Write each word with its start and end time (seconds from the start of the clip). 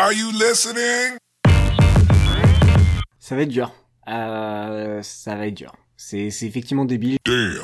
Are 0.00 0.12
you 0.12 0.30
listening? 0.30 1.18
Ça 3.18 3.34
va 3.34 3.42
être 3.42 3.48
dur. 3.48 3.72
Euh, 4.06 5.02
ça 5.02 5.34
va 5.34 5.48
être 5.48 5.54
dur. 5.54 5.74
C'est 5.96 6.30
c'est 6.30 6.46
effectivement 6.46 6.84
débile. 6.84 7.16
Damn. 7.24 7.56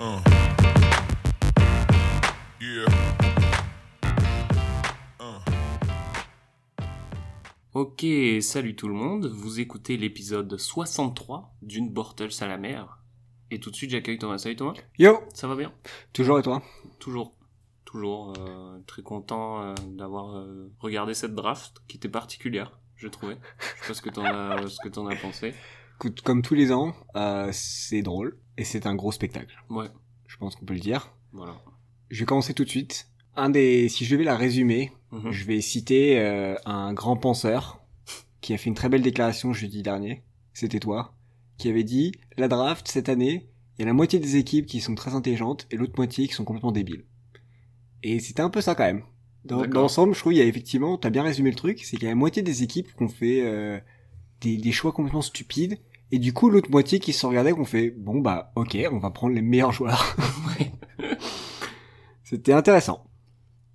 Uh. 0.00 0.18
Yeah. 2.60 2.88
Uh. 5.20 5.38
Ok, 7.72 8.04
salut 8.40 8.74
tout 8.74 8.88
le 8.88 8.94
monde, 8.94 9.26
vous 9.32 9.60
écoutez 9.60 9.96
l'épisode 9.96 10.58
63 10.58 11.54
d'une 11.62 11.88
Bortles 11.88 12.30
à 12.40 12.48
la 12.48 12.58
mer. 12.58 12.98
Et 13.52 13.60
tout 13.60 13.70
de 13.70 13.76
suite 13.76 13.90
j'accueille 13.90 14.18
Thomas. 14.18 14.38
Salut 14.38 14.56
Thomas, 14.56 14.74
Yo 14.98 15.20
ça 15.34 15.46
va 15.46 15.54
bien? 15.54 15.72
Toujours 16.12 16.40
et 16.40 16.42
toi? 16.42 16.62
Toujours, 16.98 17.37
toujours 17.88 18.34
euh, 18.38 18.78
très 18.86 19.00
content 19.02 19.62
euh, 19.62 19.74
d'avoir 19.96 20.36
euh, 20.36 20.70
regardé 20.78 21.14
cette 21.14 21.34
draft 21.34 21.78
qui 21.88 21.96
était 21.96 22.08
particulière, 22.10 22.78
je 22.96 23.08
trouvais. 23.08 23.38
Je 23.58 23.64
sais 23.82 23.88
pas 23.88 23.94
ce 23.94 24.02
que 24.02 24.10
t'en 24.10 24.24
as, 24.24 24.66
ce 24.68 24.76
que 24.82 24.88
t'en 24.90 25.06
as 25.06 25.16
pensé. 25.16 25.54
Écoute, 25.96 26.20
comme 26.20 26.42
tous 26.42 26.54
les 26.54 26.70
ans, 26.70 26.94
euh, 27.16 27.48
c'est 27.52 28.02
drôle 28.02 28.38
et 28.58 28.64
c'est 28.64 28.86
un 28.86 28.94
gros 28.94 29.10
spectacle. 29.10 29.54
Ouais, 29.70 29.88
Je 30.26 30.36
pense 30.36 30.54
qu'on 30.54 30.66
peut 30.66 30.74
le 30.74 30.80
dire. 30.80 31.14
voilà. 31.32 31.54
Je 32.10 32.20
vais 32.20 32.26
commencer 32.26 32.52
tout 32.54 32.64
de 32.64 32.68
suite. 32.70 33.08
Un 33.36 33.48
des, 33.50 33.88
si 33.88 34.04
je 34.04 34.12
devais 34.14 34.24
la 34.24 34.36
résumer, 34.36 34.92
Mhm. 35.10 35.30
je 35.30 35.44
vais 35.46 35.60
citer 35.62 36.20
euh, 36.20 36.54
un 36.66 36.92
grand 36.92 37.16
penseur 37.16 37.80
qui 38.42 38.52
a 38.52 38.58
fait 38.58 38.68
une 38.68 38.74
très 38.74 38.90
belle 38.90 39.00
déclaration 39.02 39.54
jeudi 39.54 39.82
dernier. 39.82 40.22
C'était 40.52 40.80
toi, 40.80 41.14
qui 41.56 41.70
avait 41.70 41.84
dit 41.84 42.12
la 42.36 42.48
draft 42.48 42.86
cette 42.88 43.08
année, 43.08 43.48
il 43.78 43.82
y 43.82 43.84
a 43.84 43.86
la 43.86 43.94
moitié 43.94 44.18
des 44.18 44.36
équipes 44.36 44.66
qui 44.66 44.80
sont 44.82 44.94
très 44.94 45.14
intelligentes 45.14 45.66
et 45.70 45.76
l'autre 45.76 45.94
moitié 45.96 46.28
qui 46.28 46.34
sont 46.34 46.44
complètement 46.44 46.72
débiles. 46.72 47.04
Et 48.02 48.20
c'était 48.20 48.42
un 48.42 48.50
peu 48.50 48.60
ça 48.60 48.74
quand 48.74 48.84
même. 48.84 49.02
Dans, 49.44 49.66
dans 49.66 49.82
l'ensemble, 49.82 50.14
je 50.14 50.20
trouve 50.20 50.32
il 50.32 50.38
y 50.38 50.42
a 50.42 50.44
effectivement, 50.44 50.98
t'as 50.98 51.10
bien 51.10 51.22
résumé 51.22 51.50
le 51.50 51.56
truc, 51.56 51.80
c'est 51.84 51.96
qu'il 51.96 52.04
y 52.04 52.06
a 52.06 52.10
la 52.10 52.16
moitié 52.16 52.42
des 52.42 52.62
équipes 52.62 52.94
qui 52.94 53.02
ont 53.02 53.08
fait 53.08 53.46
euh, 53.46 53.78
des, 54.40 54.56
des 54.56 54.72
choix 54.72 54.92
complètement 54.92 55.22
stupides. 55.22 55.78
Et 56.10 56.18
du 56.18 56.32
coup, 56.32 56.50
l'autre 56.50 56.70
moitié 56.70 57.00
qui 57.00 57.12
se 57.12 57.26
regardait, 57.26 57.52
qu'on 57.52 57.64
fait, 57.64 57.90
bon 57.90 58.20
bah, 58.20 58.52
ok, 58.56 58.76
on 58.90 58.98
va 58.98 59.10
prendre 59.10 59.34
les 59.34 59.42
meilleurs 59.42 59.72
joueurs. 59.72 60.16
C'était 62.24 62.52
intéressant. 62.52 63.04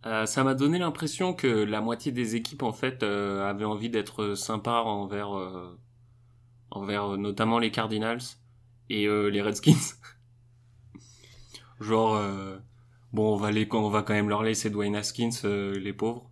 Euh, 0.06 0.26
ça 0.26 0.44
m'a 0.44 0.54
donné 0.54 0.80
l'impression 0.80 1.34
que 1.34 1.48
la 1.48 1.80
moitié 1.80 2.12
des 2.12 2.36
équipes 2.36 2.64
en 2.64 2.74
fait 2.74 3.04
euh, 3.04 3.50
avaient 3.50 3.66
envie 3.66 3.90
d'être 3.90 4.36
sympa 4.36 4.82
envers 4.82 5.38
euh, 5.38 5.80
envers 6.72 7.14
euh, 7.14 7.18
notamment 7.18 7.58
les 7.60 7.72
Cardinals 7.72 8.22
et 8.90 9.08
euh, 9.08 9.28
les 9.28 9.42
Redskins. 9.42 9.96
Genre 11.80 12.22
bon 13.14 13.34
on 13.34 13.38
va 13.38 13.52
les 13.52 13.68
on 13.72 13.90
va 13.90 14.02
quand 14.02 14.14
même 14.14 14.30
leur 14.30 14.44
laisser 14.44 14.70
Dwayne 14.70 14.96
Haskins 14.96 15.30
euh, 15.46 15.78
les 15.80 15.94
pauvres. 15.94 16.30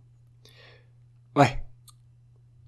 Ouais. 1.36 1.62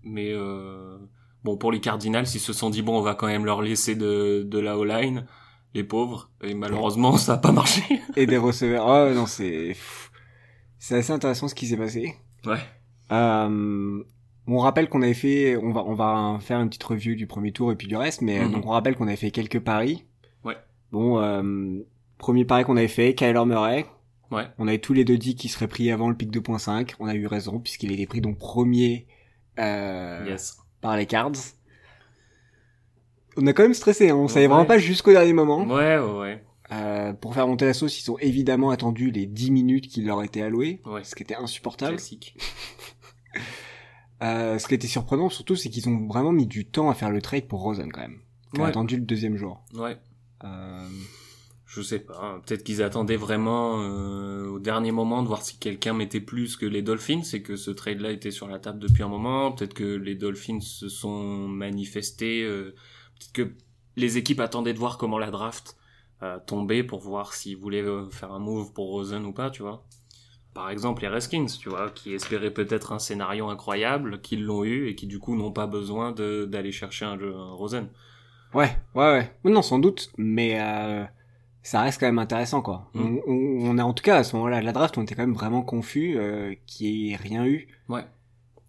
Mais 0.02 0.30
euh, 0.32 0.98
bon 1.44 1.56
pour 1.56 1.72
les 1.72 1.80
Cardinals 1.80 2.26
ils 2.34 2.40
se 2.40 2.52
sont 2.52 2.70
dit 2.70 2.82
bon 2.82 2.98
on 2.98 3.02
va 3.02 3.14
quand 3.14 3.26
même 3.26 3.44
leur 3.44 3.62
laisser 3.62 3.94
de 3.94 4.42
de 4.46 4.58
la 4.58 4.78
O-line 4.78 5.26
les 5.74 5.84
pauvres 5.84 6.30
et 6.42 6.54
malheureusement 6.54 7.16
ça 7.16 7.34
a 7.34 7.38
pas 7.38 7.52
marché. 7.52 7.82
Et 8.16 8.26
des 8.26 8.36
receveurs. 8.38 8.86
Oh 8.86 9.12
non, 9.14 9.26
c'est, 9.26 9.76
c'est 10.78 10.96
assez 10.98 11.12
intéressant 11.12 11.48
ce 11.48 11.54
qui 11.54 11.66
s'est 11.66 11.76
passé. 11.76 12.14
Ouais. 12.46 12.58
Euh, 13.10 14.02
on 14.46 14.58
rappelle 14.58 14.88
qu'on 14.88 15.02
avait 15.02 15.14
fait, 15.14 15.56
on 15.56 15.72
va, 15.72 15.82
on 15.84 15.94
va 15.94 16.38
faire 16.40 16.60
une 16.60 16.68
petite 16.68 16.84
review 16.84 17.16
du 17.16 17.26
premier 17.26 17.50
tour 17.50 17.72
et 17.72 17.76
puis 17.76 17.88
du 17.88 17.96
reste, 17.96 18.20
mais 18.22 18.38
Mhm. 18.44 18.52
donc 18.52 18.66
on 18.66 18.70
rappelle 18.70 18.94
qu'on 18.94 19.08
avait 19.08 19.16
fait 19.16 19.30
quelques 19.32 19.58
paris. 19.60 20.04
Ouais. 20.44 20.56
Bon, 20.92 21.18
euh, 21.20 21.80
premier 22.18 22.44
pari 22.44 22.62
qu'on 22.64 22.76
avait 22.76 22.86
fait, 22.86 23.14
Kyler 23.14 23.44
Murray. 23.44 23.86
Ouais. 24.30 24.46
On 24.58 24.66
avait 24.68 24.78
tous 24.78 24.92
les 24.94 25.04
deux 25.04 25.18
dit 25.18 25.34
qu'il 25.36 25.50
serait 25.50 25.68
pris 25.68 25.90
avant 25.90 26.08
le 26.08 26.16
pic 26.16 26.30
2.5. 26.30 26.94
On 26.98 27.06
a 27.06 27.14
eu 27.14 27.26
raison 27.26 27.60
puisqu'il 27.60 27.92
était 27.92 28.06
pris 28.06 28.20
donc 28.20 28.38
premier 28.38 29.06
euh, 29.58 30.24
Yes. 30.26 30.58
par 30.80 30.96
les 30.96 31.06
Cards. 31.06 31.32
On 33.36 33.46
a 33.46 33.52
quand 33.52 33.62
même 33.64 33.74
stressé, 33.74 34.10
hein. 34.10 34.16
on 34.16 34.28
savait 34.28 34.42
Ouais. 34.46 34.48
vraiment 34.48 34.64
pas 34.66 34.78
jusqu'au 34.78 35.12
dernier 35.12 35.32
moment. 35.32 35.64
Ouais 35.66 35.98
ouais 35.98 36.18
ouais. 36.20 36.44
Euh, 36.72 37.12
pour 37.12 37.34
faire 37.34 37.46
monter 37.46 37.66
la 37.66 37.74
sauce, 37.74 38.00
ils 38.02 38.10
ont 38.10 38.18
évidemment 38.18 38.70
attendu 38.70 39.10
les 39.10 39.26
10 39.26 39.50
minutes 39.50 39.88
qui 39.88 40.02
leur 40.02 40.22
étaient 40.22 40.40
allouées, 40.42 40.80
Ouais. 40.86 41.04
ce 41.04 41.14
qui 41.14 41.22
était 41.22 41.34
insupportable. 41.36 41.96
Classique. 41.96 42.36
Euh, 44.22 44.58
ce 44.58 44.68
qui 44.68 44.74
était 44.74 44.86
surprenant 44.86 45.28
surtout, 45.28 45.56
c'est 45.56 45.68
qu'ils 45.68 45.88
ont 45.88 46.06
vraiment 46.06 46.32
mis 46.32 46.46
du 46.46 46.64
temps 46.64 46.88
à 46.88 46.94
faire 46.94 47.10
le 47.10 47.20
trade 47.20 47.46
pour 47.46 47.60
Rosen 47.60 47.90
quand 47.92 48.00
même. 48.00 48.20
Qui 48.54 48.60
a 48.62 48.66
attendu 48.66 48.96
le 48.96 49.02
deuxième 49.02 49.36
jour. 49.36 49.62
Ouais. 49.74 49.98
Euh, 50.44 50.88
Je 51.74 51.82
sais 51.82 51.98
pas. 51.98 52.20
hein. 52.22 52.40
Peut-être 52.46 52.62
qu'ils 52.62 52.82
attendaient 52.84 53.16
vraiment 53.16 53.80
euh, 53.82 54.46
au 54.48 54.60
dernier 54.60 54.92
moment 54.92 55.22
de 55.22 55.26
voir 55.28 55.42
si 55.42 55.58
quelqu'un 55.58 55.92
mettait 55.92 56.20
plus 56.20 56.56
que 56.56 56.66
les 56.66 56.82
Dolphins 56.82 57.22
et 57.32 57.42
que 57.42 57.56
ce 57.56 57.72
trade-là 57.72 58.12
était 58.12 58.30
sur 58.30 58.46
la 58.46 58.60
table 58.60 58.78
depuis 58.78 59.02
un 59.02 59.08
moment. 59.08 59.50
Peut-être 59.50 59.74
que 59.74 59.82
les 59.96 60.14
Dolphins 60.14 60.60
se 60.60 60.88
sont 60.88 61.48
manifestés. 61.48 62.44
euh, 62.44 62.74
Peut-être 63.18 63.32
que 63.32 63.54
les 63.96 64.18
équipes 64.18 64.38
attendaient 64.40 64.72
de 64.72 64.78
voir 64.78 64.98
comment 64.98 65.18
la 65.18 65.32
draft 65.32 65.76
euh, 66.22 66.38
tombait 66.46 66.84
pour 66.84 67.00
voir 67.00 67.32
s'ils 67.32 67.56
voulaient 67.56 67.82
euh, 67.82 68.08
faire 68.10 68.32
un 68.32 68.38
move 68.38 68.72
pour 68.72 68.90
Rosen 68.90 69.24
ou 69.24 69.32
pas, 69.32 69.50
tu 69.50 69.62
vois. 69.62 69.84
Par 70.54 70.70
exemple, 70.70 71.02
les 71.02 71.08
Redskins, 71.08 71.46
tu 71.46 71.68
vois, 71.68 71.90
qui 71.90 72.12
espéraient 72.14 72.52
peut-être 72.52 72.92
un 72.92 73.00
scénario 73.00 73.48
incroyable, 73.48 74.20
qui 74.20 74.36
l'ont 74.36 74.62
eu 74.62 74.86
et 74.88 74.94
qui 74.94 75.08
du 75.08 75.18
coup 75.18 75.34
n'ont 75.34 75.50
pas 75.50 75.66
besoin 75.66 76.12
d'aller 76.12 76.70
chercher 76.70 77.04
un, 77.06 77.20
un 77.20 77.52
Rosen. 77.54 77.88
Ouais, 78.54 78.76
ouais, 78.94 79.28
ouais. 79.44 79.50
Non, 79.50 79.62
sans 79.62 79.80
doute, 79.80 80.10
mais 80.16 80.60
euh, 80.60 81.04
ça 81.64 81.80
reste 81.82 81.98
quand 81.98 82.06
même 82.06 82.20
intéressant, 82.20 82.62
quoi. 82.62 82.88
Mm. 82.94 83.00
On, 83.00 83.32
on, 83.32 83.70
on 83.70 83.78
a 83.78 83.82
en 83.84 83.92
tout 83.92 84.04
cas 84.04 84.18
à 84.18 84.24
ce 84.24 84.36
moment-là 84.36 84.60
de 84.60 84.64
la 84.64 84.72
draft, 84.72 84.96
on 84.98 85.02
était 85.02 85.16
quand 85.16 85.22
même 85.22 85.34
vraiment 85.34 85.62
confus 85.62 86.14
euh, 86.16 86.54
qu'il 86.66 86.86
y 86.86 87.12
ait 87.12 87.16
rien 87.16 87.44
eu. 87.44 87.66
Ouais. 87.88 88.04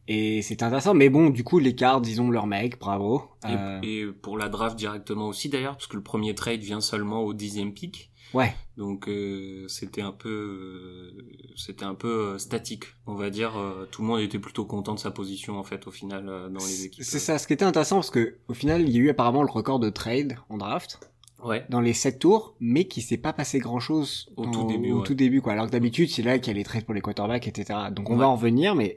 Et 0.08 0.42
c'est 0.44 0.62
intéressant, 0.62 0.94
mais 0.94 1.10
bon, 1.10 1.30
du 1.32 1.44
coup, 1.44 1.58
les 1.60 1.74
Cards, 1.76 2.04
ils 2.06 2.22
ont 2.22 2.30
leur 2.30 2.46
mec, 2.48 2.80
bravo. 2.80 3.24
Et, 3.44 3.52
Euh, 3.54 3.80
et 3.84 4.06
pour 4.06 4.38
la 4.38 4.50
draft 4.50 4.76
directement 4.78 5.28
aussi 5.28 5.50
d'ailleurs, 5.50 5.74
parce 5.78 5.88
que 5.88 5.96
le 5.98 6.04
premier 6.04 6.36
trade 6.36 6.62
vient 6.62 6.82
seulement 6.82 7.22
au 7.24 7.34
dixième 7.34 7.74
pick. 7.74 8.12
Ouais. 8.34 8.54
Donc 8.76 9.08
euh, 9.08 9.66
c'était 9.68 10.02
un 10.02 10.12
peu, 10.12 10.30
euh, 10.30 11.52
c'était 11.56 11.86
un 11.86 11.96
peu 11.96 12.08
euh, 12.34 12.38
statique, 12.38 12.86
on 13.08 13.16
va 13.16 13.30
dire. 13.30 13.58
euh, 13.58 13.88
tout 13.92 14.02
le 14.02 14.08
monde 14.08 14.20
était 14.20 14.40
plutôt 14.40 14.66
content 14.66 14.94
de 14.94 15.00
sa 15.00 15.10
position 15.12 15.58
en 15.58 15.64
fait 15.64 15.88
au 15.88 15.92
final 15.92 16.26
dans 16.26 16.66
les 16.66 16.86
équipes. 16.86 17.04
C'est 17.04 17.20
ça, 17.20 17.38
ce 17.38 17.48
qui 17.48 17.54
était 17.54 17.66
intéressant, 17.66 17.98
parce 17.98 18.10
que 18.12 18.36
au 18.48 18.54
final, 18.54 18.82
il 18.82 18.90
y 18.90 18.98
a 18.98 19.02
eu 19.02 19.10
apparemment 19.10 19.42
le 19.44 19.52
record 19.52 19.80
de 19.80 19.90
trade 19.90 20.36
en 20.50 20.58
draft. 20.58 21.00
Ouais. 21.44 21.64
dans 21.70 21.82
les 21.82 21.94
7 21.94 22.18
tours, 22.20 22.56
mais 22.60 22.86
qui 22.86 23.02
s'est 23.02 23.18
pas 23.18 23.34
passé 23.34 23.60
grand 23.60 23.80
chose 23.80 24.30
Au 24.36 24.46
tout 24.48 24.66
début, 24.68 24.92
Au 24.92 24.98
ouais. 25.00 25.04
tout 25.06 25.14
début, 25.14 25.42
quoi. 25.42 25.54
Alors 25.54 25.68
que 25.68 25.72
d'habitude, 25.72 26.10
c'est 26.10 26.24
là 26.24 26.40
qu'il 26.40 26.52
y 26.54 26.56
a 26.56 26.58
les 26.58 26.64
trades 26.64 26.86
pour 26.86 26.94
les 26.96 27.02
quarterbacks, 27.02 27.48
etc. 27.48 27.78
Donc 27.92 28.10
on 28.10 28.14
Ouais. 28.14 28.20
va 28.20 28.28
en 28.30 28.36
revenir, 28.36 28.74
mais 28.76 28.96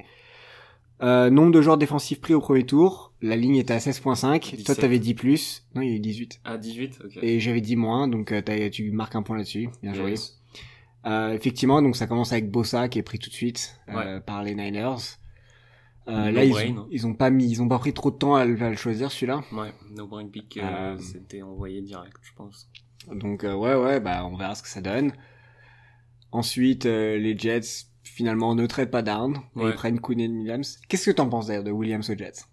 euh, 1.02 1.30
nombre 1.30 1.52
de 1.52 1.60
joueurs 1.60 1.78
défensifs 1.78 2.20
pris 2.20 2.34
au 2.34 2.40
premier 2.40 2.64
tour, 2.64 3.12
la 3.22 3.36
ligne 3.36 3.56
était 3.56 3.74
à 3.74 3.78
16.5. 3.78 4.40
Toi, 4.40 4.56
17. 4.56 4.80
t'avais 4.80 4.98
dit 4.98 5.14
plus. 5.14 5.64
Non, 5.74 5.82
il 5.82 5.90
y 5.90 5.92
a 5.92 5.96
eu 5.96 6.00
18. 6.00 6.40
À 6.44 6.56
18, 6.58 6.98
ok. 7.04 7.18
Et 7.22 7.38
j'avais 7.40 7.60
dit 7.60 7.76
moins, 7.76 8.08
donc 8.08 8.32
euh, 8.32 8.40
tu 8.70 8.90
marques 8.92 9.14
un 9.14 9.22
point 9.22 9.36
là-dessus. 9.36 9.68
Bien 9.82 9.92
joué. 9.94 10.10
Yes. 10.10 10.40
Euh, 11.06 11.32
effectivement, 11.32 11.80
donc 11.82 11.96
ça 11.96 12.06
commence 12.06 12.32
avec 12.32 12.50
Bossa 12.50 12.88
qui 12.88 12.98
est 12.98 13.02
pris 13.04 13.18
tout 13.18 13.30
de 13.30 13.34
suite 13.34 13.78
euh, 13.90 14.18
par 14.20 14.42
les 14.42 14.54
Niners. 14.54 14.96
Euh, 16.08 16.26
No 16.26 16.30
là, 16.32 16.44
ils, 16.44 16.54
ont, 16.78 16.88
ils 16.90 17.06
ont 17.06 17.14
pas 17.14 17.30
mis, 17.30 17.50
ils 17.50 17.60
ont 17.62 17.68
pas 17.68 17.78
pris 17.78 17.92
trop 17.92 18.10
de 18.10 18.16
temps 18.16 18.34
à, 18.34 18.44
le- 18.44 18.60
à 18.62 18.70
le 18.70 18.76
choisir 18.76 19.10
celui-là. 19.12 19.42
Ouais. 19.52 19.72
No 19.90 20.06
brain 20.06 20.26
pick, 20.28 20.56
euh, 20.56 20.62
Euh, 20.94 20.98
c'était 20.98 21.42
envoyé 21.42 21.82
direct, 21.82 22.16
je 22.22 22.32
pense. 22.34 22.68
Donc 23.12 23.44
euh, 23.44 23.54
ouais 23.54 23.74
ouais 23.74 24.00
bah 24.00 24.24
on 24.26 24.36
verra 24.36 24.54
ce 24.54 24.62
que 24.62 24.68
ça 24.68 24.80
donne. 24.80 25.12
Ensuite 26.32 26.86
euh, 26.86 27.16
les 27.18 27.38
Jets 27.38 27.86
finalement 28.02 28.54
ne 28.54 28.66
traitent 28.66 28.90
pas 28.90 29.02
down 29.02 29.36
et 29.56 29.60
Ouais. 29.60 29.70
ils 29.70 29.74
prennent 29.74 30.00
Quinn 30.00 30.20
Williams. 30.20 30.78
Qu'est-ce 30.88 31.06
que 31.10 31.14
t'en 31.14 31.28
penses 31.28 31.46
d'ailleurs 31.48 31.64
de 31.64 31.70
Williams 31.70 32.08
aux 32.10 32.16
Jets? 32.16 32.44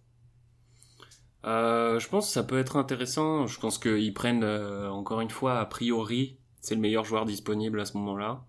Euh, 1.45 1.99
je 1.99 2.07
pense 2.09 2.27
que 2.27 2.33
ça 2.33 2.43
peut 2.43 2.57
être 2.57 2.75
intéressant. 2.75 3.47
Je 3.47 3.59
pense 3.59 3.77
qu'ils 3.77 4.13
prennent, 4.13 4.43
euh, 4.43 4.89
encore 4.89 5.21
une 5.21 5.29
fois, 5.29 5.59
a 5.59 5.65
priori, 5.65 6.37
c'est 6.59 6.75
le 6.75 6.81
meilleur 6.81 7.05
joueur 7.05 7.25
disponible 7.25 7.79
à 7.79 7.85
ce 7.85 7.97
moment-là. 7.97 8.43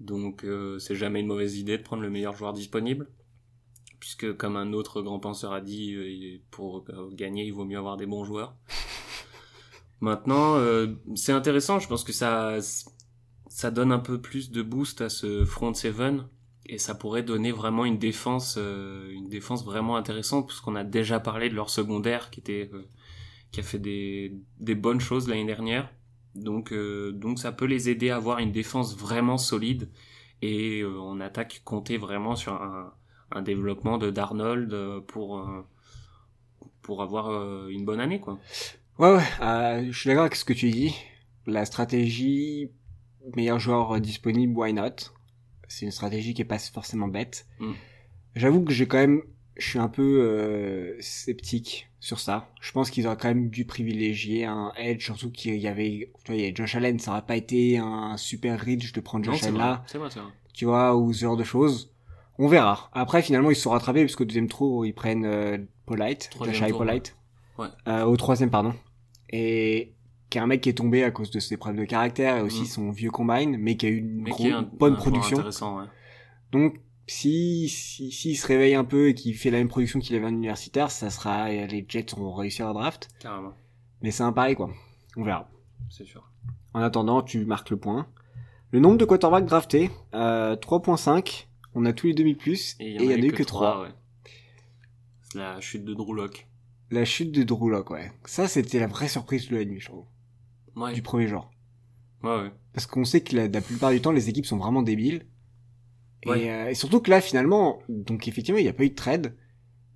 Donc, 0.00 0.44
euh, 0.44 0.78
c'est 0.78 0.96
jamais 0.96 1.20
une 1.20 1.26
mauvaise 1.28 1.56
idée 1.58 1.78
de 1.78 1.82
prendre 1.82 2.02
le 2.02 2.10
meilleur 2.10 2.34
joueur 2.34 2.52
disponible. 2.52 3.08
Puisque, 4.00 4.34
comme 4.36 4.56
un 4.56 4.72
autre 4.72 5.02
grand 5.02 5.20
penseur 5.20 5.52
a 5.52 5.60
dit, 5.60 5.94
euh, 5.94 6.40
pour 6.50 6.84
euh, 6.88 7.10
gagner, 7.12 7.44
il 7.44 7.52
vaut 7.52 7.66
mieux 7.66 7.78
avoir 7.78 7.96
des 7.96 8.06
bons 8.06 8.24
joueurs. 8.24 8.56
Maintenant, 10.00 10.56
euh, 10.56 10.88
c'est 11.14 11.32
intéressant. 11.32 11.78
Je 11.78 11.86
pense 11.86 12.04
que 12.04 12.12
ça, 12.12 12.58
ça 13.48 13.70
donne 13.70 13.92
un 13.92 13.98
peu 13.98 14.20
plus 14.20 14.50
de 14.50 14.62
boost 14.62 15.02
à 15.02 15.08
ce 15.08 15.44
front 15.44 15.74
seven 15.74 16.26
et 16.66 16.78
ça 16.78 16.94
pourrait 16.94 17.22
donner 17.22 17.52
vraiment 17.52 17.84
une 17.84 17.98
défense 17.98 18.56
euh, 18.58 19.10
une 19.10 19.28
défense 19.28 19.64
vraiment 19.64 19.96
intéressante 19.96 20.46
puisqu'on 20.46 20.76
a 20.76 20.84
déjà 20.84 21.18
parlé 21.18 21.48
de 21.48 21.54
leur 21.54 21.68
secondaire 21.70 22.30
qui 22.30 22.40
était 22.40 22.70
euh, 22.72 22.86
qui 23.50 23.60
a 23.60 23.62
fait 23.62 23.78
des, 23.78 24.36
des 24.60 24.74
bonnes 24.74 25.00
choses 25.00 25.26
l'année 25.26 25.46
dernière 25.46 25.90
donc 26.34 26.72
donc 26.72 27.40
ça 27.40 27.50
peut 27.50 27.64
les 27.64 27.88
aider 27.88 28.10
à 28.10 28.16
avoir 28.16 28.38
une 28.38 28.52
défense 28.52 28.96
vraiment 28.96 29.36
solide 29.36 29.90
et 30.42 30.84
en 30.84 31.18
attaque 31.18 31.62
compter 31.64 31.96
vraiment 31.96 32.36
sur 32.36 32.52
un, 32.52 32.92
un 33.32 33.42
développement 33.42 33.98
de 33.98 34.10
Darnold 34.10 34.72
euh, 34.72 35.00
pour 35.00 35.38
euh, 35.38 35.66
pour 36.82 37.02
avoir 37.02 37.28
euh, 37.30 37.68
une 37.68 37.84
bonne 37.84 38.00
année 38.00 38.20
quoi 38.20 38.38
Ouais 38.98 39.14
ouais, 39.14 39.24
euh, 39.42 39.86
je 39.90 39.98
suis 39.98 40.08
d'accord 40.08 40.24
avec 40.24 40.36
ce 40.36 40.44
que 40.44 40.52
tu 40.52 40.70
dis. 40.70 40.94
La 41.46 41.64
stratégie 41.64 42.70
meilleur 43.34 43.58
joueur 43.58 43.98
disponible, 44.00 44.56
why 44.56 44.72
not? 44.72 44.96
C'est 45.68 45.86
une 45.86 45.92
stratégie 45.92 46.34
qui 46.34 46.42
est 46.42 46.46
pas 46.46 46.58
forcément 46.58 47.08
bête. 47.08 47.46
Mm. 47.60 47.72
J'avoue 48.36 48.62
que 48.62 48.72
j'ai 48.72 48.86
quand 48.86 48.98
même, 48.98 49.22
je 49.56 49.68
suis 49.68 49.78
un 49.78 49.88
peu 49.88 50.02
euh, 50.22 50.96
sceptique 51.00 51.88
sur 51.98 52.18
ça. 52.20 52.48
Je 52.60 52.72
pense 52.72 52.90
qu'ils 52.90 53.06
auraient 53.06 53.16
quand 53.16 53.28
même 53.28 53.48
dû 53.50 53.64
privilégier 53.64 54.44
un 54.44 54.72
edge, 54.76 55.04
surtout 55.04 55.30
qu'il 55.30 55.56
y 55.56 55.68
avait, 55.68 56.10
tu 56.24 56.32
vois, 56.32 56.34
il 56.36 56.40
y 56.42 56.44
avait 56.44 56.54
Josh 56.54 56.74
Allen, 56.74 56.98
ça 56.98 57.12
aurait 57.12 57.26
pas 57.26 57.36
été 57.36 57.78
un 57.78 58.16
super 58.16 58.60
reach 58.60 58.92
de 58.92 59.00
prendre 59.00 59.24
Josh 59.24 59.42
Allen 59.44 59.56
là, 59.58 59.84
c'est 59.86 59.98
vrai, 59.98 60.08
c'est 60.10 60.20
vrai. 60.20 60.30
tu 60.52 60.64
vois, 60.66 60.96
ou 60.96 61.12
ce 61.12 61.20
genre 61.20 61.36
de 61.36 61.44
choses. 61.44 61.89
On 62.42 62.48
verra. 62.48 62.88
Après, 62.92 63.20
finalement, 63.22 63.50
ils 63.50 63.54
se 63.56 63.62
sont 63.62 63.70
rattrapés 63.70 64.02
parce 64.04 64.16
qu'au 64.16 64.24
deuxième 64.24 64.48
tour, 64.48 64.86
ils 64.86 64.94
prennent 64.94 65.24
euh, 65.26 65.58
Polite, 65.86 66.30
Josh 66.42 66.72
Polite. 66.72 67.14
ouais. 67.58 67.66
Euh, 67.86 68.04
au 68.04 68.16
troisième, 68.16 68.48
pardon. 68.50 68.72
Et 69.28 69.94
qui 70.30 70.38
est 70.38 70.40
un 70.40 70.46
mec 70.46 70.60
qui 70.62 70.68
est 70.70 70.74
tombé 70.74 71.04
à 71.04 71.10
cause 71.10 71.30
de 71.30 71.38
ses 71.40 71.56
problèmes 71.56 71.80
de 71.84 71.88
caractère 71.88 72.36
et 72.36 72.40
aussi 72.40 72.62
Mm. 72.62 72.66
son 72.66 72.90
vieux 72.92 73.10
combine, 73.10 73.56
mais 73.58 73.76
qui 73.76 73.86
a 73.86 73.88
eu 73.90 73.98
une 73.98 74.24
gros- 74.24 74.46
un, 74.46 74.62
bonne 74.62 74.94
un 74.94 74.96
production. 74.96 75.36
ouais. 75.38 75.84
Donc, 76.52 76.80
si, 77.06 77.68
si, 77.68 78.10
s'il 78.12 78.38
se 78.38 78.46
réveille 78.46 78.74
un 78.74 78.84
peu 78.84 79.08
et 79.08 79.14
qu'il 79.14 79.34
fait 79.34 79.50
la 79.50 79.58
même 79.58 79.68
production 79.68 79.98
qu'il 79.98 80.14
avait 80.16 80.26
en 80.26 80.30
universitaire, 80.30 80.90
ça 80.90 81.10
sera, 81.10 81.48
les 81.50 81.84
Jets 81.88 82.14
auront 82.16 82.32
réussi 82.34 82.62
à 82.62 82.66
la 82.66 82.72
draft. 82.72 83.08
Carrément, 83.20 83.52
Mais 84.02 84.12
c'est 84.12 84.22
un 84.22 84.32
pari, 84.32 84.54
quoi. 84.54 84.70
On 85.16 85.24
verra. 85.24 85.48
c'est 85.90 86.06
sûr. 86.06 86.30
En 86.72 86.80
attendant, 86.80 87.20
tu 87.22 87.44
marques 87.44 87.70
le 87.70 87.76
point. 87.76 88.06
Le 88.70 88.78
nombre 88.78 88.96
de 88.96 89.04
quarterbacks 89.04 89.44
draftés, 89.46 89.90
euh, 90.14 90.54
3.5. 90.56 91.48
On 91.74 91.84
a 91.84 91.92
tous 91.92 92.08
les 92.08 92.14
demi 92.14 92.34
plus. 92.34 92.76
Et 92.80 92.90
il 92.94 93.02
y 93.02 93.08
en 93.08 93.10
a 93.12 93.16
eu 93.26 93.32
que 93.32 93.42
3. 93.42 93.82
ouais. 93.82 93.88
C'est 95.22 95.38
la 95.38 95.60
chute 95.60 95.84
de 95.84 95.94
Drew 95.94 96.14
Lock. 96.14 96.46
La 96.90 97.04
chute 97.04 97.30
de 97.32 97.42
Drew 97.44 97.68
Lock, 97.70 97.90
ouais. 97.90 98.10
Ça, 98.24 98.48
c'était 98.48 98.80
la 98.80 98.86
vraie 98.88 99.08
surprise 99.08 99.48
de 99.48 99.56
la 99.56 99.64
nuit, 99.64 99.78
je 99.80 99.86
trouve. 99.86 100.06
Ouais. 100.76 100.92
Du 100.92 101.02
premier 101.02 101.28
jour. 101.28 101.50
ouais, 102.22 102.30
ouais. 102.42 102.50
Parce 102.72 102.86
qu'on 102.86 103.04
sait 103.04 103.20
que 103.22 103.34
la, 103.36 103.48
la 103.48 103.60
plupart 103.60 103.90
du 103.90 104.00
temps, 104.00 104.12
les 104.12 104.28
équipes 104.28 104.46
sont 104.46 104.56
vraiment 104.58 104.82
débiles. 104.82 105.26
Et, 106.24 106.28
Ouais. 106.28 106.50
euh, 106.50 106.68
et 106.70 106.74
surtout 106.74 107.00
que 107.00 107.10
là, 107.10 107.20
finalement, 107.20 107.80
donc 107.88 108.26
effectivement, 108.28 108.58
il 108.58 108.62
n'y 108.64 108.68
a 108.68 108.72
pas 108.72 108.84
eu 108.84 108.90
de 108.90 108.94
trade. 108.94 109.36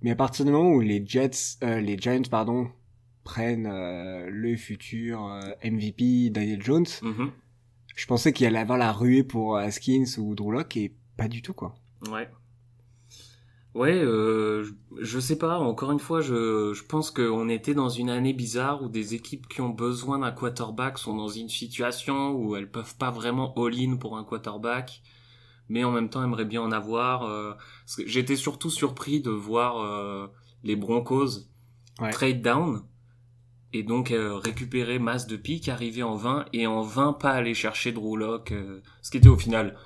Mais 0.01 0.11
à 0.11 0.15
partir 0.15 0.45
du 0.45 0.51
moment 0.51 0.71
où 0.71 0.81
les 0.81 1.05
Jets, 1.05 1.57
euh, 1.63 1.79
les 1.81 1.97
Giants, 1.97 2.21
pardon, 2.29 2.69
prennent 3.23 3.67
euh, 3.67 4.29
le 4.29 4.55
futur 4.55 5.23
euh, 5.25 5.39
MVP 5.63 6.29
Daniel 6.29 6.61
Jones, 6.61 6.85
Mhm. 7.01 7.31
je 7.95 8.05
pensais 8.07 8.31
qu'il 8.33 8.45
allait 8.45 8.59
avoir 8.59 8.77
la 8.77 8.91
ruée 8.91 9.23
pour 9.23 9.57
Haskins 9.57 10.05
ou 10.19 10.35
Drew 10.35 10.61
et 10.75 10.93
pas 11.17 11.27
du 11.27 11.41
tout, 11.41 11.53
quoi. 11.53 11.75
Ouais. 12.09 12.29
Ouais, 13.73 13.93
euh, 14.01 14.63
je- 14.63 14.73
je 15.01 15.19
sais 15.19 15.37
pas, 15.37 15.59
encore 15.59 15.91
une 15.91 15.99
fois, 15.99 16.21
je, 16.21 16.73
je 16.73 16.83
pense 16.85 17.11
qu'on 17.11 17.49
était 17.49 17.73
dans 17.73 17.89
une 17.89 18.09
année 18.09 18.31
bizarre 18.31 18.81
où 18.81 18.87
des 18.87 19.15
équipes 19.15 19.47
qui 19.49 19.59
ont 19.59 19.69
besoin 19.69 20.19
d'un 20.19 20.31
quarterback 20.31 20.97
sont 20.97 21.13
dans 21.15 21.27
une 21.27 21.49
situation 21.49 22.31
où 22.31 22.55
elles 22.55 22.71
peuvent 22.71 22.95
pas 22.95 23.11
vraiment 23.11 23.53
all-in 23.57 23.97
pour 23.97 24.17
un 24.17 24.23
quarterback, 24.23 25.01
mais 25.67 25.83
en 25.83 25.91
même 25.91 26.09
temps 26.09 26.23
aimeraient 26.23 26.45
bien 26.45 26.61
en 26.61 26.71
avoir. 26.71 27.23
euh, 27.23 27.51
J'étais 28.05 28.37
surtout 28.37 28.69
surpris 28.69 29.19
de 29.19 29.31
voir 29.31 29.79
euh, 29.81 30.27
les 30.63 30.75
Broncos 30.77 31.47
Ouais. 32.01 32.11
trade 32.11 32.41
down 32.41 32.81
et 33.71 33.83
donc 33.83 34.13
récupérer 34.13 34.99
masse 34.99 35.27
de 35.27 35.35
piques, 35.37 35.69
arriver 35.69 36.03
en 36.03 36.15
20 36.15 36.45
et 36.53 36.65
en 36.67 36.81
20 36.81 37.13
pas 37.13 37.31
aller 37.31 37.53
chercher 37.53 37.91
Drew 37.93 38.17
Lock, 38.17 38.51
euh, 38.53 38.81
ce 39.01 39.11
qui 39.11 39.17
était 39.17 39.27
au 39.29 39.37
final 39.37 39.77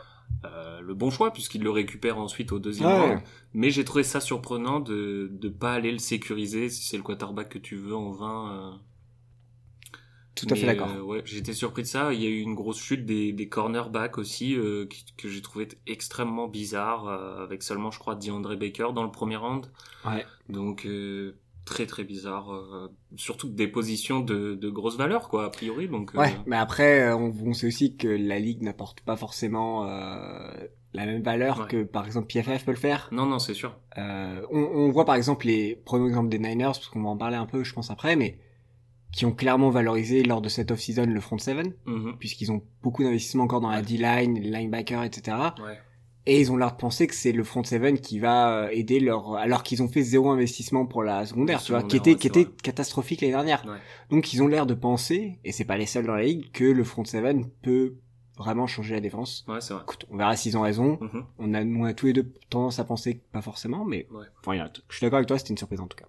euh, 0.46 0.80
le 0.82 0.94
bon 0.94 1.10
choix 1.12 1.32
puisqu'il 1.32 1.64
le 1.64 1.70
récupère 1.72 2.18
ensuite 2.18 2.52
au 2.52 2.60
deuxième 2.60 2.88
Ouais. 2.90 3.10
round. 3.16 3.22
Mais 3.54 3.72
j'ai 3.72 3.84
trouvé 3.86 4.04
ça 4.04 4.20
surprenant 4.22 4.80
de 4.80 5.28
de 5.32 5.50
pas 5.50 5.74
aller 5.74 5.92
le 5.92 5.98
sécuriser 6.00 6.70
si 6.70 6.84
c'est 6.86 6.98
le 6.98 7.04
quarterback 7.04 7.50
que 7.50 7.60
tu 7.60 7.76
veux 7.76 7.96
en 7.96 8.12
20. 8.12 8.52
euh. 8.74 8.78
Tout 10.36 10.48
à 10.52 10.56
fait 10.56 10.68
d'accord. 10.68 10.90
euh, 10.90 11.02
ouais, 11.02 11.22
j'étais 11.26 11.52
surpris 11.54 11.82
de 11.82 11.88
ça. 11.88 12.14
Il 12.14 12.22
y 12.24 12.26
a 12.26 12.30
eu 12.30 12.40
une 12.40 12.56
grosse 12.56 12.80
chute 12.80 13.06
des, 13.06 13.34
des 13.34 13.50
cornerbacks 13.50 14.18
aussi 14.18 14.56
euh, 14.56 14.86
qui- 14.86 15.04
que 15.18 15.28
j'ai 15.28 15.42
trouvé 15.42 15.68
extrêmement 15.86 16.48
bizarre 16.48 17.08
euh, 17.10 17.44
avec 17.44 17.62
seulement 17.62 17.92
je 17.92 18.00
crois 18.00 18.16
DeAndre 18.16 18.56
Baker 18.56 18.90
dans 18.96 19.04
le 19.04 19.12
premier 19.12 19.36
round. 19.36 19.66
Ouais. 20.06 20.26
Donc 20.48 20.86
euh, 20.86 21.36
très 21.66 21.86
très 21.86 22.04
bizarre. 22.04 22.52
euh, 22.54 22.88
surtout 23.16 23.50
des 23.50 23.68
positions 23.68 24.20
de, 24.22 24.56
de 24.56 24.70
grosse 24.70 24.98
valeur 24.98 25.30
quoi 25.30 25.46
a 25.46 25.50
priori. 25.50 25.88
Donc 25.88 26.16
euh, 26.16 26.20
Ouais, 26.20 26.36
mais 26.46 26.56
après, 26.58 27.02
euh, 27.10 27.16
on, 27.18 27.34
on 27.46 27.54
sait 27.54 27.68
aussi 27.68 27.96
que 27.96 28.08
la 28.08 28.40
ligue 28.40 28.62
n'apporte 28.64 29.02
pas 29.02 29.16
forcément 29.16 29.86
euh, 29.88 30.50
la 30.94 31.06
même 31.06 31.22
valeur 31.22 31.60
Ouais. 31.62 31.68
que, 31.68 31.84
par 31.84 32.06
exemple, 32.08 32.28
PFF 32.28 32.66
peut 32.66 32.72
le 32.72 32.78
faire. 32.78 33.10
non 33.12 33.26
non 33.28 33.38
c'est 33.40 33.54
sûr. 33.54 33.78
Euh, 33.98 34.42
on, 34.52 34.60
on 34.60 34.92
voit 34.92 35.06
par 35.06 35.16
exemple 35.16 35.46
les 35.46 35.76
prenons 35.86 36.06
l'exemple 36.06 36.30
des 36.30 36.40
Niners 36.40 36.66
parce 36.74 36.88
qu'on 36.88 37.04
va 37.04 37.10
en 37.10 37.18
parler 37.18 37.36
un 37.38 37.46
peu 37.46 37.64
je 37.64 37.74
pense 37.74 37.92
après 37.92 38.16
mais 38.16 38.40
qui 39.12 39.26
ont 39.26 39.32
clairement 39.32 39.72
valorisé 39.72 40.22
lors 40.24 40.40
de 40.42 40.50
cette 40.50 40.70
off-season 40.72 41.06
le 41.08 41.20
front 41.20 41.38
seven 41.40 41.74
Mhm. 41.86 42.18
puisqu'ils 42.20 42.52
ont 42.52 42.62
beaucoup 42.84 43.04
d'investissements 43.04 43.44
encore 43.46 43.60
dans 43.62 43.70
la. 43.72 43.82
D-line, 43.82 44.40
les 44.40 44.50
linebackers, 44.52 45.04
etc. 45.04 45.36
Ouais. 45.64 45.80
Et 46.32 46.40
ils 46.40 46.52
ont 46.52 46.58
l'air 46.58 46.72
de 46.72 46.78
penser 46.78 47.08
que 47.08 47.16
c'est 47.16 47.32
le 47.32 47.44
front 47.44 47.64
seven 47.64 47.98
qui 48.00 48.20
va 48.20 48.66
euh, 48.66 48.70
aider 48.72 49.00
leur 49.00 49.34
alors 49.36 49.64
qu'ils 49.64 49.82
ont 49.82 49.88
fait 49.88 50.02
zéro 50.04 50.30
investissement 50.30 50.86
pour 50.86 51.02
la 51.04 51.26
secondaire, 51.26 51.62
tu 51.62 51.72
vois, 51.72 51.82
qui 51.82 51.96
était 51.98 52.12
ouais, 52.12 52.18
qui 52.18 52.28
était 52.28 52.44
vrai. 52.44 52.54
catastrophique 52.62 53.22
l'année 53.22 53.34
dernière. 53.34 53.66
Ouais. 53.66 53.78
Donc 54.12 54.32
ils 54.32 54.44
ont 54.44 54.48
l'air 54.48 54.66
de 54.68 54.74
penser 54.76 55.40
et 55.44 55.52
c'est 55.52 55.66
pas 55.66 55.78
les 55.78 55.88
seuls 55.88 56.06
dans 56.06 56.14
la 56.16 56.24
ligue 56.24 56.52
que 56.52 56.64
le 56.66 56.84
front 56.84 57.04
seven 57.04 57.50
peut 57.64 57.96
vraiment 58.38 58.68
changer 58.68 58.94
la 58.94 59.02
défense. 59.02 59.44
Ouais 59.48 59.60
c'est 59.60 59.74
vrai. 59.74 59.82
Écoute, 59.84 60.06
on 60.12 60.18
verra 60.18 60.36
s'ils 60.36 60.56
ont 60.56 60.62
raison. 60.62 61.00
Mhm. 61.02 61.26
On 61.40 61.54
a, 61.56 61.64
on 61.64 61.84
a 61.86 61.94
tous 61.94 62.06
les 62.06 62.14
deux 62.14 62.32
tendance 62.52 62.78
à 62.80 62.84
penser 62.84 63.16
que 63.18 63.22
pas 63.32 63.42
forcément, 63.42 63.84
mais 63.84 64.08
Ouais. 64.12 64.26
enfin, 64.42 64.54
il 64.54 64.58
y 64.58 64.62
a- 64.62 64.72
je 64.88 64.96
suis 64.98 65.04
d'accord 65.06 65.18
avec 65.18 65.28
toi, 65.28 65.38
c'était 65.40 65.50
une 65.50 65.58
surprise 65.58 65.80
en 65.80 65.88
tout 65.88 65.98
cas. 65.98 66.06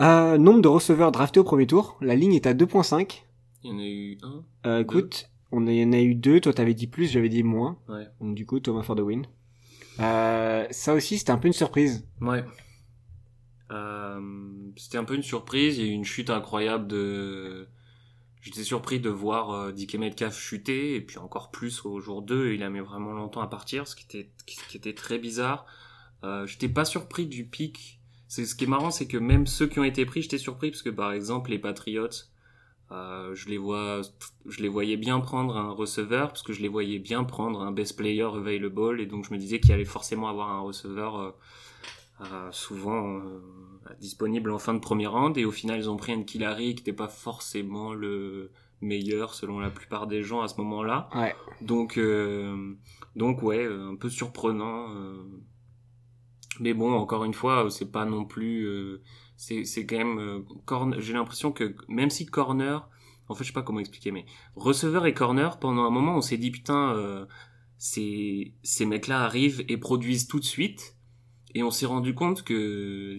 Euh, 0.00 0.36
nombre 0.38 0.60
de 0.60 0.68
receveurs 0.68 1.12
draftés 1.12 1.40
au 1.40 1.44
premier 1.44 1.66
tour, 1.66 1.96
la 2.00 2.14
ligne 2.16 2.34
est 2.34 2.46
à 2.46 2.52
2.5. 2.54 3.24
Il 3.62 3.70
y 3.70 3.74
en 3.74 3.78
a 3.78 3.84
eu 3.86 4.18
un. 4.22 4.44
Euh, 4.68 4.82
écoute, 4.82 5.30
on 5.52 5.62
en 5.62 5.92
a 5.92 6.00
eu 6.00 6.14
deux, 6.14 6.40
toi 6.40 6.52
t'avais 6.52 6.74
dit 6.74 6.86
plus, 6.86 7.10
j'avais 7.10 7.28
dit 7.28 7.42
moins. 7.42 7.78
Ouais. 7.88 8.08
Donc 8.20 8.34
du 8.34 8.46
coup, 8.46 8.60
Thomas 8.60 8.82
for 8.82 8.96
the 8.96 9.00
win. 9.00 9.26
Euh, 10.00 10.66
ça 10.70 10.94
aussi, 10.94 11.18
c'était 11.18 11.30
un 11.30 11.38
peu 11.38 11.48
une 11.48 11.54
surprise. 11.54 12.06
Ouais. 12.20 12.44
Euh, 13.70 14.20
c'était 14.76 14.98
un 14.98 15.04
peu 15.04 15.14
une 15.14 15.22
surprise. 15.22 15.78
Il 15.78 15.84
y 15.84 15.88
a 15.88 15.90
eu 15.90 15.94
une 15.94 16.04
chute 16.04 16.30
incroyable 16.30 16.86
de. 16.86 17.68
J'étais 18.40 18.62
surpris 18.62 19.00
de 19.00 19.10
voir 19.10 19.50
euh, 19.50 19.72
DK 19.72 19.96
Metcalf 19.96 20.38
chuter 20.38 20.94
et 20.94 21.00
puis 21.00 21.18
encore 21.18 21.50
plus 21.50 21.84
au 21.84 21.98
jour 21.98 22.22
2, 22.22 22.52
il 22.52 22.62
a 22.62 22.70
mis 22.70 22.78
vraiment 22.78 23.12
longtemps 23.12 23.40
à 23.40 23.48
partir, 23.48 23.88
ce 23.88 23.96
qui 23.96 24.04
était, 24.04 24.30
qui, 24.46 24.56
qui 24.68 24.76
était 24.76 24.94
très 24.94 25.18
bizarre. 25.18 25.66
Euh, 26.22 26.46
j'étais 26.46 26.68
pas 26.68 26.84
surpris 26.84 27.26
du 27.26 27.44
pic. 27.44 28.00
C'est 28.28 28.44
ce 28.44 28.54
qui 28.54 28.64
est 28.64 28.68
marrant, 28.68 28.92
c'est 28.92 29.08
que 29.08 29.16
même 29.16 29.48
ceux 29.48 29.66
qui 29.66 29.80
ont 29.80 29.84
été 29.84 30.06
pris, 30.06 30.22
j'étais 30.22 30.38
surpris 30.38 30.70
parce 30.70 30.82
que 30.82 30.90
par 30.90 31.10
exemple 31.10 31.50
les 31.50 31.58
Patriots, 31.58 32.08
euh, 32.92 33.34
je 33.34 33.48
les 33.48 33.58
vois, 33.58 34.00
je 34.46 34.62
les 34.62 34.68
voyais 34.68 34.96
bien 34.96 35.18
prendre 35.20 35.56
un 35.56 35.70
receveur 35.72 36.28
parce 36.28 36.42
que 36.42 36.52
je 36.52 36.62
les 36.62 36.68
voyais 36.68 36.98
bien 36.98 37.24
prendre 37.24 37.60
un 37.60 37.72
best 37.72 37.96
player 37.96 38.22
available 38.22 39.00
et 39.00 39.06
donc 39.06 39.24
je 39.26 39.32
me 39.32 39.38
disais 39.38 39.58
qu'il 39.60 39.72
allait 39.72 39.84
forcément 39.84 40.28
avoir 40.28 40.50
un 40.50 40.60
receveur 40.60 41.18
euh, 41.18 41.30
euh, 42.20 42.48
souvent 42.52 43.18
euh, 43.18 43.40
disponible 44.00 44.50
en 44.52 44.58
fin 44.58 44.72
de 44.72 44.78
premier 44.78 45.06
round 45.06 45.36
et 45.36 45.44
au 45.44 45.50
final 45.50 45.78
ils 45.78 45.90
ont 45.90 45.96
pris 45.96 46.12
un 46.12 46.22
Killary 46.22 46.74
qui 46.74 46.82
n'était 46.82 46.92
pas 46.92 47.08
forcément 47.08 47.92
le 47.92 48.50
meilleur 48.80 49.34
selon 49.34 49.58
la 49.58 49.70
plupart 49.70 50.06
des 50.06 50.22
gens 50.22 50.42
à 50.42 50.48
ce 50.48 50.60
moment-là. 50.60 51.08
Ouais. 51.14 51.34
Donc 51.62 51.98
euh, 51.98 52.74
donc 53.16 53.42
ouais, 53.42 53.64
euh, 53.64 53.90
un 53.90 53.96
peu 53.96 54.08
surprenant. 54.08 54.90
euh. 54.94 55.24
Mais 56.60 56.72
bon, 56.72 56.92
encore 56.94 57.24
une 57.24 57.34
fois, 57.34 57.68
c'est 57.70 57.90
pas 57.92 58.04
non 58.06 58.24
plus. 58.24 58.66
C'est 59.36 59.64
c'est 59.64 59.86
quand 59.86 59.96
même. 59.98 60.18
euh, 60.18 60.40
corner- 60.64 61.00
J'ai 61.00 61.12
l'impression 61.14 61.52
que 61.52 61.76
même 61.88 62.10
si 62.10 62.26
corner, 62.26 62.88
en 63.28 63.34
fait, 63.34 63.44
je 63.44 63.48
sais 63.48 63.52
pas 63.54 63.62
comment 63.62 63.80
expliquer, 63.80 64.12
mais 64.12 64.24
receveur 64.56 65.06
et 65.06 65.14
corner, 65.14 65.58
pendant 65.58 65.84
un 65.84 65.90
moment, 65.90 66.16
on 66.16 66.20
s'est 66.20 66.38
dit 66.38 66.50
putain, 66.50 66.92
euh, 66.94 67.26
ces 67.78 68.54
ces 68.62 68.86
mecs-là 68.86 69.22
arrivent 69.24 69.64
et 69.68 69.76
produisent 69.78 70.28
tout 70.28 70.38
de 70.40 70.44
suite, 70.44 70.96
et 71.54 71.62
on 71.62 71.70
s'est 71.70 71.86
rendu 71.86 72.14
compte 72.14 72.42
que 72.44 73.18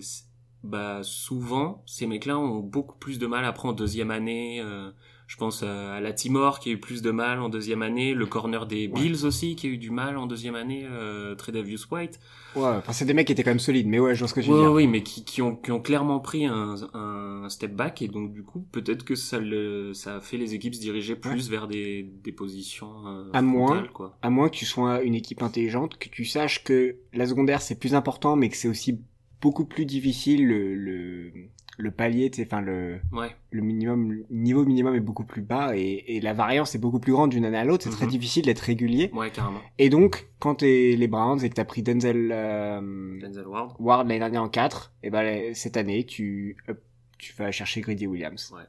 bah 0.63 1.01
souvent 1.03 1.83
ces 1.85 2.07
mecs-là 2.07 2.37
ont 2.37 2.59
beaucoup 2.59 2.97
plus 2.97 3.19
de 3.19 3.27
mal 3.27 3.45
après 3.45 3.67
en 3.69 3.73
deuxième 3.73 4.11
année. 4.11 4.59
euh, 4.61 4.91
je 5.27 5.35
pense 5.35 5.61
à, 5.61 5.99
la 5.99 6.13
Timor 6.13 6.59
qui 6.59 6.69
a 6.69 6.71
eu 6.73 6.79
plus 6.79 7.01
de 7.01 7.11
mal 7.11 7.39
en 7.41 7.49
deuxième 7.49 7.81
année, 7.81 8.13
le 8.13 8.25
corner 8.25 8.65
des 8.65 8.87
Ouais. 8.87 8.93
Bills 9.01 9.25
aussi 9.25 9.55
qui 9.57 9.67
a 9.67 9.69
eu 9.69 9.77
du 9.77 9.91
mal 9.91 10.17
en 10.17 10.25
deuxième 10.25 10.55
année, 10.55 10.85
euh, 10.89 11.35
Tredavious 11.35 11.79
White. 11.91 12.19
Ouais, 12.55 12.63
enfin 12.77 12.93
c'est 12.93 13.05
des 13.05 13.13
mecs 13.13 13.27
qui 13.27 13.33
étaient 13.33 13.43
quand 13.43 13.51
même 13.51 13.59
solides, 13.59 13.87
mais 13.87 13.99
ouais, 13.99 14.15
je 14.15 14.19
vois 14.19 14.27
ce 14.29 14.33
que 14.33 14.39
tu 14.39 14.47
veux 14.49 14.55
Oui, 14.55 14.61
dire. 14.61 14.71
oui, 14.71 14.87
mais 14.87 15.03
qui, 15.03 15.23
qui, 15.25 15.41
ont, 15.41 15.55
qui 15.55 15.71
ont 15.71 15.81
clairement 15.81 16.19
pris 16.19 16.45
un, 16.45 16.75
un 16.93 17.49
step 17.49 17.75
back 17.75 18.01
et 18.01 18.07
donc 18.07 18.31
du 18.33 18.41
coup 18.43 18.65
peut-être 18.71 19.03
que 19.03 19.15
ça, 19.15 19.37
le, 19.39 19.93
ça 19.93 20.15
a 20.15 20.21
fait 20.21 20.37
les 20.37 20.55
équipes 20.55 20.73
se 20.75 20.79
diriger 20.79 21.15
plus 21.15 21.49
vers 21.49 21.67
des, 21.67 22.03
des 22.23 22.31
positions 22.31 22.91
euh, 23.07 23.29
À 23.33 23.41
moins. 23.41 23.85
quoi. 23.93 24.17
À 24.21 24.29
moins 24.29 24.49
que 24.49 24.55
tu 24.55 24.65
sois 24.65 25.01
une 25.03 25.13
équipe 25.13 25.43
intelligente, 25.43 25.97
que 25.99 26.09
tu 26.09 26.25
saches 26.25 26.63
que 26.63 26.95
la 27.13 27.27
secondaire 27.27 27.61
c'est 27.61 27.77
plus 27.79 27.93
important, 27.95 28.35
mais 28.37 28.49
que 28.49 28.55
c'est 28.57 28.69
aussi 28.69 28.99
beaucoup 29.41 29.65
plus 29.65 29.85
difficile 29.85 30.47
le, 30.47 30.73
le, 30.73 31.31
le 31.79 31.91
palier, 31.91 32.31
enfin 32.41 32.59
le, 32.61 32.99
Ouais, 33.11 33.29
le 33.51 33.61
minimum, 33.61 34.23
niveau 34.31 34.65
minimum 34.65 34.95
est 34.95 34.99
beaucoup 34.99 35.23
plus 35.25 35.41
bas 35.43 35.77
et, 35.77 36.03
et 36.07 36.21
la 36.21 36.33
variance 36.33 36.73
est 36.73 36.79
beaucoup 36.79 36.99
plus 36.99 37.11
grande 37.13 37.29
d'une 37.29 37.45
année 37.45 37.57
à 37.57 37.65
l'autre. 37.65 37.83
C'est 37.83 37.91
très 37.91 38.05
Mhm. 38.05 38.11
difficile 38.11 38.45
d'être 38.45 38.59
régulier. 38.61 39.11
ouais, 39.13 39.29
carrément. 39.29 39.59
Et 39.77 39.89
donc, 39.89 40.27
quand 40.39 40.55
t'es 40.55 40.95
les 40.97 41.07
Browns 41.07 41.43
et 41.43 41.49
que 41.49 41.53
t'as 41.53 41.65
pris 41.65 41.83
Denzel 41.83 42.31
euh, 42.33 43.19
Denzel 43.21 43.45
Ward. 43.47 43.75
Ward 43.79 44.07
l'année 44.07 44.19
dernière 44.19 44.41
en 44.43 44.49
4, 44.49 44.93
et 45.03 45.09
ben 45.11 45.53
cette 45.53 45.77
année 45.77 46.03
tu 46.05 46.57
hop, 46.67 46.79
tu 47.19 47.33
vas 47.33 47.51
chercher 47.51 47.81
Grady 47.81 48.07
Williams. 48.07 48.51
Ouais. 48.55 48.63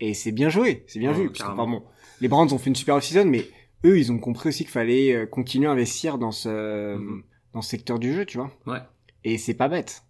Et 0.00 0.14
c'est 0.14 0.32
bien 0.32 0.48
joué, 0.48 0.84
c'est 0.88 0.98
bien 0.98 1.12
Ouais, 1.12 1.22
vu. 1.22 1.30
Parce 1.30 1.48
que, 1.48 1.56
bon, 1.56 1.82
les 2.20 2.28
Browns 2.28 2.52
ont 2.52 2.58
fait 2.58 2.70
une 2.70 2.76
super 2.76 2.96
off-season, 2.96 3.24
mais 3.26 3.44
eux, 3.84 3.98
ils 3.98 4.10
ont 4.12 4.18
compris 4.18 4.48
aussi 4.48 4.64
qu'il 4.64 4.72
fallait 4.72 5.12
euh, 5.14 5.26
continuer 5.26 5.66
à 5.68 5.70
investir 5.72 6.18
dans 6.18 6.32
ce, 6.32 6.96
Mhm. 6.96 7.22
dans 7.52 7.62
ce 7.62 7.70
secteur 7.70 7.98
du 8.00 8.12
jeu, 8.12 8.24
tu 8.26 8.38
vois. 8.38 8.50
Ouais. 8.66 8.78
Et 9.24 9.38
c'est 9.38 9.54
pas 9.54 9.68
bête. 9.68 10.02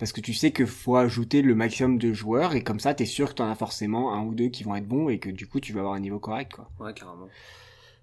Parce 0.00 0.10
que 0.12 0.20
tu 0.20 0.32
sais 0.34 0.50
que 0.50 0.66
faut 0.66 0.96
ajouter 0.96 1.42
le 1.42 1.54
maximum 1.54 1.98
de 1.98 2.12
joueurs 2.12 2.54
et 2.56 2.64
comme 2.64 2.80
ça, 2.80 2.94
t'es 2.94 3.04
sûr 3.06 3.28
que 3.28 3.34
t'en 3.34 3.48
as 3.48 3.54
forcément 3.54 4.12
un 4.14 4.22
ou 4.24 4.34
deux 4.34 4.48
qui 4.48 4.64
vont 4.64 4.74
être 4.74 4.88
bons 4.88 5.08
et 5.10 5.18
que 5.20 5.30
du 5.30 5.46
coup, 5.46 5.60
tu 5.60 5.72
vas 5.72 5.80
avoir 5.80 5.94
un 5.94 6.00
niveau 6.00 6.18
correct, 6.18 6.52
quoi. 6.54 6.68
Ouais, 6.80 6.92
carrément. 6.94 7.28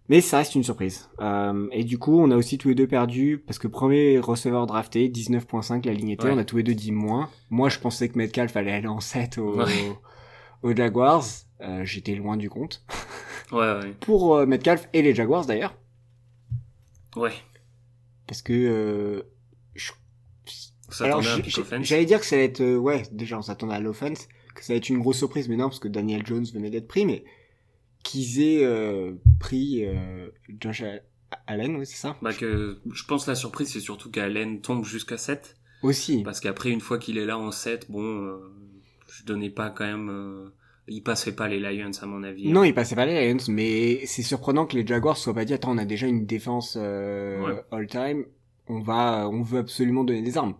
Mais 0.07 0.21
ça 0.21 0.37
reste 0.37 0.55
une 0.55 0.63
surprise. 0.63 1.09
Euh, 1.19 1.67
et 1.73 1.83
du 1.83 1.97
coup, 1.97 2.17
on 2.17 2.31
a 2.31 2.35
aussi 2.37 2.57
tous 2.57 2.69
les 2.69 2.75
deux 2.75 2.87
perdu 2.87 3.43
parce 3.45 3.59
que 3.59 3.67
premier 3.67 4.19
receveur 4.19 4.65
drafté, 4.67 5.09
19.5 5.09 5.85
la 5.85 5.91
ligne 5.93 6.09
était, 6.11 6.25
Ouais. 6.27 6.31
on 6.33 6.37
a 6.37 6.45
tous 6.45 6.55
les 6.57 6.63
deux 6.63 6.75
dit 6.75 6.93
moins. 6.93 7.29
Moi, 7.49 7.67
je 7.67 7.79
pensais 7.79 8.07
que 8.07 8.17
Metcalf 8.17 8.55
allait 8.55 8.71
aller 8.71 8.87
en 8.87 9.01
7 9.01 9.37
au, 9.39 9.57
Ouais. 9.57 9.91
aux 10.63 10.73
Jaguars. 10.73 11.25
Euh, 11.61 11.83
J'étais 11.83 12.15
loin 12.15 12.37
du 12.37 12.49
compte. 12.49 12.85
Ouais, 13.51 13.59
ouais. 13.59 13.93
Pour 14.01 14.35
euh, 14.35 14.45
Metcalf 14.45 14.87
et 14.93 15.01
les 15.01 15.15
Jaguars 15.15 15.45
d'ailleurs. 15.45 15.73
Ouais. 17.15 17.31
Parce 18.27 18.41
que... 18.41 19.25
Alors, 21.01 21.21
j'allais 21.21 22.05
dire 22.05 22.19
que 22.19 22.25
ça 22.25 22.35
allait 22.35 22.45
être... 22.45 22.61
euh, 22.61 22.77
ouais, 22.77 23.03
déjà, 23.11 23.37
on 23.37 23.41
s'attendait 23.41 23.75
à 23.75 23.79
l'offense. 23.79 24.27
Que 24.55 24.63
ça 24.63 24.73
allait 24.73 24.77
être 24.79 24.89
une 24.89 24.99
grosse 24.99 25.17
surprise, 25.17 25.49
mais 25.49 25.55
non, 25.57 25.65
parce 25.69 25.79
que 25.79 25.87
Daniel 25.87 26.25
Jones 26.25 26.45
venait 26.53 26.69
d'être 26.69 26.87
pris. 26.87 27.05
Mais 27.05 27.23
qu'ils 28.03 28.41
aient 28.41 28.63
euh, 28.63 29.13
pris 29.39 29.85
euh, 29.85 30.29
Josh 30.59 30.83
Allen, 31.45 31.75
oui, 31.75 31.85
c'est 31.85 31.97
ça? 31.97 32.15
Bah 32.21 32.33
que, 32.33 32.79
je 32.91 33.03
pense 33.03 33.25
que 33.25 33.31
la 33.31 33.35
surprise, 33.35 33.69
c'est 33.71 33.79
surtout 33.81 34.09
qu'Allen 34.09 34.61
tombe 34.61 34.85
jusqu'à 34.85 35.17
7. 35.17 35.55
Aussi. 35.83 36.23
Parce 36.23 36.39
qu'après, 36.39 36.69
une 36.71 36.79
fois 36.81 36.97
qu'il 36.97 37.17
est 37.17 37.25
là 37.25 37.37
en 37.37 37.51
7, 37.51 37.91
bon, 37.91 38.01
euh, 38.03 38.37
je 39.11 39.23
donnais 39.25 39.49
pas 39.49 39.69
quand 39.69 39.85
même... 39.85 40.09
euh, 40.09 40.53
il 40.87 41.03
passait 41.03 41.35
pas 41.35 41.49
les 41.49 41.59
Lions, 41.59 41.91
à 42.01 42.05
mon 42.05 42.23
avis. 42.23 42.49
Non, 42.49 42.63
il 42.63 42.73
passait 42.73 42.95
pas 42.95 43.05
les 43.05 43.33
Lions, 43.33 43.43
mais 43.49 44.05
c'est 44.05 44.23
surprenant 44.23 44.65
que 44.65 44.77
les 44.77 44.87
Jaguars 44.87 45.17
soient 45.17 45.33
pas 45.33 45.43
dit 45.43 45.53
attends, 45.53 45.73
on 45.73 45.77
a 45.77 45.83
déjà 45.85 46.07
une 46.07 46.25
défense 46.25 46.77
euh, 46.79 47.45
Ouais. 47.45 47.61
all-time, 47.71 48.23
on 48.67 48.79
va, 48.79 49.27
on 49.29 49.41
veut 49.41 49.59
absolument 49.59 50.05
donner 50.05 50.21
des 50.21 50.37
armes. 50.37 50.55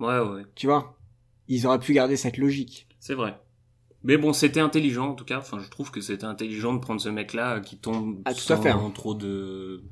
Ouais, 0.00 0.18
ouais. 0.18 0.42
Tu 0.54 0.66
vois 0.66 0.96
Ils 1.48 1.66
auraient 1.66 1.78
pu 1.78 1.92
garder 1.92 2.16
cette 2.16 2.36
logique. 2.38 2.88
C'est 3.00 3.14
vrai. 3.14 3.38
Mais 4.02 4.18
bon, 4.18 4.32
c'était 4.32 4.60
intelligent 4.60 5.10
en 5.10 5.14
tout 5.14 5.24
cas. 5.24 5.38
Enfin, 5.38 5.58
je 5.58 5.68
trouve 5.70 5.90
que 5.90 6.00
c'était 6.00 6.24
intelligent 6.24 6.74
de 6.74 6.78
prendre 6.78 7.00
ce 7.00 7.08
mec-là 7.08 7.60
qui 7.60 7.78
tombe 7.78 8.20
Ah, 8.26 8.34
tout 8.34 8.40
à 8.52 8.56
sans 8.56 8.62
fait, 8.62 8.70
hein. 8.70 8.92
trop 8.94 9.14
de 9.14 9.82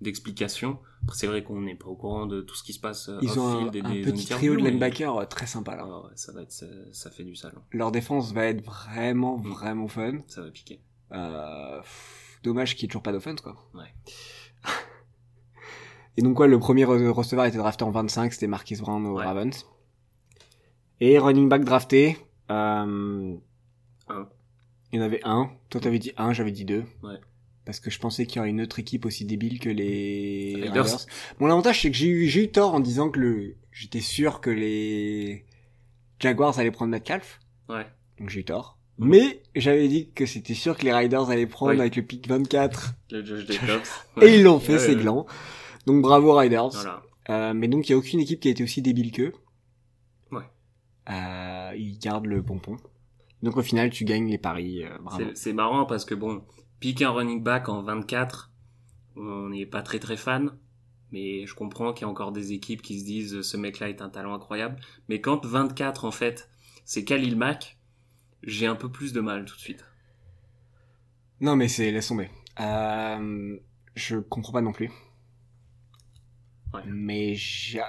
d'explications. 0.00 0.78
C'est 1.12 1.26
vrai 1.26 1.42
qu'on 1.42 1.60
n'est 1.62 1.74
pas 1.76 1.86
au 1.86 1.94
courant 1.96 2.26
de 2.26 2.40
tout 2.42 2.54
ce 2.54 2.62
qui 2.62 2.72
se 2.74 2.80
passe 2.80 3.08
euh, 3.08 3.18
Ils 3.22 3.38
ont 3.38 3.46
un, 3.68 3.72
et 3.72 3.80
un 3.80 3.90
des 3.90 4.02
petit 4.02 4.26
trio 4.26 4.54
de 4.54 4.60
linebackers 4.60 5.16
euh, 5.16 5.24
très 5.24 5.46
sympa 5.46 5.76
là. 5.76 5.84
Ah 5.86 6.00
ouais, 6.02 6.12
ça 6.14 6.32
va 6.32 6.42
être, 6.42 6.52
ça, 6.52 6.66
ça 6.92 7.10
fait 7.10 7.24
du 7.24 7.36
sale. 7.36 7.52
hein. 7.56 7.62
Leur 7.72 7.90
défense 7.92 8.32
va 8.32 8.44
être 8.46 8.62
vraiment, 8.64 9.38
Mm. 9.38 9.48
vraiment 9.50 9.88
fun. 9.88 10.18
Ça 10.26 10.42
va 10.42 10.50
piquer. 10.50 10.80
Euh, 11.12 11.78
pff, 11.80 12.40
dommage 12.42 12.74
qu'il 12.74 12.84
n'y 12.86 12.86
ait 12.86 12.92
toujours 12.92 13.02
pas 13.02 13.12
d'offense 13.12 13.40
quoi. 13.40 13.54
Ouais. 13.74 13.94
Et 16.16 16.22
donc 16.22 16.36
quoi, 16.36 16.46
le 16.46 16.58
premier 16.58 16.84
re- 16.84 17.08
receveur 17.08 17.44
été 17.44 17.56
drafté 17.58 17.84
en 17.84 17.90
25, 17.90 18.32
c'était 18.32 18.46
Marquis 18.46 18.76
Brown 18.76 19.04
aux 19.06 19.18
Ouais. 19.18 19.24
Ravens. 19.24 19.66
Et 21.00 21.18
running 21.18 21.48
back 21.48 21.64
drafté, 21.64 22.16
euh, 22.50 23.34
Un. 24.08 24.28
il 24.92 24.98
y 24.98 25.02
en 25.02 25.04
avait 25.04 25.20
un. 25.24 25.50
Toi 25.70 25.80
t'avais 25.80 25.98
dit 25.98 26.12
un, 26.16 26.32
j'avais 26.32 26.52
dit 26.52 26.64
deux. 26.64 26.84
Ouais. 27.02 27.16
Parce 27.64 27.80
que 27.80 27.90
je 27.90 27.98
pensais 27.98 28.26
qu'il 28.26 28.36
y 28.36 28.38
aurait 28.40 28.50
une 28.50 28.60
autre 28.60 28.78
équipe 28.78 29.06
aussi 29.06 29.24
débile 29.24 29.58
que 29.58 29.70
les 29.70 30.52
Raiders. 30.56 30.84
Raiders. 30.84 31.06
Bon, 31.40 31.46
l'avantage 31.46 31.80
c'est 31.82 31.90
que 31.90 31.96
j'ai 31.96 32.08
eu, 32.08 32.28
j'ai 32.28 32.44
eu 32.44 32.48
tort 32.50 32.74
en 32.74 32.80
disant 32.80 33.10
que 33.10 33.18
le, 33.18 33.56
j'étais 33.72 34.00
sûr 34.02 34.40
que 34.40 34.50
les 34.50 35.44
Jaguars 36.20 36.58
allaient 36.58 36.70
prendre 36.70 36.90
Metcalf. 36.90 37.40
Ouais. 37.68 37.86
Donc 38.20 38.28
j'ai 38.30 38.40
eu 38.40 38.44
tort. 38.44 38.78
Mais 38.98 39.42
j'avais 39.56 39.88
dit 39.88 40.10
que 40.14 40.24
c'était 40.26 40.54
sûr 40.54 40.76
que 40.76 40.84
les 40.84 40.92
Riders 40.92 41.28
allaient 41.28 41.46
prendre 41.48 41.72
Oui. 41.72 41.80
avec 41.80 41.96
le 41.96 42.02
pick 42.02 42.28
24. 42.28 42.94
Le 43.10 43.24
Josh 43.24 43.44
Jacobs. 43.48 43.82
Et 44.22 44.36
ils 44.36 44.44
l'ont 44.44 44.60
fait, 44.60 44.74
Ouais, 44.74 44.78
c'est 44.78 44.94
ouais. 44.94 45.02
gland. 45.02 45.26
Donc 45.86 46.02
bravo 46.02 46.34
Riders. 46.36 46.70
Voilà. 46.70 47.02
Euh, 47.30 47.54
mais 47.54 47.68
donc 47.68 47.88
il 47.88 47.92
y 47.92 47.94
a 47.94 47.98
aucune 47.98 48.20
équipe 48.20 48.40
qui 48.40 48.48
a 48.48 48.50
été 48.50 48.62
aussi 48.62 48.82
débile 48.82 49.12
qu'eux. 49.12 49.32
Ouais. 50.30 50.44
Euh, 51.10 51.72
ils 51.76 51.98
gardent 51.98 52.26
le 52.26 52.42
pompon. 52.42 52.76
Donc 53.42 53.56
au 53.56 53.62
final 53.62 53.90
tu 53.90 54.04
gagnes 54.04 54.28
les 54.30 54.38
paris. 54.38 54.84
euh, 54.84 54.96
bravo. 55.00 55.24
C'est- 55.34 55.52
marrant 55.52 55.84
parce 55.86 56.04
que 56.04 56.14
bon, 56.14 56.44
piquer 56.80 57.04
un 57.04 57.10
running 57.10 57.42
back 57.42 57.68
en 57.68 57.82
24, 57.82 58.50
on 59.16 59.48
n'est 59.50 59.66
pas 59.66 59.82
très 59.82 59.98
très 59.98 60.16
fan. 60.16 60.56
Mais 61.12 61.46
je 61.46 61.54
comprends 61.54 61.92
qu'il 61.92 62.02
y 62.06 62.08
a 62.08 62.10
encore 62.10 62.32
des 62.32 62.52
équipes 62.52 62.82
qui 62.82 62.98
se 62.98 63.04
disent 63.04 63.40
ce 63.42 63.56
mec-là 63.56 63.88
est 63.88 64.02
un 64.02 64.08
talent 64.08 64.34
incroyable. 64.34 64.76
Mais 65.08 65.20
quand 65.20 65.44
24 65.46 66.04
en 66.06 66.10
fait, 66.10 66.48
c'est 66.84 67.04
Khalil 67.04 67.36
Mack, 67.36 67.78
j'ai 68.42 68.66
un 68.66 68.74
peu 68.74 68.90
plus 68.90 69.12
de 69.12 69.20
mal 69.20 69.44
tout 69.44 69.54
de 69.54 69.60
suite. 69.60 69.84
Non 71.40 71.56
mais 71.56 71.68
c'est 71.68 71.90
laisse 71.90 72.08
tomber. 72.08 72.30
Euh, 72.60 73.56
je 73.94 74.16
comprends 74.18 74.52
pas 74.52 74.60
non 74.60 74.72
plus. 74.72 74.90
Ouais. 76.74 76.82
Mais 76.86 77.34
j'ai- 77.34 77.80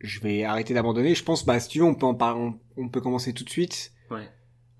je 0.00 0.20
vais 0.20 0.44
arrêter 0.44 0.74
d'abandonner. 0.74 1.14
Je 1.14 1.24
pense 1.24 1.44
bah 1.44 1.58
si 1.60 1.68
tu 1.68 1.78
veux 1.78 1.84
on 1.84 1.94
peut 1.94 2.06
en 2.06 2.14
parler, 2.14 2.52
on, 2.76 2.88
peut 2.88 3.00
commencer 3.00 3.32
tout 3.32 3.44
de 3.44 3.50
suite. 3.50 3.92
Ouais. 4.10 4.28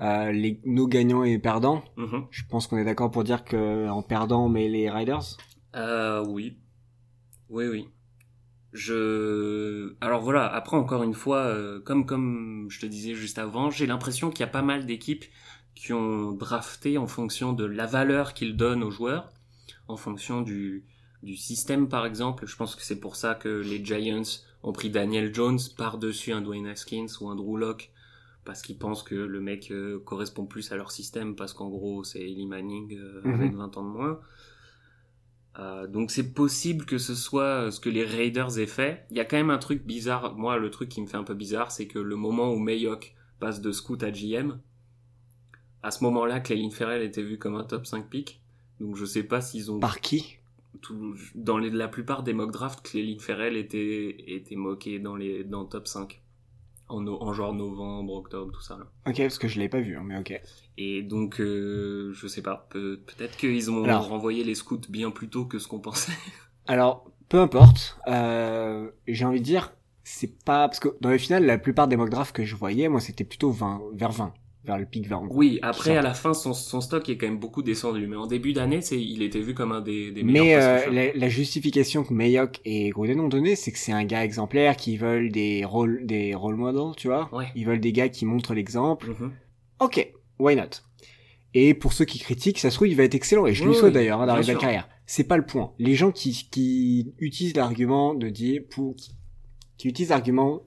Euh, 0.00 0.32
les 0.32 0.60
nos 0.64 0.86
gagnants 0.86 1.24
et 1.24 1.38
perdants. 1.38 1.82
Mhm. 1.96 2.26
Je 2.30 2.42
pense 2.48 2.66
qu'on 2.66 2.76
est 2.76 2.84
d'accord 2.84 3.10
pour 3.10 3.24
dire 3.24 3.44
que 3.44 3.88
en 3.88 4.02
perdant 4.02 4.44
on 4.46 4.48
met 4.48 4.68
les 4.68 4.90
Riders. 4.90 5.36
Euh, 5.74 6.24
oui. 6.26 6.58
Oui, 7.48 7.66
oui. 7.66 7.88
Je... 8.72 9.94
Alors 10.00 10.20
voilà, 10.20 10.52
après 10.52 10.76
encore 10.76 11.04
une 11.04 11.14
fois, 11.14 11.38
euh, 11.38 11.80
comme, 11.80 12.06
comme 12.06 12.66
je 12.70 12.80
te 12.80 12.86
disais 12.86 13.14
juste 13.14 13.38
avant, 13.38 13.70
j'ai 13.70 13.86
l'impression 13.86 14.30
qu'il 14.30 14.40
y 14.40 14.42
a 14.42 14.48
pas 14.48 14.62
mal 14.62 14.84
d'équipes 14.84 15.24
qui 15.76 15.92
ont 15.92 16.32
drafté 16.32 16.98
en 16.98 17.06
fonction 17.06 17.52
de 17.52 17.64
la 17.64 17.86
valeur 17.86 18.34
qu'ils 18.34 18.56
donnent 18.56 18.82
aux 18.82 18.90
joueurs, 18.90 19.32
en 19.86 19.96
fonction 19.96 20.42
du, 20.42 20.84
du 21.24 21.36
système 21.36 21.88
par 21.88 22.06
exemple. 22.06 22.46
Je 22.46 22.56
pense 22.56 22.76
que 22.76 22.82
c'est 22.82 23.00
pour 23.00 23.16
ça 23.16 23.34
que 23.34 23.48
les 23.48 23.84
Giants 23.84 24.22
ont 24.62 24.72
pris 24.72 24.90
Daniel 24.90 25.34
Jones 25.34 25.58
par-dessus 25.76 26.32
un 26.32 26.40
Dwayne 26.40 26.66
Haskins 26.66 27.06
ou 27.20 27.28
un 27.28 27.36
Drew 27.36 27.56
Lock, 27.58 27.90
parce 28.44 28.62
qu'ils 28.62 28.78
pensent 28.78 29.02
que 29.02 29.14
le 29.14 29.40
mec 29.40 29.70
euh, 29.70 29.98
correspond 30.04 30.46
plus 30.46 30.70
à 30.72 30.76
leur 30.76 30.90
système, 30.90 31.34
parce 31.36 31.52
qu'en 31.52 31.68
gros 31.68 32.04
c'est 32.04 32.20
Eli 32.20 32.46
Manning 32.46 32.96
euh, 32.98 33.20
Mhm. 33.24 33.34
avec 33.34 33.54
20 33.54 33.76
ans 33.76 33.84
de 33.84 33.88
moins. 33.88 34.20
Euh, 35.58 35.86
donc 35.86 36.10
c'est 36.10 36.32
possible 36.32 36.84
que 36.84 36.98
ce 36.98 37.14
soit 37.14 37.70
ce 37.70 37.78
que 37.78 37.88
les 37.88 38.04
Raiders 38.04 38.58
aient 38.58 38.66
fait. 38.66 39.06
Il 39.10 39.16
y 39.16 39.20
a 39.20 39.24
quand 39.24 39.36
même 39.36 39.50
un 39.50 39.58
truc 39.58 39.84
bizarre. 39.84 40.34
Moi, 40.36 40.58
le 40.58 40.70
truc 40.70 40.88
qui 40.88 41.00
me 41.00 41.06
fait 41.06 41.16
un 41.16 41.22
peu 41.24 41.34
bizarre, 41.34 41.70
c'est 41.70 41.86
que 41.86 41.98
le 42.00 42.16
moment 42.16 42.52
où 42.52 42.58
Mayock 42.58 43.14
passe 43.38 43.60
de 43.60 43.70
scout 43.70 44.02
à 44.02 44.10
GM, 44.10 44.58
à 45.82 45.90
ce 45.90 46.02
moment-là, 46.04 46.40
Clelin 46.40 46.70
Ferrell 46.70 47.02
était 47.02 47.22
vu 47.22 47.38
comme 47.38 47.54
un 47.54 47.62
top 47.64 47.86
5 47.86 48.08
pick. 48.08 48.40
Donc 48.80 48.96
je 48.96 49.04
sais 49.04 49.22
pas 49.22 49.40
s'ils 49.40 49.70
ont... 49.70 49.78
Par 49.78 50.00
qui? 50.00 50.38
Tout- 50.80 51.16
dans 51.34 51.58
les, 51.58 51.70
la 51.70 51.88
plupart 51.88 52.22
des 52.22 52.32
mock 52.32 52.50
drafts, 52.52 52.82
Clelin 52.88 53.16
Ferrell 53.18 53.56
était, 53.56 54.16
était 54.28 54.56
moqué 54.56 54.98
dans 54.98 55.16
les 55.16 55.44
dans 55.44 55.62
le 55.62 55.68
top 55.68 55.86
5. 55.86 56.20
En, 56.88 57.00
no- 57.00 57.18
en 57.22 57.32
genre 57.32 57.54
novembre, 57.54 58.12
octobre, 58.14 58.52
tout 58.52 58.60
ça. 58.60 58.76
Là. 58.76 58.84
Ok 59.10 59.16
parce 59.16 59.38
que 59.38 59.48
je 59.48 59.58
l'ai 59.58 59.70
pas 59.70 59.80
vu 59.80 59.96
hein, 59.96 60.02
mais 60.04 60.18
ok. 60.18 60.38
Et 60.76 61.02
donc, 61.02 61.40
euh, 61.40 62.12
je 62.12 62.26
sais 62.26 62.42
pas, 62.42 62.66
peut- 62.70 63.00
peut-être 63.06 63.36
qu'ils 63.38 63.70
ont 63.70 63.84
Alors. 63.84 64.08
renvoyé 64.08 64.44
les 64.44 64.54
scouts 64.54 64.80
bien 64.90 65.10
plus 65.10 65.28
tôt 65.28 65.46
que 65.46 65.58
ce 65.58 65.66
qu'on 65.66 65.80
pensait. 65.80 66.12
Alors, 66.66 67.10
peu 67.30 67.38
importe. 67.40 67.98
Euh, 68.06 68.90
j'ai 69.08 69.24
envie 69.24 69.40
de 69.40 69.44
dire, 69.44 69.72
c'est 70.02 70.44
pas 70.44 70.68
parce 70.68 70.78
que 70.80 70.88
dans 71.00 71.08
les 71.10 71.18
finales, 71.18 71.46
la 71.46 71.56
plupart 71.56 71.88
des 71.88 71.96
mock 71.96 72.10
drafts 72.10 72.36
que 72.36 72.44
je 72.44 72.54
voyais, 72.54 72.88
moi, 72.90 73.00
c'était 73.00 73.24
plutôt 73.24 73.50
20, 73.50 73.80
vers 73.94 74.12
20, 74.12 74.34
vers 74.64 74.78
le 74.78 74.86
pic 74.86 75.06
20. 75.06 75.28
Oui, 75.30 75.58
après 75.62 75.96
à 75.96 76.02
la 76.02 76.14
fin 76.14 76.32
son, 76.34 76.54
son 76.54 76.80
stock 76.80 77.08
est 77.08 77.16
quand 77.18 77.26
même 77.26 77.38
beaucoup 77.38 77.62
descendu, 77.62 78.06
mais 78.06 78.16
en 78.16 78.26
début 78.26 78.52
d'année, 78.54 78.80
c'est 78.80 79.00
il 79.00 79.22
était 79.22 79.40
vu 79.40 79.52
comme 79.54 79.72
un 79.72 79.80
des, 79.82 80.10
des 80.10 80.22
Mais 80.22 80.32
meilleurs 80.32 80.62
euh, 80.62 80.76
pass 80.76 80.86
rushers. 80.88 81.12
la, 81.12 81.18
la 81.20 81.28
justification 81.28 82.02
que 82.04 82.14
Mayock 82.14 82.60
et 82.64 82.88
Gruden 82.90 83.20
ont 83.20 83.28
donnée, 83.28 83.56
c'est 83.56 83.72
que 83.72 83.78
c'est 83.78 83.92
un 83.92 84.04
gars 84.04 84.24
exemplaire 84.24 84.76
qui 84.76 84.96
veulent 84.96 85.30
des 85.30 85.64
rôles, 85.64 86.06
des 86.06 86.34
role 86.34 86.56
models, 86.56 86.96
tu 86.96 87.08
vois. 87.08 87.28
Ouais. 87.34 87.46
Ils 87.54 87.66
veulent 87.66 87.80
des 87.80 87.92
gars 87.92 88.08
qui 88.08 88.24
montrent 88.24 88.54
l'exemple. 88.54 89.08
Mhm. 89.10 89.32
Ok, 89.80 90.10
why 90.38 90.56
not? 90.56 90.80
Et 91.52 91.74
pour 91.74 91.92
ceux 91.92 92.04
qui 92.04 92.18
critiquent, 92.18 92.58
ça 92.58 92.70
se 92.70 92.76
trouve, 92.76 92.88
il 92.88 92.96
va 92.96 93.04
être 93.04 93.14
excellent, 93.14 93.46
et 93.46 93.54
je 93.54 93.62
Oui, 93.62 93.68
lui 93.68 93.74
souhaite 93.76 93.90
oui, 93.90 93.94
d'ailleurs 93.94 94.20
hein, 94.20 94.26
d'arriver 94.26 94.50
à 94.50 94.54
la 94.54 94.60
carrière. 94.60 94.88
C'est 95.06 95.24
pas 95.24 95.36
le 95.36 95.44
point. 95.46 95.72
Les 95.78 95.94
gens 95.94 96.10
qui, 96.10 96.48
qui 96.50 97.12
utilisent 97.18 97.54
l'argument 97.56 98.14
de 98.14 98.28
dire, 98.28 98.62
pour, 98.70 98.96
qui, 98.96 99.12
qui 99.76 99.88
utilisent 99.88 100.10
l'argument, 100.10 100.62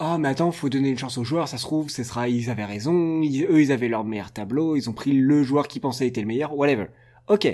oh 0.00 0.16
mais 0.18 0.28
attends, 0.28 0.50
faut 0.52 0.68
donner 0.68 0.88
une 0.90 0.98
chance 0.98 1.18
aux 1.18 1.24
joueurs, 1.24 1.48
ça 1.48 1.58
se 1.58 1.62
trouve, 1.64 1.88
ce 1.90 2.02
sera, 2.04 2.28
ils 2.28 2.50
avaient 2.50 2.64
raison, 2.64 3.20
ils- 3.22 3.44
eux 3.44 3.60
ils 3.62 3.72
avaient 3.72 3.88
leur 3.88 4.04
meilleur 4.04 4.32
tableau, 4.32 4.74
ils 4.76 4.88
ont 4.90 4.92
pris 4.92 5.12
le 5.12 5.42
joueur 5.42 5.68
qui 5.68 5.78
pensait 5.80 6.06
était 6.06 6.20
le 6.22 6.26
meilleur, 6.26 6.56
whatever. 6.56 6.86
Ok. 7.28 7.46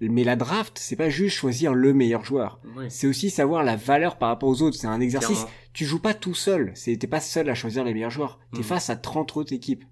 Mais 0.00 0.22
la 0.22 0.36
draft, 0.36 0.78
c'est 0.78 0.94
pas 0.94 1.10
juste 1.10 1.36
choisir 1.36 1.74
le 1.74 1.92
meilleur 1.92 2.24
joueur. 2.24 2.60
C'est 2.88 3.08
aussi 3.08 3.28
savoir 3.28 3.64
la 3.64 3.74
valeur 3.74 4.18
par 4.18 4.28
rapport 4.28 4.48
aux 4.48 4.62
autres. 4.62 4.76
C'est 4.78 4.86
un 4.86 5.00
exercice 5.00 5.38
clairement. 5.38 5.52
tu 5.72 5.84
joues 5.84 5.98
pas 6.00 6.14
tout 6.14 6.34
seul. 6.34 6.70
C'est, 6.76 6.96
t'es 6.96 7.08
pas 7.08 7.20
seul 7.20 7.48
à 7.50 7.54
choisir 7.56 7.82
les 7.82 7.92
meilleurs 7.92 8.10
joueurs. 8.12 8.38
T'es 8.52 8.58
Mhm. 8.58 8.64
face 8.64 8.88
à 8.88 8.94
30 8.96 9.36
autres 9.36 9.52
équipes. 9.52 9.84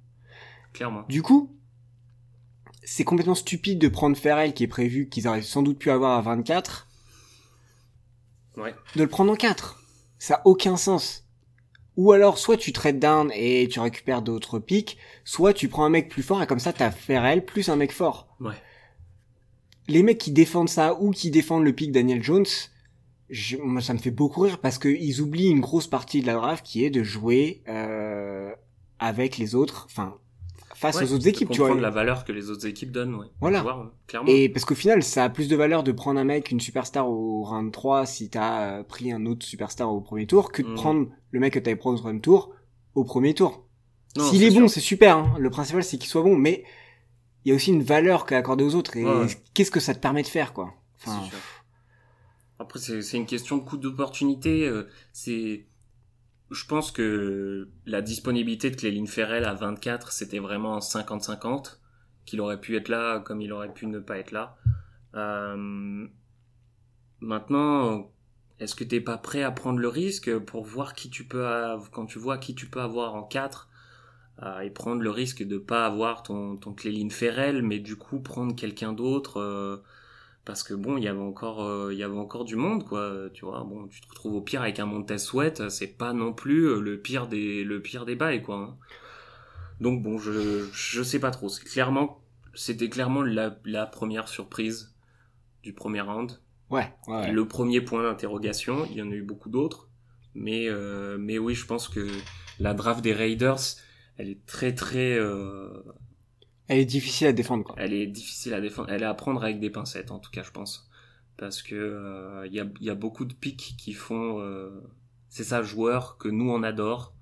clairement. 0.72 1.02
Du 1.08 1.20
coup, 1.22 1.50
c'est 2.84 3.02
complètement 3.04 3.34
stupide 3.34 3.80
de 3.80 3.88
prendre 3.88 4.16
Ferrell 4.16 4.54
qui 4.54 4.62
est 4.62 4.68
prévu 4.68 5.08
qu'ils 5.08 5.26
auraient 5.26 5.42
sans 5.42 5.62
doute 5.62 5.78
pu 5.78 5.90
avoir 5.90 6.16
à 6.16 6.20
24, 6.20 6.86
Ouais. 8.56 8.74
de 8.94 9.02
le 9.02 9.08
prendre 9.08 9.32
en 9.32 9.36
4. 9.36 9.80
Ça 10.18 10.36
a 10.36 10.42
aucun 10.44 10.76
sens. 10.76 11.23
Ou 11.96 12.12
alors, 12.12 12.38
soit 12.38 12.56
tu 12.56 12.72
trades 12.72 12.98
down 12.98 13.30
et 13.34 13.68
tu 13.68 13.78
récupères 13.78 14.22
d'autres 14.22 14.58
pics, 14.58 14.98
soit 15.24 15.52
tu 15.52 15.68
prends 15.68 15.84
un 15.84 15.90
mec 15.90 16.08
plus 16.08 16.22
fort 16.22 16.42
et 16.42 16.46
comme 16.46 16.58
ça 16.58 16.72
t'as 16.72 16.90
Ferrell 16.90 17.44
plus 17.44 17.68
un 17.68 17.76
mec 17.76 17.92
fort. 17.92 18.28
Ouais. 18.40 18.54
les 19.86 20.02
mecs 20.02 20.18
qui 20.18 20.32
défendent 20.32 20.68
ça 20.68 21.00
ou 21.00 21.10
qui 21.10 21.30
défendent 21.30 21.64
le 21.64 21.72
pic 21.72 21.92
Daniel 21.92 22.22
Jones, 22.22 22.46
je, 23.30 23.56
moi, 23.56 23.80
ça 23.80 23.94
me 23.94 23.98
fait 23.98 24.10
beaucoup 24.10 24.42
rire 24.42 24.58
parce 24.58 24.78
que 24.78 24.88
ils 24.88 25.20
oublient 25.20 25.50
une 25.50 25.60
grosse 25.60 25.86
partie 25.86 26.20
de 26.20 26.26
la 26.26 26.34
draft 26.34 26.64
qui 26.64 26.84
est 26.84 26.90
de 26.90 27.02
jouer 27.02 27.62
euh, 27.68 28.52
avec 28.98 29.38
les 29.38 29.54
autres, 29.54 29.86
enfin 29.90 30.18
face 30.74 30.96
Ouais, 30.96 31.04
aux 31.04 31.12
autres 31.14 31.26
équipes, 31.28 31.50
tu 31.50 31.58
vois. 31.58 31.68
comprendre 31.68 31.82
la 31.82 31.90
valeur 31.90 32.24
que 32.24 32.32
les 32.32 32.50
autres 32.50 32.66
équipes 32.66 32.90
donnent, 32.92 33.14
ouais. 33.14 33.26
Voilà. 33.40 33.62
Voir, 33.62 33.90
clairement. 34.06 34.28
Et 34.30 34.48
parce 34.48 34.64
qu'au 34.64 34.74
final, 34.74 35.02
ça 35.02 35.24
a 35.24 35.28
plus 35.30 35.48
de 35.48 35.56
valeur 35.56 35.82
de 35.82 35.92
prendre 35.92 36.20
un 36.20 36.24
mec, 36.24 36.50
une 36.50 36.60
superstar 36.60 37.08
au 37.08 37.42
round 37.44 37.72
3 37.72 38.06
si 38.06 38.28
t'as 38.30 38.80
euh, 38.80 38.82
pris 38.82 39.12
un 39.12 39.24
autre 39.26 39.46
superstar 39.46 39.92
au 39.92 40.00
premier 40.00 40.26
tour 40.26 40.52
que 40.52 40.62
de 40.62 40.68
Mhm. 40.68 40.74
prendre 40.74 41.06
le 41.30 41.40
mec 41.40 41.54
que 41.54 41.58
t'avais 41.58 41.76
pris 41.76 41.88
au 41.88 41.94
deuxième 41.96 42.20
tour 42.20 42.50
au 42.94 43.04
premier 43.04 43.34
tour. 43.34 43.66
S'il 44.18 44.42
est 44.44 44.50
bon, 44.50 44.68
c'est 44.68 44.80
super. 44.80 45.16
Hein. 45.16 45.34
Le 45.38 45.50
principal, 45.50 45.82
c'est 45.82 45.98
qu'il 45.98 46.08
soit 46.08 46.22
bon, 46.22 46.36
mais 46.36 46.64
il 47.44 47.48
y 47.48 47.52
a 47.52 47.54
aussi 47.56 47.72
une 47.72 47.82
valeur 47.82 48.26
qu'à 48.26 48.38
accorder 48.38 48.62
aux 48.64 48.74
autres. 48.76 48.96
Et 48.96 49.04
Ouais, 49.04 49.26
qu'est-ce 49.54 49.70
que 49.72 49.80
ça 49.80 49.94
te 49.94 49.98
permet 50.00 50.22
de 50.22 50.28
faire, 50.28 50.52
quoi? 50.52 50.72
Enfin. 51.00 51.20
Après, 52.58 52.78
c'est 52.78 53.02
c'est 53.02 53.16
une 53.16 53.26
question 53.26 53.56
de 53.56 53.62
coût 53.64 53.76
d'opportunité. 53.76 54.66
euh, 54.66 54.84
C'est, 55.12 55.66
je 56.50 56.64
pense 56.66 56.92
que 56.92 57.68
la 57.86 58.02
disponibilité 58.02 58.70
de 58.70 58.76
Cléline 58.76 59.06
Ferrell 59.06 59.44
à 59.44 59.54
24, 59.54 60.12
c'était 60.12 60.38
vraiment 60.38 60.80
50-50, 60.80 61.80
qu'il 62.26 62.40
aurait 62.40 62.60
pu 62.60 62.76
être 62.76 62.88
là 62.88 63.20
comme 63.20 63.40
il 63.40 63.52
aurait 63.52 63.72
pu 63.72 63.86
ne 63.86 63.98
pas 63.98 64.18
être 64.18 64.32
là. 64.32 64.56
Euh, 65.14 66.06
maintenant, 67.20 68.10
est-ce 68.60 68.74
que 68.74 68.84
t'es 68.84 69.00
pas 69.00 69.18
prêt 69.18 69.42
à 69.42 69.50
prendre 69.50 69.78
le 69.78 69.88
risque 69.88 70.36
pour 70.38 70.64
voir 70.64 70.94
qui 70.94 71.10
tu 71.10 71.24
peux, 71.24 71.46
av- 71.46 71.90
quand 71.90 72.06
tu 72.06 72.18
vois 72.18 72.38
qui 72.38 72.54
tu 72.54 72.66
peux 72.66 72.80
avoir 72.80 73.14
en 73.14 73.22
4 73.24 73.68
euh, 74.42 74.60
et 74.60 74.70
prendre 74.70 75.02
le 75.02 75.10
risque 75.10 75.42
de 75.44 75.58
pas 75.58 75.86
avoir 75.86 76.22
ton, 76.22 76.56
Cléline 76.76 77.10
Ferrell, 77.10 77.62
mais 77.62 77.78
du 77.78 77.96
coup 77.96 78.20
prendre 78.20 78.54
quelqu'un 78.54 78.92
d'autre. 78.92 79.40
euh, 79.40 79.82
parce 80.44 80.62
que 80.62 80.74
bon, 80.74 80.96
il 80.98 81.04
y 81.04 81.08
avait 81.08 81.18
encore, 81.20 81.64
euh, 81.64 81.92
il 81.92 81.98
y 81.98 82.02
avait 82.02 82.16
encore 82.18 82.44
du 82.44 82.56
monde, 82.56 82.84
quoi. 82.84 83.12
Tu 83.32 83.44
vois, 83.44 83.64
bon, 83.64 83.86
tu 83.88 84.00
te 84.00 84.08
retrouves 84.08 84.34
au 84.34 84.40
pire 84.42 84.62
avec 84.62 84.78
un 84.78 84.86
Montez 84.86 85.18
Sweat, 85.18 85.68
c'est 85.70 85.96
pas 85.96 86.12
non 86.12 86.32
plus 86.32 86.66
euh, 86.68 86.80
le 86.80 87.00
pire 87.00 87.26
des, 87.28 87.64
le 87.64 87.80
pire 87.80 88.04
des 88.04 88.14
bails, 88.16 88.42
quoi. 88.42 88.56
hein. 88.56 88.76
Donc 89.80 90.02
bon, 90.02 90.18
je, 90.18 90.68
je 90.72 91.02
sais 91.02 91.18
pas 91.18 91.30
trop. 91.30 91.48
C'est 91.48 91.64
clairement, 91.64 92.22
c'était 92.54 92.88
clairement 92.88 93.22
la, 93.22 93.58
la 93.64 93.86
première 93.86 94.28
surprise 94.28 94.94
du 95.62 95.72
premier 95.72 96.00
round. 96.02 96.40
ouais, 96.70 96.92
ouais, 97.08 97.14
ouais. 97.14 97.32
Le 97.32 97.48
premier 97.48 97.80
point 97.80 98.02
d'interrogation. 98.02 98.86
Il 98.90 98.96
y 98.96 99.02
en 99.02 99.10
a 99.10 99.14
eu 99.14 99.22
beaucoup 99.22 99.48
d'autres, 99.48 99.88
mais, 100.34 100.68
euh, 100.68 101.16
mais 101.18 101.38
oui, 101.38 101.54
je 101.54 101.66
pense 101.66 101.88
que 101.88 102.06
la 102.60 102.74
draft 102.74 103.02
des 103.02 103.12
Raiders, 103.12 103.58
elle 104.18 104.28
est 104.28 104.44
très 104.46 104.74
très, 104.74 105.18
euh, 105.18 105.70
Elle 106.68 106.78
est 106.78 106.84
difficile 106.84 107.26
à 107.26 107.32
défendre, 107.32 107.64
quoi. 107.64 107.74
elle 107.78 107.92
est 107.92 108.06
difficile 108.06 108.54
à 108.54 108.60
défendre. 108.60 108.88
Elle 108.90 109.02
est 109.02 109.06
à 109.06 109.14
prendre 109.14 109.42
avec 109.42 109.60
des 109.60 109.70
pincettes, 109.70 110.10
en 110.10 110.18
tout 110.18 110.30
cas, 110.30 110.42
je 110.42 110.50
pense. 110.50 110.88
Parce 111.36 111.62
que 111.62 111.74
euh, 111.74 112.46
il 112.46 112.54
y, 112.54 112.60
a, 112.60 112.66
y 112.80 112.90
a 112.90 112.94
beaucoup 112.94 113.24
de 113.24 113.34
pics 113.34 113.74
qui 113.78 113.92
font... 113.92 114.40
euh, 114.40 114.70
c'est 115.28 115.44
ça, 115.44 115.62
joueurs 115.62 116.16
que 116.16 116.28
nous, 116.28 116.48
on 116.50 116.62
adore 116.62 117.12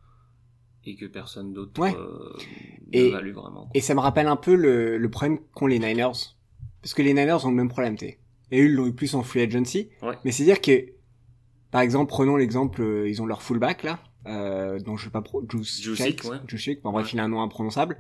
et 0.84 0.96
que 0.96 1.06
personne 1.06 1.52
d'autre 1.52 1.80
Ouais. 1.80 1.94
euh, 1.96 2.37
Et- 2.92 3.11
value 3.11 3.32
vraiment. 3.32 3.70
Et 3.75 3.80
ça 3.80 3.94
me 3.94 4.00
rappelle 4.00 4.26
un 4.26 4.37
peu 4.37 4.54
le, 4.54 4.99
le 4.99 5.11
problème 5.11 5.38
qu'ont 5.54 5.66
les 5.66 5.78
Niners. 5.78 6.12
Parce 6.82 6.94
que 6.94 7.02
les 7.02 7.14
Niners 7.14 7.44
ont 7.44 7.50
le 7.50 7.56
même 7.56 7.68
problème, 7.68 7.96
t'es. 7.96 8.18
Et 8.50 8.61
eux, 8.61 8.66
ils 8.66 8.75
l'ont 8.75 8.87
eu 8.87 8.92
plus 8.92 9.14
en 9.14 9.22
free 9.22 9.40
agency. 9.40 9.88
Ouais. 10.02 10.14
Mais 10.25 10.32
c'est 10.32 10.44
dire 10.44 10.61
que, 10.61 10.87
par 11.70 11.80
exemple, 11.80 12.08
prenons 12.11 12.37
l'exemple, 12.37 12.82
euh, 12.82 13.08
ils 13.08 13.22
ont 13.22 13.26
leur 13.26 13.40
fullback, 13.42 13.82
là, 13.84 13.99
euh, 14.26 14.78
dont 14.80 14.96
je 14.96 15.04
sais 15.04 15.11
pas 15.11 15.22
pro, 15.22 15.42
Juice 15.49 15.80
Jusic, 15.80 16.22
Shake, 16.22 16.30
ouais. 16.30 16.37
Juice 16.46 16.61
Shake, 16.61 16.82
bon, 16.82 16.92
bref, 16.92 17.12
il 17.14 17.20
a 17.20 17.25
un 17.25 17.28
nom 17.28 17.40
imprononçable, 17.40 17.96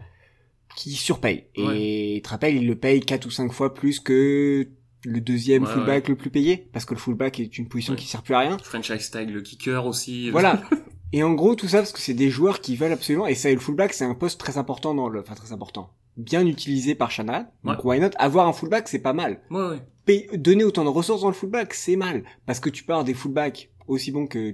qui 0.76 0.92
surpaye. 0.92 1.44
Et 1.54 2.14
tu 2.16 2.22
te 2.22 2.28
rappelles, 2.28 2.56
il 2.56 2.66
le 2.66 2.76
paye 2.76 3.00
quatre 3.00 3.26
ou 3.26 3.30
cinq 3.30 3.52
fois 3.52 3.74
plus 3.74 4.00
que 4.00 4.68
le 5.04 5.20
deuxième 5.20 5.64
Ouais, 5.64 5.70
fullback 5.70 6.08
le 6.08 6.16
plus 6.16 6.30
payé. 6.30 6.68
Parce 6.72 6.84
que 6.84 6.94
le 6.94 7.00
fullback 7.00 7.40
est 7.40 7.58
une 7.58 7.68
position 7.68 7.94
Ouais. 7.94 7.98
qui 7.98 8.06
sert 8.06 8.22
plus 8.22 8.34
à 8.34 8.40
rien. 8.40 8.56
Franchise 8.62 9.10
tag, 9.10 9.30
le 9.30 9.40
kicker 9.42 9.84
aussi. 9.86 10.30
Voilà. 10.30 10.62
Et 11.12 11.22
en 11.22 11.34
gros, 11.34 11.54
tout 11.54 11.68
ça, 11.68 11.78
parce 11.78 11.92
que 11.92 11.98
c'est 12.00 12.14
des 12.14 12.30
joueurs 12.30 12.60
qui 12.60 12.74
veulent 12.74 12.92
absolument, 12.92 13.26
et 13.26 13.34
ça, 13.34 13.50
et 13.50 13.54
le 13.54 13.60
fullback, 13.60 13.92
c'est 13.92 14.06
un 14.06 14.14
poste 14.14 14.40
très 14.40 14.56
important 14.56 14.94
dans 14.94 15.10
le, 15.10 15.20
enfin, 15.20 15.34
très 15.34 15.52
important. 15.52 15.90
Bien 16.16 16.46
utilisé 16.46 16.94
par 16.94 17.10
Shanahan. 17.10 17.46
Donc, 17.64 17.84
why 17.84 18.00
not? 18.00 18.12
Avoir 18.16 18.48
un 18.48 18.54
fullback, 18.54 18.88
c'est 18.88 18.98
pas 18.98 19.12
mal. 19.12 19.42
ouais, 19.50 19.60
ouais. 19.68 19.78
Payer- 20.06 20.30
donner 20.38 20.64
autant 20.64 20.84
de 20.84 20.88
ressources 20.88 21.20
dans 21.20 21.28
le 21.28 21.34
fullback, 21.34 21.74
c'est 21.74 21.96
mal. 21.96 22.24
Parce 22.46 22.60
que 22.60 22.70
tu 22.70 22.84
avoir 22.84 23.04
des 23.04 23.12
fullbacks 23.12 23.70
aussi 23.88 24.10
bons 24.10 24.26
que 24.26 24.52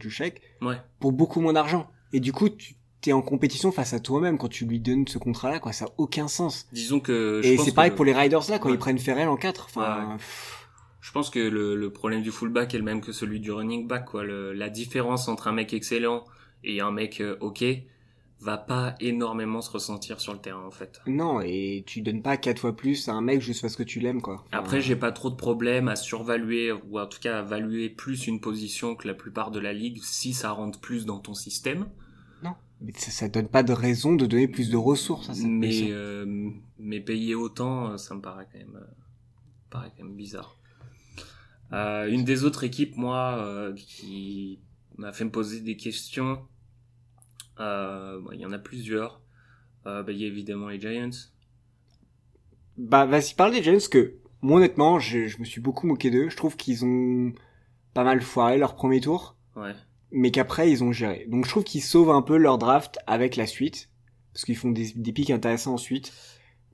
Ouais. 0.60 0.74
pour 0.98 1.12
beaucoup 1.12 1.40
moins 1.40 1.52
d'argent. 1.52 1.88
Et 2.12 2.18
du 2.18 2.32
coup, 2.32 2.48
tu 2.48 2.74
t'es 3.00 3.12
en 3.12 3.22
compétition 3.22 3.70
face 3.72 3.92
à 3.94 4.00
toi-même 4.00 4.38
quand 4.38 4.48
tu 4.48 4.64
lui 4.66 4.80
donnes 4.80 5.06
ce 5.06 5.18
contrat-là, 5.18 5.58
quoi. 5.60 5.72
Ça 5.72 5.84
a 5.86 5.88
aucun 5.98 6.26
sens. 6.28 6.66
Disons 6.72 7.00
que... 7.00 7.40
je 7.44 7.48
Et 7.48 7.56
c'est 7.58 7.72
pareil 7.74 7.92
pour 7.92 8.04
les 8.04 8.12
Riders 8.12 8.48
là, 8.50 8.58
quand 8.58 8.68
Ouais. 8.68 8.74
ils 8.74 8.78
prennent 8.78 8.98
Ferrell 8.98 9.28
en 9.28 9.36
4. 9.36 9.66
Enfin, 9.66 10.10
Ouais. 10.12 10.16
Je 11.00 11.12
pense 11.12 11.30
que 11.30 11.38
le, 11.38 11.74
le 11.76 11.90
problème 11.92 12.22
du 12.22 12.30
fullback 12.30 12.74
est 12.74 12.78
le 12.78 12.84
même 12.84 13.00
que 13.00 13.12
celui 13.12 13.40
du 13.40 13.50
running 13.52 13.86
back. 13.86 14.04
Quoi. 14.06 14.24
Le- 14.24 14.52
la 14.52 14.68
différence 14.68 15.28
entre 15.28 15.46
un 15.48 15.52
mec 15.52 15.72
excellent 15.72 16.24
et 16.64 16.80
un 16.80 16.90
mec 16.90 17.20
euh, 17.20 17.36
ok 17.40 17.64
va 18.40 18.56
pas 18.56 18.94
énormément 19.00 19.60
se 19.62 19.70
ressentir 19.70 20.20
sur 20.20 20.32
le 20.32 20.38
terrain 20.38 20.62
en 20.64 20.70
fait. 20.70 21.00
non, 21.08 21.40
et 21.40 21.82
tu 21.86 22.02
donnes 22.02 22.22
pas 22.22 22.36
quatre 22.36 22.60
fois 22.60 22.76
plus 22.76 23.08
à 23.08 23.12
un 23.12 23.20
mec 23.20 23.40
juste 23.40 23.62
parce 23.62 23.74
que 23.74 23.82
tu 23.82 23.98
l'aimes, 24.00 24.22
quoi. 24.22 24.44
Enfin, 24.48 24.58
Après, 24.58 24.80
j'ai 24.80 24.94
pas 24.94 25.10
trop 25.10 25.28
de 25.30 25.34
problème 25.34 25.88
à 25.88 25.96
survaluer 25.96 26.70
ou 26.72 27.00
en 27.00 27.06
tout 27.06 27.18
cas 27.20 27.38
à 27.38 27.42
valuer 27.42 27.88
plus 27.88 28.26
une 28.28 28.40
position 28.40 28.94
que 28.94 29.08
la 29.08 29.14
plupart 29.14 29.50
de 29.50 29.58
la 29.58 29.72
ligue 29.72 29.98
si 30.02 30.34
ça 30.34 30.50
rentre 30.52 30.78
plus 30.78 31.04
dans 31.06 31.18
ton 31.18 31.34
système. 31.34 31.86
Mais 32.80 32.92
ça, 32.96 33.10
ça 33.10 33.28
donne 33.28 33.48
pas 33.48 33.62
de 33.62 33.72
raison 33.72 34.14
de 34.14 34.26
donner 34.26 34.48
plus 34.48 34.70
de 34.70 34.76
ressources 34.76 35.30
à 35.30 35.34
cette 35.34 35.46
Mais 35.46 35.66
position. 35.66 35.88
euh, 35.90 36.50
mais 36.78 37.00
payer 37.00 37.34
autant, 37.34 37.92
euh, 37.92 37.96
ça 37.96 38.14
me 38.14 38.20
paraît 38.20 38.46
quand 38.52 38.58
même 38.58 38.76
euh, 38.76 38.86
paraît 39.70 39.90
quand 39.96 40.04
même 40.04 40.16
bizarre. 40.16 40.56
Euh, 41.72 42.06
une 42.10 42.24
des 42.24 42.44
autres 42.44 42.64
équipes, 42.64 42.96
moi, 42.96 43.36
euh, 43.38 43.74
qui 43.74 44.60
m'a 44.96 45.12
fait 45.12 45.24
me 45.24 45.30
poser 45.30 45.60
des 45.60 45.76
questions. 45.76 46.46
euh, 47.60 48.20
bon, 48.20 48.30
Il 48.32 48.40
y 48.40 48.46
en 48.46 48.52
a 48.52 48.58
plusieurs. 48.58 49.20
Euh, 49.86 50.02
bah, 50.02 50.12
il 50.12 50.18
y 50.18 50.24
a 50.24 50.28
évidemment 50.28 50.68
les 50.68 50.80
Giants. 50.80 51.10
Bah, 52.76 53.06
vas-y, 53.06 53.34
parle 53.34 53.52
des 53.52 53.62
Giants, 53.62 53.72
parce 53.72 53.88
que, 53.88 54.14
moi, 54.40 54.58
honnêtement, 54.58 54.98
je, 55.00 55.26
je 55.26 55.38
me 55.40 55.44
suis 55.44 55.60
beaucoup 55.60 55.86
moqué 55.86 56.10
d'eux. 56.10 56.28
Je 56.30 56.36
trouve 56.36 56.56
qu'ils 56.56 56.84
ont 56.84 57.32
pas 57.92 58.04
mal 58.04 58.20
foiré 58.22 58.56
leur 58.58 58.74
premier 58.76 59.00
tour. 59.00 59.36
Ouais. 59.56 59.74
Mais 60.10 60.30
qu'après 60.30 60.70
ils 60.70 60.82
ont 60.84 60.92
géré. 60.92 61.26
Donc 61.28 61.44
je 61.44 61.50
trouve 61.50 61.64
qu'ils 61.64 61.82
sauvent 61.82 62.10
un 62.10 62.22
peu 62.22 62.36
leur 62.36 62.58
draft 62.58 62.98
avec 63.06 63.36
la 63.36 63.46
suite, 63.46 63.90
parce 64.32 64.44
qu'ils 64.44 64.56
font 64.56 64.70
des, 64.70 64.92
des 64.94 65.12
pics 65.12 65.30
intéressants 65.30 65.74
ensuite. 65.74 66.12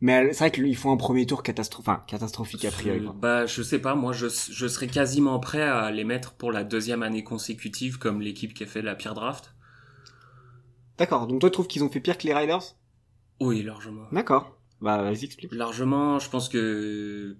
Mais 0.00 0.32
c'est 0.32 0.40
vrai 0.40 0.50
qu'ils 0.50 0.76
font 0.76 0.92
un 0.92 0.96
premier 0.96 1.24
tour 1.24 1.42
catastro 1.42 1.80
enfin, 1.80 2.02
catastrophique 2.06 2.64
a 2.64 2.70
priori. 2.70 3.08
Bah, 3.14 3.46
je 3.46 3.62
sais 3.62 3.78
pas, 3.78 3.94
moi 3.94 4.12
je, 4.12 4.26
je 4.26 4.66
serais 4.66 4.88
quasiment 4.88 5.38
prêt 5.40 5.62
à 5.62 5.90
les 5.90 6.04
mettre 6.04 6.34
pour 6.34 6.52
la 6.52 6.64
deuxième 6.64 7.02
année 7.02 7.24
consécutive 7.24 7.98
comme 7.98 8.20
l'équipe 8.20 8.52
qui 8.52 8.64
a 8.64 8.66
fait 8.66 8.82
la 8.82 8.94
pire 8.96 9.14
draft. 9.14 9.54
D'accord, 10.98 11.26
donc 11.26 11.40
toi 11.40 11.48
tu 11.48 11.54
trouves 11.54 11.68
qu'ils 11.68 11.84
ont 11.84 11.88
fait 11.88 12.00
pire 12.00 12.18
que 12.18 12.26
les 12.26 12.34
Riders? 12.34 12.76
Oui, 13.40 13.62
largement. 13.62 14.06
D'accord. 14.12 14.58
Bah 14.80 15.02
vas-y 15.02 15.24
explique. 15.24 15.52
Largement, 15.52 16.18
je 16.18 16.28
pense 16.28 16.48
que 16.48 17.36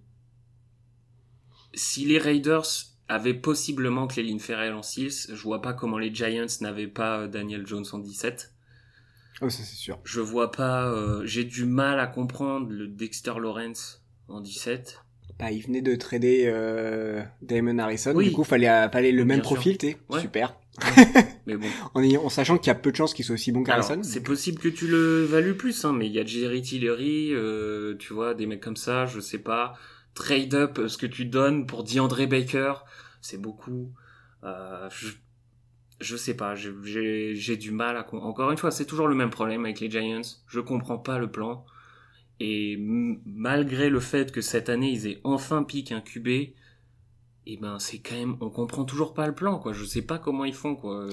si 1.74 2.06
les 2.06 2.18
Raiders 2.18 2.93
avaient 3.08 3.34
possiblement 3.34 4.06
Cléline 4.06 4.40
Ferrell 4.40 4.72
en 4.74 4.82
6, 4.82 5.30
je 5.34 5.42
vois 5.42 5.60
pas 5.62 5.72
comment 5.72 5.98
les 5.98 6.14
Giants 6.14 6.46
n'avaient 6.60 6.86
pas 6.86 7.20
euh, 7.20 7.28
Daniel 7.28 7.66
Jones 7.66 7.84
en 7.92 7.98
17. 7.98 8.52
Oh 9.42 9.50
ça 9.50 9.62
c'est 9.62 9.74
sûr. 9.76 9.98
Je 10.04 10.20
vois 10.20 10.50
pas, 10.52 10.86
euh, 10.88 11.22
j'ai 11.26 11.44
du 11.44 11.64
mal 11.64 11.98
à 12.00 12.06
comprendre 12.06 12.68
le 12.70 12.86
Dexter 12.88 13.34
Lawrence 13.40 14.02
en 14.28 14.40
17. 14.40 15.00
Bah 15.38 15.50
ils 15.50 15.62
venaient 15.62 15.82
de 15.82 15.96
trader 15.96 16.44
euh, 16.46 17.22
Damon 17.42 17.78
Harrison, 17.78 18.12
Oui. 18.14 18.28
du 18.28 18.32
coup 18.32 18.44
fallait, 18.44 18.68
euh, 18.68 18.88
fallait 18.88 19.10
le 19.12 19.24
même 19.24 19.38
sûr. 19.42 19.54
profil, 19.54 19.76
t'es 19.76 19.96
Ouais. 20.08 20.20
super. 20.20 20.56
Mais 21.46 21.56
bon. 21.56 21.66
En, 21.94 22.02
ayant- 22.02 22.24
en 22.24 22.28
sachant 22.28 22.58
qu'il 22.58 22.68
y 22.68 22.70
a 22.70 22.74
peu 22.74 22.90
de 22.90 22.96
chances 22.96 23.12
qu'il 23.14 23.24
soit 23.24 23.34
aussi 23.34 23.52
bon 23.52 23.62
qu'Harrison. 23.64 24.02
c'est 24.02 24.22
possible 24.22 24.60
que 24.60 24.68
tu 24.68 24.86
le 24.86 25.24
values 25.24 25.56
plus, 25.56 25.84
hein, 25.84 25.92
mais 25.92 26.06
il 26.06 26.12
y 26.12 26.18
a 26.18 26.24
Jerry 26.24 26.62
Tillery, 26.62 27.32
euh, 27.32 27.94
tu 27.98 28.12
vois, 28.12 28.34
des 28.34 28.46
mecs 28.46 28.60
comme 28.62 28.76
ça, 28.76 29.06
je 29.06 29.20
sais 29.20 29.38
pas. 29.38 29.74
Trade 30.14 30.54
up 30.54 30.78
euh, 30.78 30.88
ce 30.88 30.98
que 30.98 31.06
tu 31.06 31.24
donnes 31.26 31.66
pour 31.66 31.84
DeAndre 31.84 32.26
Baker, 32.26 32.74
c'est 33.20 33.40
beaucoup. 33.40 33.92
Euh, 34.44 34.88
je, 34.90 35.08
je 36.00 36.16
sais 36.16 36.34
pas, 36.36 36.54
j'ai- 36.54 37.56
du 37.56 37.70
mal 37.72 37.96
à... 37.96 38.06
Encore 38.14 38.50
une 38.50 38.58
fois, 38.58 38.70
c'est 38.70 38.86
toujours 38.86 39.08
le 39.08 39.14
même 39.14 39.30
problème 39.30 39.64
avec 39.64 39.80
les 39.80 39.90
Giants. 39.90 40.20
Je 40.48 40.60
comprends 40.60 40.98
pas 40.98 41.18
le 41.18 41.30
plan. 41.30 41.64
Et 42.40 42.76
malgré 43.26 43.90
le 43.90 44.00
fait 44.00 44.32
que 44.32 44.40
cette 44.40 44.68
année, 44.68 44.90
ils 44.90 45.06
aient 45.06 45.20
enfin 45.24 45.62
piqué 45.64 45.94
un 45.94 46.00
QB, 46.00 46.54
et 47.46 47.56
ben 47.56 47.78
c'est 47.78 47.98
quand 47.98 48.16
même... 48.16 48.36
On 48.40 48.50
comprend 48.50 48.84
toujours 48.84 49.14
pas 49.14 49.26
le 49.26 49.34
plan, 49.34 49.58
quoi. 49.58 49.72
Je 49.72 49.84
sais 49.84 50.02
pas 50.02 50.18
comment 50.18 50.44
ils 50.44 50.54
font, 50.54 50.74
quoi. 50.74 51.06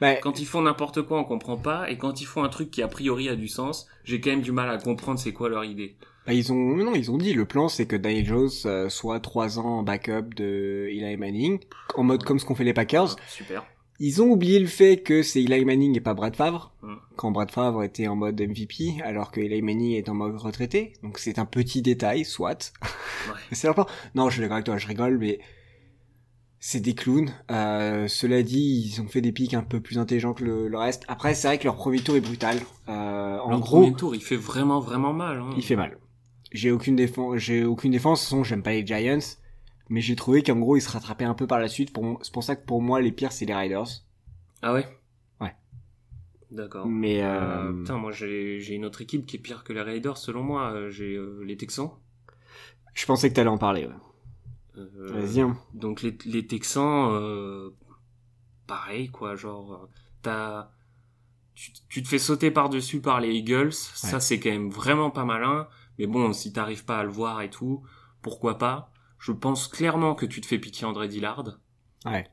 Bah, 0.00 0.14
quand 0.16 0.40
ils 0.40 0.46
font 0.46 0.62
n'importe 0.62 1.02
quoi, 1.02 1.18
on 1.18 1.24
comprend 1.24 1.56
pas, 1.56 1.90
et 1.90 1.98
quand 1.98 2.20
ils 2.20 2.26
font 2.26 2.42
un 2.42 2.48
truc 2.48 2.70
qui 2.70 2.82
a 2.82 2.88
priori 2.88 3.28
a 3.28 3.36
du 3.36 3.48
sens, 3.48 3.86
j'ai 4.04 4.20
quand 4.20 4.30
même 4.30 4.42
du 4.42 4.52
mal 4.52 4.70
à 4.70 4.78
comprendre 4.78 5.18
c'est 5.18 5.32
quoi 5.32 5.48
leur 5.48 5.64
idée. 5.64 5.96
bah, 6.26 6.32
ils 6.32 6.52
ont 6.52 6.76
non 6.76 6.94
ils 6.94 7.10
ont 7.10 7.18
dit 7.18 7.34
le 7.34 7.44
plan 7.44 7.68
c'est 7.68 7.86
que 7.86 7.96
Daniel 7.96 8.24
Jones 8.24 8.50
euh, 8.64 8.88
soit 8.88 9.20
trois 9.20 9.58
ans 9.58 9.78
en 9.78 9.82
backup 9.82 10.34
de 10.34 10.88
Eli 10.90 11.16
Manning 11.16 11.58
en 11.96 12.02
mode 12.02 12.24
comme 12.24 12.38
ce 12.38 12.46
qu'ont 12.46 12.54
fait 12.54 12.64
les 12.64 12.74
Packers. 12.74 13.16
Ah, 13.18 13.22
super. 13.28 13.64
Ils 14.00 14.20
ont 14.20 14.26
oublié 14.26 14.58
le 14.58 14.66
fait 14.66 15.02
que 15.02 15.22
c'est 15.22 15.42
Eli 15.42 15.64
Manning 15.64 15.96
et 15.96 16.00
pas 16.00 16.14
Brad 16.14 16.34
Favre. 16.34 16.72
Mm. 16.82 16.94
Quand 17.16 17.30
Brad 17.30 17.50
Favre 17.50 17.84
était 17.84 18.08
en 18.08 18.16
mode 18.16 18.40
MVP, 18.40 19.00
alors 19.04 19.30
que 19.30 19.40
Eli 19.40 19.62
Manning 19.62 19.92
est 19.92 20.08
en 20.08 20.14
mode 20.14 20.36
retraité. 20.36 20.94
Donc 21.02 21.18
c'est 21.18 21.38
un 21.38 21.44
petit 21.44 21.80
détail, 21.80 22.24
soit. 22.24 22.72
Ouais. 23.28 23.34
c'est 23.52 23.68
important. 23.68 23.92
Non, 24.16 24.28
je 24.30 24.34
suis 24.34 24.40
d'accord 24.40 24.56
avec 24.56 24.66
toi, 24.66 24.78
je 24.78 24.88
rigole, 24.88 25.18
mais 25.18 25.38
c'est 26.66 26.80
des 26.80 26.94
clowns. 26.94 27.30
Euh, 27.50 28.08
cela 28.08 28.42
dit, 28.42 28.86
ils 28.86 29.02
ont 29.02 29.06
fait 29.06 29.20
des 29.20 29.32
pics 29.32 29.52
un 29.52 29.62
peu 29.62 29.80
plus 29.80 29.98
intelligents 29.98 30.32
que 30.32 30.42
le, 30.44 30.66
le 30.66 30.78
reste. 30.78 31.04
Après, 31.08 31.34
c'est 31.34 31.46
vrai 31.46 31.58
que 31.58 31.64
leur 31.64 31.76
premier 31.76 32.00
tour 32.00 32.16
est 32.16 32.22
brutal. 32.22 32.56
Euh, 32.88 33.38
en 33.38 33.50
Leur 33.50 33.60
gros, 33.60 33.82
premier 33.82 33.94
tour, 33.94 34.14
il 34.14 34.22
fait 34.22 34.34
vraiment, 34.36 34.80
vraiment 34.80 35.12
mal. 35.12 35.40
Hein. 35.40 35.50
il 35.58 35.62
fait 35.62 35.76
mal. 35.76 35.98
J'ai 36.52 36.70
aucune 36.70 36.96
défense, 36.96 37.36
j'ai 37.36 37.66
aucune 37.66 37.92
défense. 37.92 38.20
De 38.20 38.24
toute 38.24 38.30
façon, 38.30 38.44
j'aime 38.44 38.62
pas 38.62 38.70
les 38.72 38.86
Giants, 38.86 39.36
mais 39.90 40.00
j'ai 40.00 40.16
trouvé 40.16 40.42
qu'en 40.42 40.56
gros, 40.56 40.74
ils 40.78 40.80
se 40.80 40.88
rattrapaient 40.88 41.26
un 41.26 41.34
peu 41.34 41.46
par 41.46 41.60
la 41.60 41.68
suite. 41.68 41.92
Pour 41.92 42.18
C'est 42.22 42.32
pour 42.32 42.42
ça 42.42 42.56
que 42.56 42.64
pour 42.64 42.80
moi, 42.80 43.02
les 43.02 43.12
pires, 43.12 43.32
c'est 43.32 43.44
les 43.44 43.54
Riders. 43.54 43.88
Ah 44.62 44.72
ouais? 44.72 44.86
Ouais. 45.42 45.52
D'accord. 46.50 46.86
Mais 46.86 47.22
Euh, 47.22 47.68
euh, 47.68 47.72
putain, 47.74 47.98
moi 47.98 48.10
j'ai 48.10 48.60
j'ai 48.60 48.72
une 48.74 48.86
autre 48.86 49.02
équipe 49.02 49.26
qui 49.26 49.36
est 49.36 49.38
pire 49.38 49.64
que 49.64 49.74
les 49.74 49.82
Raiders 49.82 50.16
selon 50.16 50.42
moi. 50.42 50.72
Euh, 50.72 50.88
J'ai 50.88 51.20
les 51.44 51.58
Texans. 51.58 51.90
je 52.94 53.04
pensais 53.04 53.28
que 53.28 53.34
t'allais 53.34 53.50
en 53.50 53.58
parler. 53.58 53.84
Ouais. 53.84 53.92
Euh, 54.76 55.12
Vas-y. 55.12 55.40
Hein. 55.40 55.56
Donc 55.74 56.02
les, 56.02 56.16
les 56.26 56.46
Texans, 56.46 57.10
euh, 57.12 57.70
pareil 58.66 59.08
quoi, 59.10 59.36
genre 59.36 59.72
euh, 59.74 59.86
t'as 60.22 60.70
tu, 61.54 61.70
tu 61.88 62.02
te 62.02 62.08
fais 62.08 62.18
sauter 62.18 62.50
par 62.50 62.68
dessus 62.68 63.00
par 63.00 63.20
les 63.20 63.32
Eagles, 63.32 63.72
ça 63.72 64.18
c'est 64.18 64.40
quand 64.40 64.50
même 64.50 64.70
vraiment 64.70 65.10
pas 65.10 65.24
malin. 65.24 65.68
Mais 65.98 66.06
bon, 66.08 66.32
si 66.32 66.52
t'arrives 66.52 66.84
pas 66.84 66.98
à 66.98 67.04
le 67.04 67.10
voir 67.10 67.40
et 67.42 67.50
tout, 67.50 67.84
pourquoi 68.22 68.58
pas? 68.58 68.90
Je 69.18 69.30
pense 69.30 69.68
clairement 69.68 70.16
que 70.16 70.26
tu 70.26 70.40
te 70.40 70.46
fais 70.46 70.58
piquer 70.58 70.84
André 70.86 71.06
Dillard, 71.08 71.44
Ouais. 72.04 72.28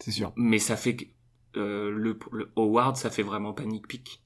C'est 0.00 0.10
sûr. 0.10 0.32
mais 0.36 0.58
ça 0.58 0.76
fait 0.76 0.96
que 0.96 1.04
euh, 1.56 1.90
le, 1.90 2.18
le 2.32 2.52
Howard, 2.56 2.96
ça 2.96 3.10
fait 3.10 3.22
vraiment 3.22 3.54
panique 3.54 3.86
pique. 3.88 4.22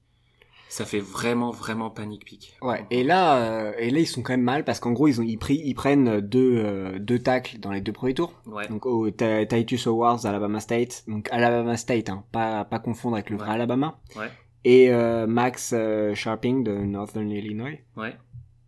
Ça 0.71 0.85
fait 0.85 0.99
vraiment 0.99 1.49
vraiment 1.51 1.89
panique 1.89 2.23
pique. 2.25 2.53
Ouais. 2.61 2.85
Et 2.91 3.03
là, 3.03 3.37
euh, 3.41 3.73
et 3.79 3.89
là, 3.89 3.99
ils 3.99 4.05
sont 4.07 4.21
quand 4.21 4.33
même 4.33 4.43
mal 4.43 4.63
parce 4.63 4.79
qu'en 4.79 4.91
gros, 4.91 5.07
ils 5.07 5.19
ont, 5.19 5.23
ils, 5.23 5.37
pris, 5.39 5.59
ils 5.65 5.73
prennent 5.73 6.21
deux, 6.21 6.57
euh, 6.63 6.99
deux 6.99 7.17
tacles 7.19 7.57
dans 7.59 7.71
les 7.71 7.81
deux 7.81 7.91
premiers 7.91 8.13
tours. 8.13 8.33
Ouais. 8.45 8.67
Donc 8.67 8.85
au 8.85 9.09
Ti- 9.09 9.47
Titus 9.49 9.87
Howard, 9.87 10.25
Alabama 10.27 10.59
State. 10.59 11.03
Donc 11.07 11.27
Alabama 11.31 11.75
State, 11.75 12.09
hein, 12.09 12.23
pas 12.31 12.65
pas 12.65 12.77
confondre 12.79 13.15
avec 13.15 13.31
le 13.31 13.37
vrai 13.37 13.47
Ouais. 13.49 13.53
Alabama. 13.55 13.99
Ouais. 14.15 14.29
Et 14.63 14.91
euh, 14.91 15.25
Max 15.25 15.73
Sharping 16.13 16.63
de 16.63 16.73
Northern 16.73 17.29
Illinois. 17.29 17.79
Ouais. 17.97 18.15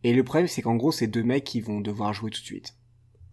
Et 0.03 0.13
le 0.13 0.23
problème, 0.23 0.47
c'est 0.47 0.63
qu'en 0.63 0.75
gros, 0.77 0.91
c'est 0.91 1.05
deux 1.07 1.21
mecs 1.23 1.43
qui 1.43 1.61
vont 1.61 1.81
devoir 1.81 2.13
jouer 2.13 2.31
tout 2.31 2.41
de 2.41 2.45
suite. 2.45 2.73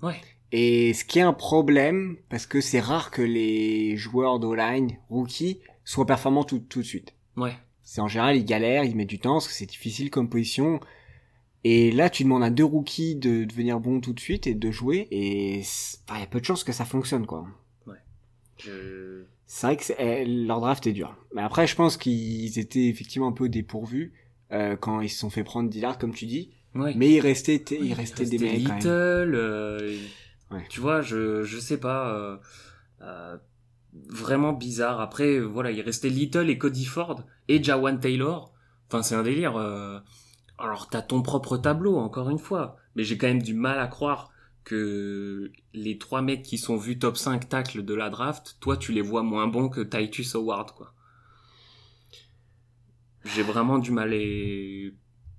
Ouais. 0.02 0.16
Et 0.52 0.92
ce 0.92 1.04
qui 1.04 1.18
est 1.18 1.22
un 1.22 1.32
problème, 1.32 2.16
parce 2.28 2.46
que 2.46 2.60
c'est 2.60 2.80
rare 2.80 3.10
que 3.10 3.22
les 3.22 3.96
joueurs 3.96 4.38
d'O-line, 4.38 4.90
rookies, 5.08 5.60
soient 5.84 6.04
performants 6.06 6.44
tout, 6.44 6.58
tout 6.58 6.80
de 6.80 6.84
suite. 6.86 7.14
Ouais. 7.36 7.54
C'est 7.90 8.02
en 8.02 8.06
général, 8.08 8.36
ils 8.36 8.44
galèrent, 8.44 8.84
ils 8.84 8.94
mettent 8.94 9.08
du 9.08 9.18
temps, 9.18 9.36
parce 9.36 9.48
que 9.48 9.54
c'est 9.54 9.64
difficile 9.64 10.10
comme 10.10 10.28
position. 10.28 10.78
Et 11.64 11.90
là, 11.90 12.10
tu 12.10 12.22
demandes 12.22 12.44
à 12.44 12.50
deux 12.50 12.62
rookies 12.64 13.16
de 13.16 13.44
devenir 13.44 13.80
bons 13.80 14.00
tout 14.00 14.12
de 14.12 14.20
suite 14.20 14.46
et 14.46 14.54
de 14.54 14.70
jouer, 14.70 15.08
et 15.10 15.60
il 15.60 16.20
y 16.20 16.22
a 16.22 16.26
peu 16.26 16.38
de 16.38 16.44
chances 16.44 16.64
que 16.64 16.72
ça 16.72 16.84
fonctionne, 16.84 17.24
quoi. 17.24 17.46
Je... 18.58 19.22
C'est 19.46 19.66
vrai 19.66 19.76
que 19.78 19.84
eh, 19.98 20.26
leur 20.26 20.60
draft 20.60 20.86
est 20.86 20.92
dur. 20.92 21.16
Mais 21.32 21.40
après, 21.40 21.66
je 21.66 21.76
pense 21.76 21.96
qu'ils 21.96 22.58
étaient 22.58 22.88
effectivement 22.88 23.28
un 23.28 23.32
peu 23.32 23.48
dépourvus 23.48 24.12
euh, 24.52 24.76
quand 24.76 25.00
ils 25.00 25.08
se 25.08 25.18
sont 25.18 25.30
fait 25.30 25.44
prendre 25.44 25.70
Dillard, 25.70 25.96
comme 25.96 26.12
tu 26.12 26.26
dis. 26.26 26.50
Ouais. 26.74 26.92
Mais 26.94 27.12
il 27.12 27.20
restait, 27.20 27.64
il 27.70 27.80
Oui, 27.80 27.94
restait 27.94 28.24
restait 28.24 28.36
des 28.36 28.44
mecs 28.44 28.64
quand 28.64 28.68
même. 28.68 28.76
Little, 28.76 29.34
euh, 29.34 29.98
Ouais. 30.50 30.64
tu 30.68 30.80
vois, 30.80 31.00
je 31.00 31.42
je 31.44 31.58
sais 31.58 31.78
pas, 31.78 32.14
euh, 32.14 32.36
euh, 33.00 33.36
vraiment 33.92 34.52
bizarre. 34.52 35.00
Après, 35.00 35.40
voilà, 35.40 35.70
il 35.70 35.80
restait 35.80 36.08
Little 36.08 36.50
et 36.50 36.58
Cody 36.58 36.84
Ford 36.84 37.22
et 37.48 37.62
Jawan 37.62 37.98
Taylor. 37.98 38.52
Enfin, 38.88 39.02
c'est 39.02 39.14
un 39.14 39.22
délire. 39.22 39.56
euh. 39.56 39.98
Alors, 40.58 40.88
t'as 40.88 41.02
ton 41.02 41.22
propre 41.22 41.56
tableau, 41.56 41.96
encore 41.98 42.30
une 42.30 42.38
fois, 42.38 42.76
mais 42.96 43.04
j'ai 43.04 43.16
quand 43.16 43.28
même 43.28 43.42
du 43.42 43.54
mal 43.54 43.78
à 43.78 43.86
croire 43.86 44.30
que 44.64 45.52
les 45.72 45.98
trois 45.98 46.20
mecs 46.20 46.42
qui 46.42 46.58
sont 46.58 46.76
vus 46.76 46.98
top 46.98 47.16
5 47.16 47.48
tacles 47.48 47.84
de 47.84 47.94
la 47.94 48.10
draft, 48.10 48.56
toi, 48.60 48.76
tu 48.76 48.92
les 48.92 49.00
vois 49.02 49.22
moins 49.22 49.46
bons 49.46 49.68
que 49.68 49.80
Titus 49.80 50.34
Howard, 50.34 50.72
quoi. 50.72 50.92
J'ai 53.24 53.42
vraiment 53.42 53.78
du 53.78 53.90
mal 53.90 54.12
et 54.14 54.94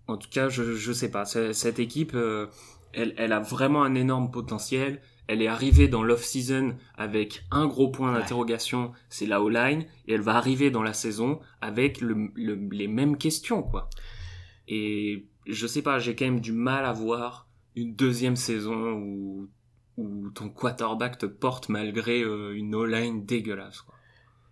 en 0.07 0.17
tout 0.17 0.29
cas, 0.29 0.49
je, 0.49 0.75
je 0.75 0.91
sais 0.91 1.11
pas. 1.11 1.25
Cette 1.25 1.79
équipe, 1.79 2.13
euh, 2.15 2.47
elle, 2.93 3.13
elle 3.17 3.33
a 3.33 3.39
vraiment 3.39 3.83
un 3.83 3.95
énorme 3.95 4.31
potentiel. 4.31 5.01
Elle 5.31 5.43
est 5.43 5.47
arrivée 5.47 5.87
dans 5.87 6.01
l'off-season 6.01 6.75
avec 6.97 7.43
un 7.51 7.67
gros 7.67 7.89
point 7.91 8.11
Ouais. 8.13 8.19
d'interrogation, 8.19 8.93
c'est 9.09 9.27
la 9.27 9.41
O-line, 9.43 9.85
et 10.07 10.13
elle 10.13 10.21
va 10.21 10.35
arriver 10.35 10.71
dans 10.71 10.81
la 10.81 10.93
saison 10.93 11.39
avec 11.61 12.01
le, 12.01 12.31
le- 12.33 12.67
les 12.71 12.87
mêmes 12.87 13.15
questions, 13.15 13.61
quoi. 13.61 13.89
Et 14.67 15.27
je 15.45 15.67
sais 15.67 15.83
pas, 15.83 15.99
j'ai 15.99 16.15
quand 16.15 16.25
même 16.25 16.39
du 16.41 16.51
mal 16.51 16.83
à 16.85 16.93
voir 16.93 17.47
une 17.75 17.93
deuxième 17.95 18.35
saison 18.35 18.93
où, 18.93 19.47
où 19.97 20.29
ton 20.31 20.49
quarterback 20.49 21.19
te 21.19 21.25
porte 21.27 21.69
malgré 21.69 22.21
euh, 22.23 22.55
une 22.55 22.73
O-line 22.73 23.23
dégueulasse, 23.25 23.81
quoi. 23.81 23.93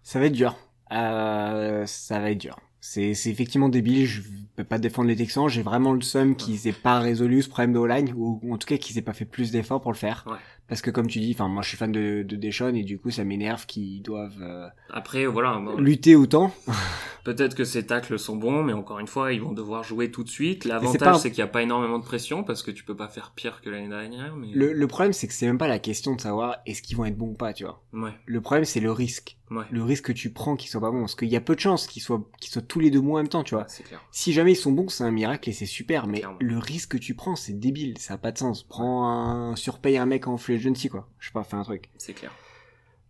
Ça 0.04 0.20
va 0.20 0.26
être 0.28 0.34
dur. 0.34 0.56
Euh, 0.92 1.86
ça 1.88 2.20
va 2.20 2.32
être 2.32 2.38
dur. 2.38 2.56
C'est, 2.80 3.10
effectivement 3.26 3.68
débile. 3.68 4.06
Je 4.06 4.22
peux 4.56 4.64
pas 4.64 4.78
défendre 4.78 5.10
les 5.10 5.16
Texans. 5.18 5.50
J'ai 5.50 5.62
vraiment 5.64 5.92
le 5.94 6.02
seum 6.02 6.36
qu'ils 6.38 6.68
aient 6.68 6.72
pas 6.74 7.00
résolu 7.00 7.42
ce 7.42 7.50
problème 7.50 7.74
de 7.74 7.80
O-line, 7.80 8.14
ou 8.16 8.40
ou 8.44 8.54
en 8.54 8.58
tout 8.58 8.68
cas 8.68 8.78
qu'ils 8.78 8.98
aient 8.98 9.02
pas 9.02 9.14
fait 9.14 9.26
plus 9.26 9.52
d'efforts 9.52 9.82
pour 9.82 9.92
le 9.92 9.98
faire. 9.98 10.24
Ouais. 10.28 10.38
Parce 10.68 10.82
que 10.82 10.92
comme 10.92 11.08
tu 11.08 11.20
dis, 11.20 11.32
enfin 11.34 11.48
moi 11.48 11.62
je 11.62 11.70
suis 11.70 11.78
fan 11.78 11.92
de, 11.92 12.24
de 12.24 12.76
et 12.76 12.84
du 12.84 13.00
coup 13.00 13.10
ça 13.12 13.24
m'énerve 13.24 13.66
qu'ils 13.66 14.02
doivent 14.02 14.42
euh, 14.42 14.68
Après, 14.90 15.26
voilà, 15.26 15.58
bon, 15.60 15.78
lutter 15.78 16.16
autant. 16.16 16.54
Peut-être 17.24 17.56
que 17.56 17.66
ces 17.66 17.86
tacles 17.86 18.18
sont 18.18 18.38
bons, 18.38 18.64
mais 18.64 18.72
encore 18.72 19.00
une 19.00 19.08
fois, 19.08 19.34
ils 19.34 19.42
vont 19.42 19.52
devoir 19.52 19.84
jouer 19.84 20.12
tout 20.12 20.24
de 20.24 20.30
suite. 20.30 20.64
L'avantage, 20.64 21.16
un- 21.16 21.18
c'est 21.20 21.30
qu'il 21.30 21.44
n'y 21.44 21.50
a 21.50 21.52
pas 21.52 21.62
énormément 21.62 22.00
de 22.00 22.06
pression 22.06 22.42
parce 22.46 22.64
que 22.64 22.72
tu 22.72 22.86
peux 22.86 22.96
pas 22.96 23.10
faire 23.10 23.32
pire 23.36 23.60
que 23.62 23.70
l'année 23.70 23.90
dernière. 23.90 24.38
Mais... 24.38 24.48
Le, 24.54 24.72
le 24.72 24.88
problème 24.88 25.12
c'est 25.12 25.28
que 25.28 25.34
c'est 25.34 25.46
même 25.46 25.58
pas 25.58 25.68
la 25.68 25.80
question 25.80 26.16
de 26.16 26.22
savoir 26.22 26.56
est-ce 26.66 26.82
qu'ils 26.82 26.96
vont 26.96 27.04
être 27.04 27.18
bons 27.18 27.32
ou 27.32 27.34
pas, 27.34 27.52
tu 27.52 27.66
vois. 27.66 27.84
Ouais, 27.92 28.12
Le 28.26 28.40
problème 28.40 28.64
c'est 28.64 28.80
le 28.80 28.94
risque. 28.94 29.38
ouais, 29.52 29.66
Le 29.72 29.84
risque 29.84 30.06
que 30.06 30.12
tu 30.14 30.32
prends 30.32 30.56
qu'ils 30.56 30.70
soient 30.70 30.80
pas 30.80 30.90
bons. 30.92 31.02
Parce 31.02 31.16
qu'il 31.16 31.28
y 31.28 31.36
a 31.36 31.42
peu 31.42 31.56
de 31.56 31.60
chances 31.60 31.88
qu'ils 31.88 32.02
soient, 32.02 32.24
qu'ils 32.40 32.52
soient 32.52 32.62
tous 32.62 32.80
les 32.80 32.92
deux 32.92 33.02
bons 33.02 33.16
en 33.16 33.18
même 33.18 33.28
temps, 33.28 33.44
tu 33.44 33.56
vois. 33.56 33.66
clair. 33.66 34.02
Si 34.12 34.32
jamais 34.32 34.54
ils 34.54 34.56
sont 34.58 34.72
bons, 34.72 34.88
c'est 34.88 35.04
un 35.04 35.12
miracle 35.12 35.50
et 35.50 35.54
c'est 35.54 35.66
super, 35.66 36.08
mais 36.08 36.20
Clairement. 36.20 36.38
le 36.40 36.58
risque 36.58 36.92
que 36.92 36.98
tu 36.98 37.14
prends, 37.14 37.36
c'est 37.36 37.60
débile, 37.60 37.98
ça 37.98 38.14
a 38.14 38.18
pas 38.18 38.32
de 38.32 38.38
sens. 38.38 38.64
Prends 38.64 39.06
un, 39.10 39.56
surpaye 39.58 39.98
un 39.98 40.06
mec 40.06 40.28
en 40.28 40.38
free 40.38 40.57
agency, 40.58 40.90
quoi. 40.90 41.08
Je 41.20 41.28
sais 41.28 41.34
pas, 41.34 41.44
fais 41.44 41.56
un 41.56 41.64
truc. 41.64 41.90
C'est 41.98 42.14
clair. 42.14 42.32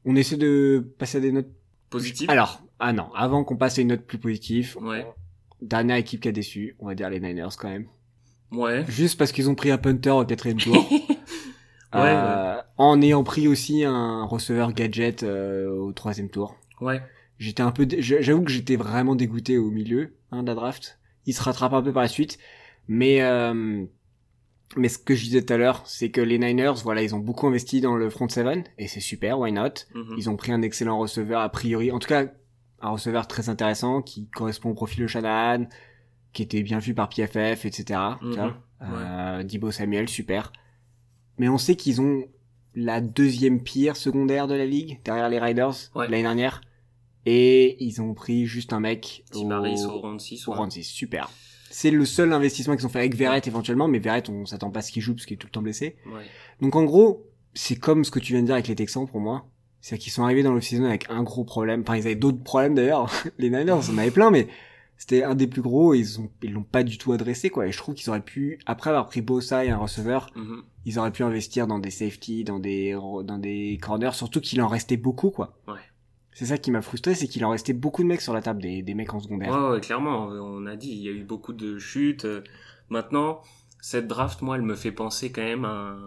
On 0.05 0.15
essaie 0.15 0.37
de 0.37 0.93
passer 0.97 1.17
à 1.17 1.21
des 1.21 1.31
notes. 1.31 1.49
Positif 1.89 2.29
Alors, 2.29 2.61
ah 2.79 2.93
non, 2.93 3.09
avant 3.15 3.43
qu'on 3.43 3.55
passe 3.57 3.77
à 3.77 3.81
une 3.81 3.87
note 3.89 4.01
plus 4.05 4.17
positive, 4.17 4.77
Ouais. 4.81 5.05
dernière 5.61 5.95
équipe 5.97 6.21
qui 6.21 6.27
a 6.27 6.31
déçu, 6.31 6.75
on 6.79 6.87
va 6.87 6.95
dire 6.95 7.09
les 7.09 7.19
Niners 7.19 7.55
quand 7.57 7.69
même. 7.69 7.87
Ouais. 8.51 8.85
Juste 8.87 9.17
parce 9.17 9.31
qu'ils 9.31 9.49
ont 9.49 9.55
pris 9.55 9.71
un 9.71 9.77
punter 9.77 10.09
au 10.11 10.25
quatrième 10.25 10.59
tour. 10.59 10.75
Ouais, 11.93 12.01
Euh, 12.13 12.61
En 12.77 13.01
ayant 13.01 13.23
pris 13.23 13.47
aussi 13.47 13.85
un 13.85 14.25
receveur 14.25 14.73
gadget 14.73 15.23
euh, 15.23 15.69
au 15.69 15.93
troisième 15.93 16.29
tour. 16.29 16.57
Ouais. 16.81 17.01
J'étais 17.39 17.63
un 17.63 17.71
peu, 17.71 17.85
dé- 17.85 18.01
j'avoue 18.01 18.43
que 18.43 18.51
j'étais 18.51 18.75
vraiment 18.75 19.15
dégoûté 19.15 19.57
au 19.57 19.71
milieu 19.71 20.13
hein, 20.31 20.43
de 20.43 20.47
la 20.47 20.55
draft. 20.55 20.99
Il 21.25 21.33
se 21.33 21.41
rattrape 21.41 21.71
un 21.73 21.81
peu 21.81 21.93
par 21.93 22.01
la 22.03 22.09
suite, 22.09 22.39
mais 22.89 23.21
euh, 23.21 23.85
mais 24.77 24.89
ce 24.89 24.97
que 24.97 25.15
je 25.15 25.23
disais 25.23 25.41
tout 25.43 25.53
à 25.53 25.57
l'heure, 25.57 25.83
c'est 25.85 26.09
que 26.11 26.21
les 26.21 26.37
Niners, 26.39 26.73
voilà, 26.83 27.01
ils 27.03 27.13
ont 27.15 27.19
beaucoup 27.19 27.47
investi 27.47 27.81
dans 27.81 27.95
le 27.95 28.09
front 28.09 28.29
seven 28.29 28.63
et 28.77 28.87
c'est 28.87 28.99
super, 28.99 29.39
why 29.39 29.51
not? 29.51 29.69
Mhm. 29.95 30.15
Ils 30.17 30.29
ont 30.29 30.35
pris 30.35 30.51
un 30.51 30.61
excellent 30.61 30.97
receveur 30.99 31.41
a 31.41 31.49
priori, 31.49 31.91
en 31.91 31.99
tout 31.99 32.07
cas 32.07 32.25
un 32.81 32.89
receveur 32.89 33.27
très 33.27 33.49
intéressant 33.49 34.01
qui 34.01 34.27
correspond 34.27 34.69
au 34.69 34.73
profil 34.75 35.01
de 35.01 35.07
Shanahan, 35.07 35.65
qui 36.33 36.43
était 36.43 36.61
bien 36.61 36.79
vu 36.79 36.93
par 36.93 37.09
PFF, 37.09 37.65
etc. 37.65 37.99
tu 38.19 38.25
Mhm. 38.27 38.33
vois. 38.33 38.57
Euh, 38.83 39.43
Debo 39.43 39.71
Samuel, 39.71 40.07
super. 40.07 40.51
Mais 41.39 41.49
on 41.49 41.57
sait 41.57 41.75
qu'ils 41.75 41.99
ont 42.01 42.23
la 42.75 43.01
deuxième 43.01 43.63
pire 43.63 43.95
secondaire 43.95 44.47
de 44.47 44.53
la 44.53 44.65
ligue 44.65 44.99
derrière 45.03 45.29
les 45.29 45.39
Riders 45.39 45.73
Ouais. 45.95 46.07
l'année 46.07 46.21
dernière. 46.23 46.61
Et 47.25 47.83
ils 47.83 48.01
ont 48.01 48.13
pris 48.13 48.45
juste 48.45 48.71
un 48.71 48.79
mec 48.79 49.23
Tim 49.31 49.49
Harris 49.51 49.83
au 49.85 49.99
round 49.99 50.21
6. 50.21 50.47
au 50.47 50.51
ouais. 50.51 50.57
round 50.57 50.71
6. 50.71 50.83
Super. 50.83 51.29
C'est 51.79 51.91
le 51.91 52.05
seul 52.05 52.33
investissement 52.33 52.75
qu'ils 52.75 52.87
ont 52.87 52.89
fait 52.89 52.97
avec 52.97 53.13
Verrett 53.13 53.45
éventuellement, 53.45 53.87
mais 53.87 53.99
Verrett, 53.99 54.27
on 54.29 54.47
s'attend 54.47 54.71
pas 54.71 54.79
à 54.79 54.81
ce 54.81 54.91
qu'il 54.91 55.03
joue 55.03 55.13
parce 55.13 55.27
qu'il 55.27 55.35
est 55.35 55.37
tout 55.37 55.45
le 55.45 55.51
temps 55.51 55.61
blessé. 55.61 55.95
Ouais. 56.07 56.23
Donc 56.59 56.75
en 56.75 56.83
gros, 56.83 57.27
c'est 57.53 57.75
comme 57.75 58.03
ce 58.03 58.09
que 58.09 58.17
tu 58.17 58.33
viens 58.33 58.41
de 58.41 58.47
dire 58.47 58.55
avec 58.55 58.67
les 58.67 58.73
Texans 58.73 59.05
pour 59.07 59.19
moi. 59.19 59.45
C'est 59.79 59.99
qu'ils 59.99 60.11
sont 60.11 60.23
arrivés 60.23 60.41
dans 60.41 60.53
l'off-season 60.53 60.85
avec 60.85 61.05
un 61.11 61.21
gros 61.21 61.43
problème. 61.43 61.81
Enfin, 61.81 61.95
ils 61.95 62.07
avaient 62.07 62.15
d'autres 62.15 62.41
problèmes 62.43 62.73
d'ailleurs. 62.73 63.11
les 63.37 63.51
Niners 63.51 63.73
en 63.91 63.97
avaient 63.99 64.09
plein, 64.09 64.31
mais 64.31 64.47
c'était 64.97 65.21
un 65.21 65.35
des 65.35 65.45
plus 65.45 65.61
gros 65.61 65.93
et 65.93 65.99
ils 65.99 66.19
ont, 66.19 66.31
ils 66.41 66.51
l'ont 66.51 66.63
pas 66.63 66.81
du 66.81 66.97
tout 66.97 67.11
adressé, 67.13 67.51
quoi. 67.51 67.67
Et 67.67 67.71
je 67.71 67.77
trouve 67.77 67.93
qu'ils 67.93 68.09
auraient 68.09 68.21
pu, 68.21 68.57
après 68.65 68.89
avoir 68.89 69.05
pris 69.05 69.21
Bosa 69.21 69.63
et 69.63 69.69
un 69.69 69.77
receveur, 69.77 70.31
Mhm. 70.35 70.63
ils 70.85 70.97
auraient 70.97 71.11
pu 71.11 71.21
investir 71.21 71.67
dans 71.67 71.77
des 71.77 71.91
safety, 71.91 72.43
dans 72.43 72.57
des, 72.57 72.93
dans 73.23 73.37
des 73.37 73.77
corners, 73.79 74.13
surtout 74.15 74.41
qu'il 74.41 74.59
en 74.63 74.67
restait 74.67 74.97
beaucoup, 74.97 75.29
quoi. 75.29 75.53
Ouais. 75.67 75.75
C'est 76.37 76.45
ça 76.45 76.59
qui 76.59 76.69
m'a 76.69 76.83
frustré, 76.83 77.15
c'est 77.15 77.27
qu'il 77.27 77.43
en 77.45 77.49
restait 77.49 77.73
beaucoup 77.73 78.03
de 78.03 78.07
mecs 78.07 78.21
sur 78.21 78.31
la 78.31 78.43
table, 78.43 78.61
des, 78.61 78.83
des 78.83 78.93
mecs 78.93 79.11
en 79.11 79.19
secondaire. 79.19 79.51
Ouais, 79.51 79.69
ouais, 79.71 79.81
clairement, 79.81 80.27
on 80.27 80.67
a 80.67 80.75
dit, 80.75 80.89
il 80.91 80.99
y 81.01 81.07
a 81.07 81.11
eu 81.11 81.23
beaucoup 81.23 81.51
de 81.51 81.79
chutes. 81.79 82.25
euh. 82.25 82.43
Maintenant, 82.89 83.41
cette 83.81 84.07
draft, 84.07 84.43
moi, 84.43 84.55
elle 84.55 84.61
me 84.61 84.75
fait 84.75 84.91
penser 84.91 85.31
quand 85.31 85.41
même 85.41 85.65
à 85.65 85.69
un, 85.69 85.97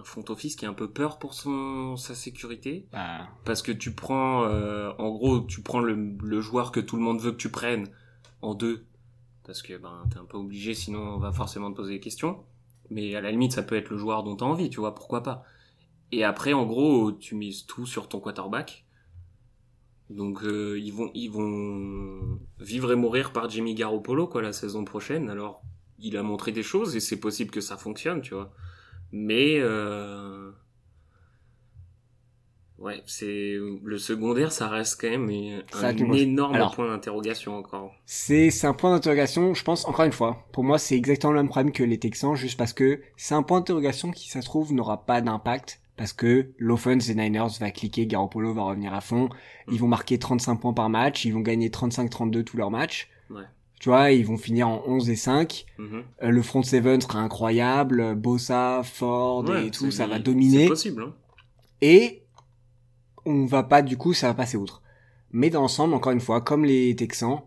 un 0.00 0.02
front 0.02 0.24
office 0.30 0.56
qui 0.56 0.66
a 0.66 0.68
un 0.68 0.74
peu 0.74 0.90
peur 0.90 1.20
pour 1.20 1.32
son 1.34 1.96
sa 1.96 2.16
sécurité 2.16 2.88
Bah, 2.90 3.28
parce 3.44 3.62
que 3.62 3.70
tu 3.70 3.94
prends 3.94 4.42
euh, 4.46 4.90
en 4.98 5.10
gros 5.10 5.40
tu 5.42 5.62
prends 5.62 5.78
le, 5.78 5.94
le 6.20 6.40
joueur 6.40 6.72
que 6.72 6.80
tout 6.80 6.96
le 6.96 7.02
monde 7.02 7.20
veut 7.20 7.30
que 7.30 7.36
tu 7.36 7.50
prennes 7.50 7.86
en 8.42 8.54
deux 8.54 8.84
parce 9.46 9.62
que 9.62 9.76
ben 9.78 10.02
t'es 10.10 10.18
un 10.18 10.24
peu 10.24 10.36
obligé 10.36 10.74
sinon 10.74 10.98
on 11.00 11.18
va 11.18 11.30
forcément 11.32 11.70
te 11.70 11.76
poser 11.76 11.94
des 11.94 12.00
questions 12.00 12.42
mais 12.90 13.14
à 13.14 13.20
la 13.20 13.30
limite 13.30 13.52
ça 13.52 13.62
peut 13.62 13.76
être 13.76 13.90
le 13.90 13.96
joueur 13.96 14.24
dont 14.24 14.34
t'as 14.36 14.44
envie 14.46 14.68
tu 14.68 14.80
vois 14.80 14.94
pourquoi 14.94 15.22
pas 15.22 15.44
et 16.12 16.24
après 16.24 16.52
en 16.52 16.66
gros 16.66 17.12
tu 17.12 17.34
mises 17.36 17.64
tout 17.64 17.86
sur 17.86 18.08
ton 18.08 18.20
quarterback 18.20 18.84
donc 20.14 20.42
euh, 20.44 20.78
ils 20.80 20.92
vont 20.92 21.10
ils 21.14 21.28
vont 21.30 22.38
vivre 22.60 22.92
et 22.92 22.96
mourir 22.96 23.32
par 23.32 23.50
Jimmy 23.50 23.74
Garoppolo 23.74 24.26
quoi 24.28 24.40
la 24.42 24.52
saison 24.52 24.84
prochaine 24.84 25.28
alors 25.28 25.62
il 25.98 26.16
a 26.16 26.22
montré 26.22 26.52
des 26.52 26.62
choses 26.62 26.96
et 26.96 27.00
c'est 27.00 27.20
possible 27.20 27.50
que 27.50 27.60
ça 27.60 27.76
fonctionne 27.76 28.20
tu 28.22 28.34
vois 28.34 28.52
mais 29.12 29.58
euh, 29.60 30.50
Ouais, 32.76 33.02
c'est 33.06 33.56
le 33.84 33.98
secondaire, 33.98 34.50
ça 34.50 34.68
reste 34.68 35.00
quand 35.00 35.08
même 35.08 35.30
un, 35.30 35.62
Ça, 35.80 35.92
énorme 35.92 36.54
alors- 36.54 36.74
point 36.74 36.88
d'interrogation 36.88 37.56
encore. 37.56 37.94
c'est 38.04 38.50
c'est 38.50 38.66
un 38.66 38.74
point 38.74 38.90
d'interrogation, 38.90 39.54
je 39.54 39.62
pense, 39.62 39.86
encore 39.86 40.04
une 40.04 40.12
fois. 40.12 40.44
Pour 40.52 40.64
moi, 40.64 40.76
c'est 40.78 40.96
exactement 40.96 41.32
le 41.32 41.38
même 41.38 41.48
problème 41.48 41.72
que 41.72 41.84
les 41.84 41.98
Texans, 41.98 42.34
juste 42.34 42.58
parce 42.58 42.72
que 42.72 43.00
c'est 43.16 43.34
un 43.34 43.44
point 43.44 43.60
d'interrogation 43.60 44.10
qui, 44.10 44.28
ça 44.28 44.42
se 44.42 44.46
trouve, 44.46 44.72
n'aura 44.74 45.06
pas 45.06 45.20
d'impact. 45.20 45.80
Parce 45.96 46.12
que 46.12 46.50
l'offense 46.58 47.06
des 47.06 47.14
Niners 47.14 47.46
va 47.60 47.70
cliquer, 47.70 48.06
Garoppolo 48.06 48.52
va 48.52 48.62
revenir 48.64 48.92
à 48.94 49.00
fond. 49.00 49.28
Ils 49.70 49.78
vont 49.78 49.86
marquer 49.88 50.18
35 50.18 50.56
points 50.56 50.72
par 50.72 50.90
match, 50.90 51.24
ils 51.24 51.32
vont 51.32 51.40
gagner 51.40 51.68
35-32 51.70 52.42
tous 52.42 52.56
leurs 52.56 52.70
matchs. 52.72 53.08
Ouais. 53.30 53.44
Tu 53.78 53.90
vois, 53.90 54.10
ils 54.10 54.24
vont 54.26 54.36
finir 54.36 54.68
en 54.68 54.82
11 54.86 55.08
et 55.10 55.16
5. 55.16 55.66
Mhm. 55.78 56.02
Euh, 56.22 56.30
le 56.30 56.42
front 56.42 56.62
seven 56.62 57.00
sera 57.00 57.20
incroyable. 57.20 58.14
Bossa, 58.16 58.80
Ford 58.82 59.44
Ouais, 59.44 59.66
et 59.66 59.70
tout, 59.70 59.86
c'est- 59.90 59.98
ça 59.98 60.06
va 60.06 60.16
C'est 60.16 60.22
dominer. 60.22 60.66
possible. 60.68 61.02
Hein. 61.02 61.14
Et 61.80 62.22
on 63.26 63.46
va 63.46 63.62
pas, 63.62 63.82
du 63.82 63.96
coup, 63.96 64.12
ça 64.14 64.26
va 64.28 64.34
passer 64.34 64.56
outre. 64.56 64.82
Mais 65.30 65.50
dans 65.50 65.60
l'ensemble, 65.62 65.94
encore 65.94 66.12
une 66.12 66.20
fois, 66.20 66.40
comme 66.40 66.64
les 66.64 66.94
Texans, 66.96 67.40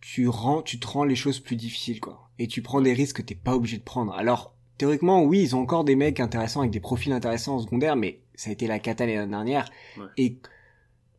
tu 0.00 0.28
rends, 0.28 0.62
tu 0.62 0.78
te 0.78 0.86
rends 0.86 1.04
les 1.04 1.16
choses 1.16 1.40
plus 1.40 1.56
difficiles, 1.56 2.00
quoi. 2.00 2.28
Et 2.38 2.46
tu 2.48 2.62
prends 2.62 2.80
des 2.80 2.92
risques 2.92 3.16
que 3.16 3.22
t'es 3.22 3.34
pas 3.34 3.54
obligé 3.54 3.78
de 3.78 3.82
prendre. 3.82 4.12
Alors, 4.14 4.54
théoriquement, 4.78 5.22
oui, 5.22 5.40
ils 5.42 5.56
ont 5.56 5.60
encore 5.60 5.84
des 5.84 5.96
mecs 5.96 6.20
intéressants 6.20 6.60
avec 6.60 6.72
des 6.72 6.80
profils 6.80 7.12
intéressants 7.12 7.56
en 7.56 7.60
secondaire, 7.60 7.96
mais 7.96 8.20
ça 8.34 8.50
a 8.50 8.52
été 8.52 8.66
la 8.66 8.78
cata 8.78 9.06
l'année 9.06 9.26
dernière. 9.30 9.70
Ouais. 9.98 10.04
Et 10.16 10.38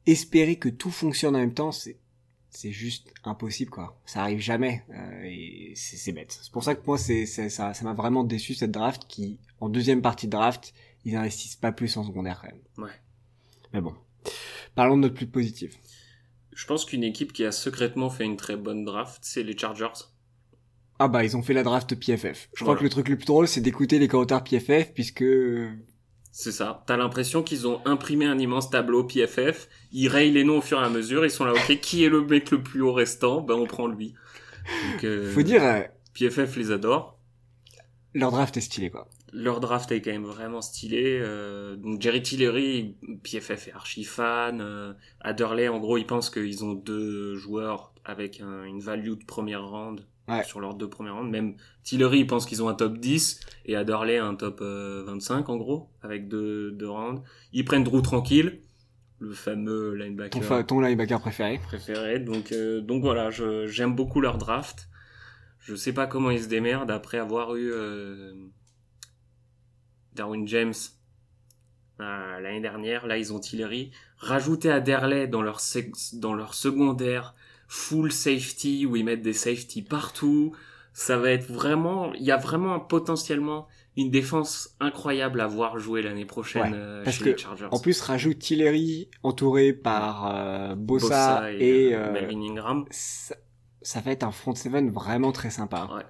espérer 0.06 0.58
que 0.58 0.70
tout 0.70 0.92
fonctionne 0.92 1.36
en 1.36 1.40
même 1.40 1.54
temps, 1.54 1.72
c'est, 1.72 1.98
c'est 2.50 2.72
juste 2.72 3.14
impossible, 3.24 3.72
quoi. 3.72 4.00
Ça 4.06 4.22
arrive 4.22 4.40
jamais. 4.40 4.84
euh, 4.90 5.22
et 5.26 5.74
c'est, 5.76 5.98
c'est 5.98 6.12
bête. 6.12 6.38
C'est 6.42 6.52
pour 6.52 6.64
ça 6.64 6.76
que 6.76 6.86
moi, 6.86 6.98
c'est, 6.98 7.26
c'est- 7.26 7.50
ça, 7.50 7.74
ça 7.74 7.84
m'a 7.84 7.94
vraiment 7.94 8.24
déçu 8.24 8.54
cette 8.54 8.72
draft 8.72 9.04
qui, 9.08 9.40
en 9.60 9.70
deuxième 9.70 10.02
partie 10.02 10.28
de 10.28 10.32
draft, 10.32 10.74
ils 11.06 11.16
investissent 11.16 11.56
pas 11.56 11.72
plus 11.72 11.96
en 11.98 12.04
secondaire, 12.04 12.42
quand 12.42 12.48
même. 12.48 12.62
Ouais. 12.90 12.96
Mais 13.74 13.82
bon. 13.82 13.94
Parlons 14.76 14.96
de 14.98 15.02
notre 15.04 15.16
plus 15.16 15.28
positif. 15.28 15.74
Je 16.54 16.66
pense 16.66 16.86
qu'une 16.86 17.04
équipe 17.04 17.34
qui 17.34 17.46
a 17.46 17.52
secrètement 17.52 18.10
fait 18.10 18.26
une 18.26 18.38
très 18.38 18.56
bonne 18.58 18.84
draft, 18.86 19.20
c'est 19.22 19.44
les 19.44 19.58
Chargers. 19.58 19.94
Ah 21.00 21.08
bah, 21.08 21.24
ils 21.24 21.38
ont 21.38 21.44
fait 21.44 21.54
la 21.54 21.64
draft 21.64 21.96
PFF. 21.96 22.50
Je 22.56 22.64
crois 22.64 22.76
que 22.76 22.84
le 22.84 22.90
truc 22.90 23.08
le 23.10 23.18
plus 23.18 23.26
drôle, 23.26 23.48
c'est 23.48 23.62
d'écouter 23.62 24.00
les 24.00 24.08
commentaires 24.08 24.44
PFF, 24.44 24.94
puisque... 24.94 25.24
C'est 26.32 26.52
ça. 26.52 26.84
T'as 26.88 26.98
l'impression 26.98 27.42
qu'ils 27.44 27.68
ont 27.68 27.82
imprimé 27.86 28.26
un 28.26 28.38
immense 28.38 28.70
tableau 28.70 29.04
PFF. 29.04 29.70
Ils 29.92 30.08
rayent 30.08 30.32
les 30.32 30.44
noms 30.44 30.58
au 30.58 30.62
fur 30.62 30.80
et 30.80 30.84
à 30.86 30.90
mesure. 30.90 31.26
Ils 31.26 31.32
sont 31.32 31.46
là, 31.46 31.54
ok, 31.54 31.80
qui 31.82 32.04
est 32.04 32.10
le 32.10 32.22
mec 32.26 32.52
le 32.52 32.62
plus 32.62 32.82
haut 32.82 32.94
restant? 32.94 33.42
Ben, 33.42 33.56
on 33.56 33.66
prend 33.66 33.88
lui. 33.88 34.14
Donc, 34.94 35.04
euh, 35.04 35.32
Faut 35.32 35.42
dire, 35.44 35.64
euh, 35.64 35.82
PFF 36.14 36.56
les 36.58 36.72
adore. 36.72 37.20
leur 38.14 38.32
draft 38.32 38.58
est 38.58 38.62
stylé, 38.62 38.90
quoi. 38.90 39.08
Leur 39.34 39.60
draft 39.60 39.92
est 39.92 40.02
quand 40.02 40.12
même 40.12 40.26
vraiment 40.26 40.62
stylé. 40.62 41.20
euh, 41.22 41.76
donc 41.76 42.02
Jerry 42.02 42.22
Tillery, 42.22 42.96
PFF 43.24 43.68
est 43.68 43.74
archi 43.74 44.04
fan. 44.04 44.96
Adderley, 45.22 45.68
en 45.68 45.80
gros, 45.80 45.98
ils 45.98 46.08
pensent 46.08 46.30
qu'ils 46.30 46.64
ont 46.64 46.74
deux 46.74 47.36
joueurs 47.36 47.94
avec 48.06 48.42
un- 48.42 48.64
une 48.64 48.80
value 48.80 49.10
de 49.18 49.26
première 49.26 49.68
round 49.68 50.06
Ouais. 50.28 50.44
sur 50.44 50.60
leurs 50.60 50.74
deux 50.76 50.90
premières 50.90 51.16
rounds. 51.16 51.32
Même 51.32 51.56
Tillery, 51.84 52.20
ils 52.20 52.28
pensent 52.28 52.46
qu'ils 52.46 52.62
ont 52.62 52.68
un 52.68 52.74
top 52.74 52.98
10 52.98 53.40
et 53.66 53.76
Adderley 53.78 54.18
un 54.18 54.36
top 54.36 54.60
euh, 54.62 55.04
25 55.08 55.48
en 55.50 55.56
gros 55.58 55.90
avec 56.02 56.28
deux, 56.28 56.72
deux 56.72 56.90
rounds. 56.90 57.22
Ils 57.54 57.64
prennent 57.64 57.84
Drew 57.86 58.02
tranquille, 58.02 58.60
le 59.20 59.34
fameux 59.34 59.92
Ton, 59.92 60.04
linebacker 60.04 60.44
fa- 60.44 60.64
ton 60.64 60.80
linebacker 60.82 61.20
préféré. 61.22 61.60
préféré. 61.60 62.20
Donc, 62.20 62.52
euh, 62.52 62.82
donc 62.82 63.02
voilà, 63.04 63.30
j'aime 63.32 63.96
beaucoup 63.96 64.20
leur 64.20 64.38
draft. 64.38 64.90
Je 65.60 65.76
sais 65.76 65.94
pas 65.94 66.08
comment 66.08 66.30
ils 66.32 66.44
se 66.44 66.48
démerdent 66.50 66.92
après 66.92 67.18
avoir 67.18 67.56
eu 67.56 67.72
euh, 67.72 68.34
Darwin 70.14 70.48
James 70.48 70.74
euh, 72.00 72.40
l'année 72.40 72.62
dernière. 72.62 73.08
Là, 73.08 73.18
ils 73.18 73.34
ont 73.34 73.40
Tillery. 73.40 73.92
Rajouter 74.18 74.72
à 74.72 74.80
Derley 74.80 75.28
dans 75.28 75.42
leur, 75.42 75.60
dans 76.14 76.34
leur 76.34 76.54
secondaire 76.54 77.34
full 77.68 78.12
safety 78.12 78.86
où 78.86 78.96
ils 78.96 79.04
mettent 79.06 79.22
des 79.22 79.34
safety 79.34 79.82
partout. 79.82 80.54
Ça 80.94 81.18
va 81.18 81.30
être 81.30 81.52
vraiment, 81.52 82.12
il 82.14 82.24
y 82.24 82.32
a 82.32 82.38
vraiment 82.38 82.80
potentiellement 82.80 83.68
une 83.96 84.10
défense 84.10 84.76
incroyable 84.80 85.42
à 85.42 85.48
voir 85.48 85.78
jouer 85.78 86.02
l'année 86.02 86.26
prochaine 86.26 86.72
Ouais, 86.74 86.78
euh, 86.80 87.04
parce 87.04 87.18
chez 87.18 87.24
que, 87.26 87.30
les 87.30 87.38
Chargers. 87.38 87.68
En 87.72 87.80
plus, 87.80 88.00
rajoute 88.02 88.40
Tillery 88.40 89.10
entouré 89.24 89.74
par 89.74 90.28
euh, 90.36 90.76
Bossa, 90.76 91.08
Bossa 91.42 91.52
et, 91.54 91.94
euh, 91.94 92.00
euh, 92.08 92.12
Melvin 92.14 92.42
Ingram. 92.42 92.86
ça, 92.90 93.36
ça 93.82 94.02
va 94.02 94.12
être 94.12 94.24
un 94.24 94.32
front 94.32 94.56
seven 94.56 94.90
vraiment 94.90 95.32
très 95.32 95.50
sympa. 95.52 95.88
Ouais. 95.96 96.04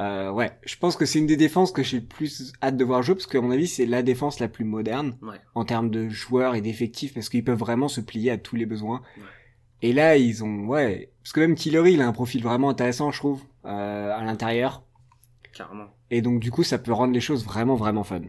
Euh, 0.00 0.30
ouais, 0.32 0.50
je 0.64 0.76
pense 0.76 0.96
que 0.96 1.06
c'est 1.06 1.20
une 1.20 1.26
des 1.26 1.36
défenses 1.36 1.70
que 1.70 1.84
j'ai 1.84 2.00
le 2.00 2.04
plus 2.06 2.52
hâte 2.60 2.76
de 2.76 2.84
voir 2.84 3.02
jouer 3.04 3.14
parce 3.14 3.26
qu'à 3.28 3.40
mon 3.40 3.52
avis 3.52 3.68
c'est 3.68 3.86
la 3.86 4.02
défense 4.02 4.40
la 4.40 4.48
plus 4.48 4.64
moderne 4.64 5.16
Ouais. 5.22 5.40
en 5.54 5.64
termes 5.64 5.88
de 5.88 6.08
joueurs 6.08 6.56
et 6.56 6.60
d'effectifs 6.60 7.14
parce 7.14 7.28
qu'ils 7.28 7.44
peuvent 7.44 7.58
vraiment 7.58 7.86
se 7.86 8.00
plier 8.00 8.32
à 8.32 8.38
tous 8.38 8.56
les 8.56 8.66
besoins. 8.66 9.02
Ouais. 9.16 9.22
Et 9.84 9.92
là 9.92 10.16
ils 10.16 10.42
ont 10.44 10.66
ouais 10.66 11.10
parce 11.22 11.32
que 11.32 11.40
même 11.40 11.54
Tillery 11.56 11.92
il 11.94 12.00
a 12.02 12.06
un 12.06 12.12
profil 12.12 12.42
vraiment 12.42 12.70
intéressant 12.70 13.10
je 13.10 13.18
trouve 13.18 13.42
euh, 13.64 14.16
à 14.16 14.22
l'intérieur 14.24 14.82
Carrément. 15.52 15.88
et 16.10 16.22
donc 16.22 16.40
du 16.40 16.50
coup 16.50 16.62
ça 16.62 16.78
peut 16.78 16.92
rendre 16.92 17.12
les 17.12 17.20
choses 17.20 17.44
vraiment 17.44 17.74
vraiment 17.76 18.02
fun. 18.04 18.22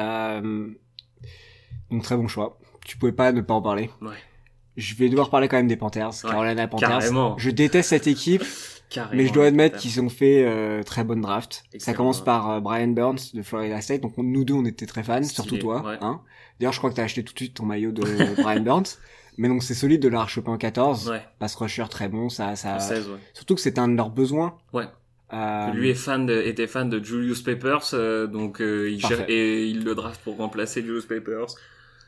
Euh, 0.00 0.68
donc 1.90 2.02
très 2.02 2.16
bon 2.16 2.28
choix. 2.28 2.58
Tu 2.84 2.96
pouvais 2.98 3.12
pas 3.12 3.32
ne 3.32 3.40
pas 3.40 3.54
en 3.54 3.62
parler. 3.62 3.90
Ouais. 4.00 4.14
Je 4.76 4.94
vais 4.94 5.08
devoir 5.08 5.30
parler 5.30 5.48
quand 5.48 5.56
même 5.56 5.66
des 5.66 5.76
Panthers. 5.76 6.10
Ouais, 6.24 6.30
Carolina 6.30 6.68
Panthers. 6.68 6.88
carrément. 6.88 7.36
Je 7.38 7.50
déteste 7.50 7.88
cette 7.90 8.06
équipe. 8.06 8.44
Carrément. 8.90 9.16
Mais 9.20 9.26
je 9.26 9.32
dois 9.34 9.44
admettre 9.44 9.76
qu'ils 9.76 10.00
ont 10.00 10.08
fait 10.08 10.46
euh, 10.46 10.82
très 10.82 11.04
bonne 11.04 11.20
draft. 11.20 11.56
Ça 11.56 11.62
Excellent, 11.74 11.96
commence 11.98 12.20
ouais. 12.20 12.24
par 12.24 12.50
euh, 12.50 12.60
Brian 12.60 12.88
Burns 12.88 13.18
de 13.34 13.42
Florida 13.42 13.82
State. 13.82 14.00
Donc 14.00 14.16
on- 14.16 14.22
nous 14.22 14.44
deux, 14.46 14.54
on 14.54 14.64
était 14.64 14.86
très 14.86 15.02
fans, 15.02 15.16
Stylé, 15.22 15.34
surtout 15.34 15.58
toi. 15.58 15.82
ouais. 15.84 15.98
Hein 16.00 16.22
D'ailleurs, 16.58 16.72
je 16.72 16.78
crois 16.78 16.88
que 16.88 16.94
t'as 16.96 17.02
acheté 17.02 17.22
tout 17.22 17.34
de 17.34 17.38
suite 17.38 17.52
ton 17.54 17.66
maillot 17.66 17.92
de 17.92 18.02
Brian 18.42 18.60
Burns. 18.62 18.84
Mais 19.38 19.48
donc 19.48 19.62
c'est 19.62 19.74
solide 19.74 20.02
de 20.02 20.08
l'avoir 20.08 20.28
chopé 20.28 20.50
en 20.50 20.58
14. 20.58 21.08
Ouais, 21.08 21.22
Pass 21.38 21.54
rusher 21.54 21.84
très 21.88 22.08
bon, 22.08 22.28
ça, 22.28 22.54
ça. 22.56 22.74
en 22.76 22.80
16, 22.80 23.08
ouais. 23.08 23.18
Surtout 23.32 23.54
que 23.54 23.60
c'était 23.60 23.78
un 23.78 23.88
de 23.88 23.96
leurs 23.96 24.10
besoins. 24.10 24.58
Ouais. 24.72 24.84
Euh, 25.32 25.70
Lui 25.72 25.90
est 25.90 25.94
fan 25.94 26.26
de, 26.26 26.34
était 26.42 26.66
fan 26.66 26.88
de 26.90 27.02
Julius 27.02 27.42
Papers, 27.42 27.90
euh, 27.94 28.26
donc 28.26 28.60
euh, 28.60 28.90
il 28.90 29.00
cher- 29.00 29.24
et 29.28 29.66
il 29.66 29.84
le 29.84 29.94
draft 29.94 30.20
pour 30.24 30.36
remplacer 30.38 30.82
Julius 30.82 31.06
Papers. 31.06 31.46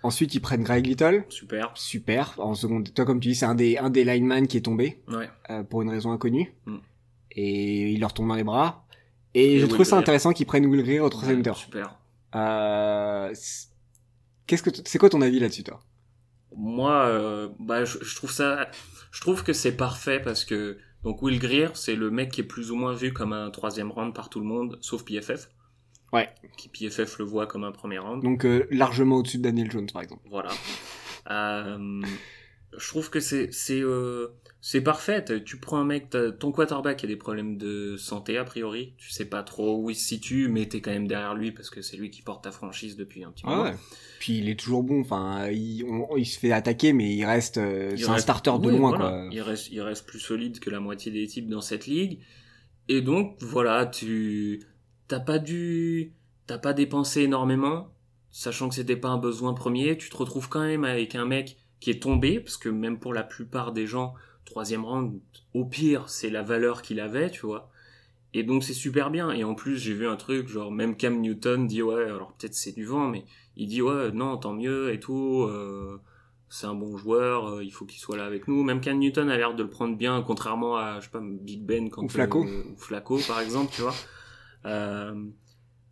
Ensuite, 0.03 0.35
ils 0.35 0.41
prennent 0.41 0.63
Greg 0.65 0.87
Little. 0.87 1.25
Super. 1.29 1.71
Super. 1.75 2.35
En 2.39 2.55
seconde, 2.55 2.93
toi 2.95 3.05
comme 3.05 3.21
tu 3.21 3.29
dis, 3.29 3.35
c'est 3.35 3.45
un 3.47 3.55
des 3.55 3.77
un 3.77 3.91
des 3.91 4.05
linemen 4.05 4.47
qui 4.49 4.57
est 4.57 4.63
tombé 4.63 5.03
Ouais. 5.09 5.29
euh, 5.51 5.63
pour 5.63 5.83
une 5.83 5.91
raison 5.91 6.11
inconnue. 6.13 6.55
Mm. 6.67 6.77
Et 7.33 7.91
il 7.93 8.01
leur 8.01 8.13
tombe 8.15 8.27
dans 8.29 8.35
les 8.35 8.43
bras. 8.45 8.87
Et, 9.35 9.57
Et 9.57 9.59
je 9.61 9.67
trouve 9.67 9.85
ça 9.85 9.97
intéressant 9.99 10.33
qu'ils 10.33 10.47
prennent 10.47 10.67
Will 10.67 10.83
Greer 10.83 11.01
au 11.01 11.09
troisième. 11.11 11.45
Super. 11.55 11.97
Euh, 12.35 13.33
qu'est-ce 14.47 14.63
que 14.63 14.71
c'est 14.85 14.99
quoi 14.99 15.11
ton 15.11 15.21
avis 15.21 15.39
là-dessus 15.39 15.63
toi? 15.63 15.81
Moi, 16.57 17.07
euh, 17.07 17.49
bah, 17.59 17.85
je, 17.85 17.99
je 18.03 18.17
trouve 18.17 18.31
ça, 18.31 18.69
je 19.11 19.21
trouve 19.21 19.45
que 19.45 19.53
c'est 19.53 19.77
parfait 19.77 20.21
parce 20.21 20.45
que 20.45 20.79
donc 21.03 21.23
Will 21.23 21.39
Greer, 21.39 21.71
c'est 21.75 21.97
le 21.97 22.11
mec 22.11 22.31
qui 22.31 22.43
est 22.43 22.45
plus 22.45 22.71
ou 22.71 22.77
moins 22.77 22.93
vu 22.93 23.13
comme 23.13 23.33
un 23.33 23.51
troisième 23.51 23.91
round 23.91 24.15
par 24.15 24.29
tout 24.29 24.41
le 24.41 24.47
monde, 24.47 24.79
sauf 24.81 25.05
PFF. 25.05 25.49
Ouais. 26.13 26.29
Qui 26.57 26.69
PFF 26.69 27.19
le 27.19 27.25
voit 27.25 27.47
comme 27.47 27.65
un 27.65 27.73
premier 27.73 27.99
round. 27.99 28.23
Donc 28.23 28.45
euh, 28.45 28.67
largement 28.71 29.17
au-dessus 29.17 29.39
de 29.39 29.43
Daniel 29.45 29.71
Jones 29.71 29.89
par 29.93 30.03
exemple. 30.03 30.23
Voilà. 30.29 30.51
Euh, 31.31 32.03
je 32.77 32.87
trouve 32.89 33.11
que 33.11 33.21
c'est 33.21 33.53
c'est 33.53 33.81
euh, 33.81 34.29
c'est 34.61 34.81
parfait. 34.83 35.25
Tu 35.45 35.57
prends 35.59 35.79
un 35.79 35.85
mec, 35.85 36.09
ton 36.39 36.53
quarterback 36.53 37.03
a 37.03 37.07
des 37.07 37.17
problèmes 37.17 37.57
de 37.57 37.97
santé 37.97 38.37
a 38.37 38.45
priori. 38.45 38.93
Tu 38.99 39.11
sais 39.11 39.25
pas 39.25 39.43
trop 39.43 39.83
où 39.83 39.91
il 39.91 39.95
se 39.97 40.05
situe, 40.07 40.49
mais 40.49 40.67
t'es 40.69 40.81
quand 40.81 40.91
même 40.91 41.09
derrière 41.09 41.35
lui 41.35 41.51
parce 41.53 41.71
que 41.71 41.81
c'est 41.83 41.97
lui 41.97 42.11
qui 42.11 42.23
porte 42.23 42.45
ta 42.45 42.51
franchise 42.53 42.97
depuis 42.97 43.25
un 43.25 43.31
petit 43.33 43.47
moment. 43.47 43.65
Puis 44.19 44.39
il 44.39 44.49
est 44.51 44.59
toujours 44.61 44.83
bon. 44.83 45.01
Enfin, 45.01 45.49
il, 45.49 45.85
on- 45.85 46.17
il 46.17 46.27
se 46.27 46.39
fait 46.39 46.53
attaquer, 46.53 46.93
mais 46.93 47.15
il 47.15 47.25
reste. 47.25 47.57
euh, 47.59 47.97
c'est 47.97 48.05
un 48.09 48.19
starter 48.19 48.53
de 48.61 48.69
loin 48.79 48.91
voilà. 48.91 49.09
quoi. 49.11 49.29
Il 49.33 49.41
reste, 49.41 49.71
il 49.73 49.81
reste 49.81 50.07
plus 50.07 50.21
solide 50.21 50.61
que 50.61 50.69
la 50.71 50.79
moitié 50.81 51.11
des 51.11 51.27
types 51.27 51.49
dans 51.49 51.63
cette 51.63 51.87
ligue. 51.87 52.21
Et 52.89 53.01
donc, 53.03 53.37
voilà, 53.41 53.87
tu, 53.87 54.63
t'as 55.09 55.21
pas 55.21 55.39
dû, 55.39 56.13
t'as 56.47 56.59
pas 56.59 56.73
dépensé 56.75 57.23
énormément, 57.23 57.89
sachant 58.31 58.69
que 58.69 58.75
c'était 58.75 58.97
pas 58.97 59.09
un 59.09 59.19
besoin 59.19 59.55
premier. 59.55 59.97
Tu 59.97 60.11
te 60.11 60.17
retrouves 60.17 60.49
quand 60.49 60.61
même 60.65 60.85
avec 60.85 61.15
un 61.15 61.25
mec 61.25 61.57
qui 61.81 61.91
est 61.91 62.03
tombé, 62.03 62.41
parce 62.41 62.57
que 62.57 62.69
même 62.69 62.99
pour 62.99 63.15
la 63.15 63.23
plupart 63.23 63.73
des 63.73 63.87
gens, 63.87 64.15
troisième 64.45 64.85
round, 64.85 65.19
au 65.55 65.65
pire, 65.65 66.09
c'est 66.09 66.31
la 66.31 66.43
valeur 66.43 66.83
qu'il 66.83 67.01
avait, 67.01 67.31
tu 67.31 67.47
vois. 67.47 67.71
Et 68.33 68.43
donc 68.45 68.63
c'est 68.63 68.75
super 68.75 69.11
bien. 69.11 69.33
Et 69.33 69.43
en 69.45 69.55
plus 69.55 69.77
j'ai 69.77 69.93
vu 69.95 70.07
un 70.07 70.17
truc, 70.17 70.49
genre 70.49 70.71
même 70.71 70.97
Cam 70.97 71.21
Newton 71.21 71.67
dit 71.67 71.83
ouais, 71.83 72.05
alors 72.05 72.33
peut-être 72.35 72.55
c'est 72.55 72.73
du 72.73 72.85
vent, 72.85 73.09
mais 73.09 73.25
il 73.57 73.67
dit 73.69 73.83
ouais, 73.83 74.13
non, 74.13 74.37
tant 74.37 74.53
mieux 74.53 74.93
et 74.93 75.01
tout. 75.01 75.43
Euh, 75.49 76.01
c'est 76.49 76.67
un 76.67 76.75
bon 76.75 76.97
joueur, 76.97 77.47
euh, 77.47 77.65
il 77.65 77.71
faut 77.73 77.85
qu'il 77.87 78.01
soit 78.01 78.17
là 78.17 78.25
avec 78.27 78.47
nous. 78.49 78.63
Même 78.65 78.81
Cam 78.81 78.99
Newton 78.99 79.29
a 79.31 79.37
l'air 79.37 79.55
de 79.55 79.63
le 79.63 79.71
prendre 79.71 79.97
bien, 79.97 80.23
contrairement 80.23 80.77
à 80.77 81.01
je 81.01 81.05
sais 81.07 81.11
pas 81.11 81.21
Big 81.23 81.65
Ben 81.65 81.91
quand 81.91 82.03
Ou 82.03 82.09
Flacco. 82.09 82.45
euh, 82.45 82.63
ou 82.73 82.77
Flacco 82.77 83.19
par 83.27 83.41
exemple, 83.41 83.73
tu 83.75 83.83
vois. 83.83 83.95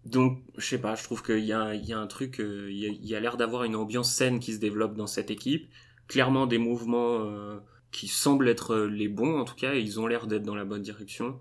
Euh, 0.07 0.09
donc 0.09 0.43
je 0.57 0.67
sais 0.67 0.81
pas, 0.81 0.95
je 0.95 1.05
trouve 1.05 1.23
qu'il 1.23 1.39
y 1.41 1.49
y 1.49 1.53
a 1.53 1.99
un 1.99 2.07
truc, 2.07 2.41
euh, 2.41 2.69
il 2.71 3.07
y 3.07 3.15
a, 3.15 3.21
l'air 3.21 3.37
d'avoir 3.37 3.65
une 3.65 3.77
ambiance 3.77 4.13
saine 4.13 4.41
qui 4.41 4.55
se 4.55 4.59
développe 4.59 4.95
dans 4.95 5.07
cette 5.07 5.31
équipe. 5.31 5.69
Clairement 6.07 6.47
des 6.47 6.59
mouvements 6.59 7.21
euh, 7.21 7.59
qui 7.93 8.09
semblent 8.09 8.49
être 8.49 8.77
les 8.77 9.09
bons 9.09 9.39
en 9.41 9.45
tout 9.45 9.57
cas, 9.57 9.75
ils 9.75 10.01
ont 10.01 10.07
l'air 10.07 10.27
d'être 10.27 10.45
dans 10.45 10.55
la 10.55 10.65
bonne 10.65 10.83
direction. 10.83 11.41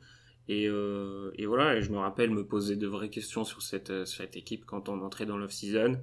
Et, 0.50 0.68
euh, 0.68 1.32
voilà, 1.46 1.76
et 1.76 1.82
je 1.82 1.92
me 1.92 1.98
rappelle 1.98 2.32
me 2.32 2.46
poser 2.46 2.76
de 2.78 2.88
vraies 2.88 3.10
questions 3.10 3.44
sur 3.44 3.62
cette, 3.62 3.90
euh, 3.90 4.06
cette 4.06 4.38
équipe 4.38 4.66
quand 4.66 4.88
on 4.90 5.02
entrait 5.02 5.26
dans 5.26 5.38
l'off-season. 5.38 6.00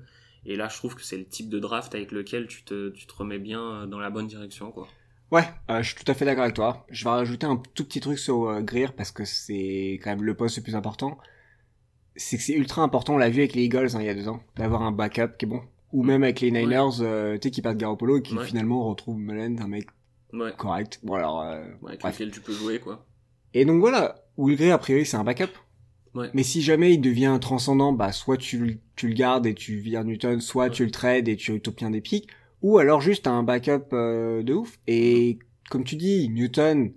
Et 0.47 0.57
là, 0.57 0.69
je 0.69 0.77
trouve 0.77 0.95
que 0.95 1.03
c'est 1.03 1.17
le 1.17 1.25
type 1.25 1.49
de 1.49 1.59
draft 1.59 1.95
avec 1.95 2.13
lequel 2.13 2.47
tu 2.47 2.63
te, 2.63 2.91
tu 2.91 3.07
te 3.07 3.15
remets 3.15 3.39
bien 3.39 3.63
euh, 3.63 3.87
dans 3.87 3.99
la 3.99 4.11
bonne 4.11 4.27
direction, 4.27 4.71
quoi. 4.71 4.87
Ouais, 5.31 5.49
euh, 5.71 5.83
je 5.83 5.95
suis 5.95 6.05
tout 6.05 6.11
à 6.11 6.15
fait 6.15 6.27
d'accord 6.27 6.45
avec 6.45 6.55
toi. 6.55 6.87
Je 6.91 7.05
vais 7.05 7.11
rajouter 7.11 7.47
un 7.47 7.57
tout 7.75 7.85
petit 7.85 8.01
truc 8.01 8.19
sur 8.19 8.49
euh, 8.49 8.61
Greer 8.61 8.93
parce 8.95 9.11
que 9.11 9.25
c'est 9.25 9.99
quand 10.03 10.11
même 10.11 10.23
le 10.23 10.35
poste 10.35 10.59
le 10.59 10.63
plus 10.63 10.77
important. 10.77 11.19
C'est 12.17 12.37
que 12.37 12.43
c'est 12.43 12.53
ultra 12.55 12.83
important, 12.83 13.15
on 13.15 13.19
l'a 13.19 13.29
vu 13.31 13.41
avec 13.41 13.55
les 13.55 13.63
Eagles 13.65 13.89
hein, 13.95 14.01
il 14.01 14.07
y 14.07 14.09
a 14.09 14.15
deux 14.15 14.29
ans, 14.29 14.41
d'avoir 14.57 14.83
un 14.83 14.93
backup 14.93 15.37
qui 15.39 15.47
est 15.47 15.49
bon. 15.49 15.63
Ou 15.93 16.03
même 16.03 16.23
avec 16.25 16.41
les 16.41 16.51
Niners, 16.51 17.01
euh, 17.01 17.35
tu 17.39 17.49
sais, 17.49 17.51
qui 17.51 17.63
partent 17.63 17.77
Garoppolo 17.77 18.19
et 18.19 18.23
qui 18.23 18.35
Ouais. 18.37 18.45
finalement 18.45 18.89
retrouvent 18.89 19.19
Mullen, 19.19 19.61
un 19.61 19.69
mec 19.69 19.87
Ouais, 20.33 20.53
correct. 20.59 20.99
Bon 21.05 21.15
alors, 21.15 21.43
euh, 21.43 21.63
ouais, 21.83 21.91
avec 21.91 22.01
bref. 22.01 22.15
lequel 22.19 22.31
tu 22.33 22.41
peux 22.41 22.53
jouer, 22.53 22.81
quoi. 22.81 23.07
Et 23.53 23.65
donc 23.65 23.79
voilà, 23.81 24.17
Will 24.37 24.57
Greer 24.57 24.73
a 24.73 24.79
priori 24.79 25.07
c'est 25.07 25.17
un 25.17 25.23
backup. 25.25 25.51
Ouais. 26.15 26.31
Mais 26.35 26.43
si 26.45 26.63
jamais 26.63 26.95
il 26.95 27.01
devient 27.01 27.39
transcendant, 27.41 27.93
bah 27.93 28.11
soit 28.13 28.37
tu, 28.37 28.59
le- 28.59 28.79
tu 28.97 29.09
le 29.09 29.15
gardes 29.15 29.47
et 29.47 29.55
tu 29.55 29.77
vires 29.77 30.05
Newton, 30.05 30.41
soit 30.41 30.65
Ouais. 30.65 30.71
tu 30.71 30.85
le 30.85 30.91
trades 30.91 31.29
et 31.29 31.37
tu 31.37 31.61
t'obtiens 31.61 31.91
des 31.91 32.01
pics, 32.01 32.29
ou 32.63 32.79
alors 32.79 33.01
juste 33.01 33.27
un 33.29 33.43
backup 33.45 33.93
euh, 33.93 34.43
de 34.43 34.53
ouf. 34.55 34.79
Et 34.89 35.39
comme 35.71 35.85
tu 35.85 35.95
dis, 35.97 36.29
Newton, 36.29 36.93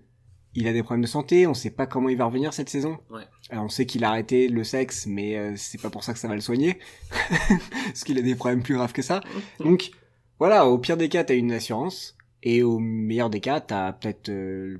il 0.57 0.67
a 0.67 0.73
des 0.73 0.81
problèmes 0.81 1.03
de 1.03 1.07
santé, 1.07 1.45
on 1.45 1.53
sait 1.53 1.69
pas 1.69 1.85
comment 1.85 2.09
il 2.09 2.17
va 2.17 2.25
revenir 2.25 2.51
cette 2.51 2.67
saison. 2.67 2.97
Ouais. 3.11 3.21
Alors, 3.51 3.65
on 3.65 3.69
sait 3.69 3.85
qu'il 3.85 4.03
a 4.03 4.09
arrêté 4.09 4.47
le 4.47 4.63
sexe, 4.63 5.05
mais 5.05 5.37
euh, 5.37 5.53
c'est 5.55 5.79
pas 5.79 5.91
pour 5.91 6.03
ça 6.03 6.13
que 6.13 6.19
ça 6.19 6.27
va 6.27 6.33
le 6.33 6.41
soigner, 6.41 6.79
parce 7.85 8.03
qu'il 8.03 8.17
a 8.17 8.23
des 8.23 8.33
problèmes 8.33 8.63
plus 8.63 8.73
graves 8.73 8.91
que 8.91 9.03
ça. 9.03 9.21
Donc 9.59 9.91
voilà, 10.39 10.65
au 10.65 10.79
pire 10.79 10.97
des 10.97 11.09
cas, 11.09 11.23
t'as 11.23 11.35
une 11.35 11.51
assurance, 11.51 12.17
et 12.41 12.63
au 12.63 12.79
meilleur 12.79 13.29
des 13.29 13.39
cas, 13.39 13.59
t'as 13.61 13.93
peut-être, 13.93 14.29
euh, 14.29 14.79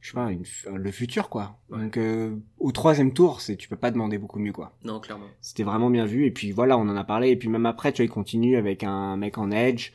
je 0.00 0.08
sais 0.10 0.14
pas, 0.14 0.30
une, 0.30 0.44
le 0.70 0.90
futur 0.90 1.30
quoi. 1.30 1.58
Ouais. 1.70 1.78
Donc 1.78 1.96
euh, 1.96 2.36
au 2.58 2.70
troisième 2.70 3.14
tour, 3.14 3.40
c'est 3.40 3.56
tu 3.56 3.70
peux 3.70 3.76
pas 3.76 3.90
demander 3.90 4.18
beaucoup 4.18 4.38
mieux 4.38 4.52
quoi. 4.52 4.76
Non, 4.84 5.00
clairement. 5.00 5.28
C'était 5.40 5.62
vraiment 5.62 5.88
bien 5.88 6.04
vu, 6.04 6.26
et 6.26 6.30
puis 6.30 6.52
voilà, 6.52 6.76
on 6.76 6.82
en 6.82 6.96
a 6.96 7.04
parlé, 7.04 7.30
et 7.30 7.36
puis 7.36 7.48
même 7.48 7.64
après, 7.64 7.92
tu 7.92 8.02
vois, 8.02 8.04
il 8.04 8.12
continue 8.12 8.58
avec 8.58 8.84
un 8.84 9.16
mec 9.16 9.38
en 9.38 9.50
edge, 9.50 9.92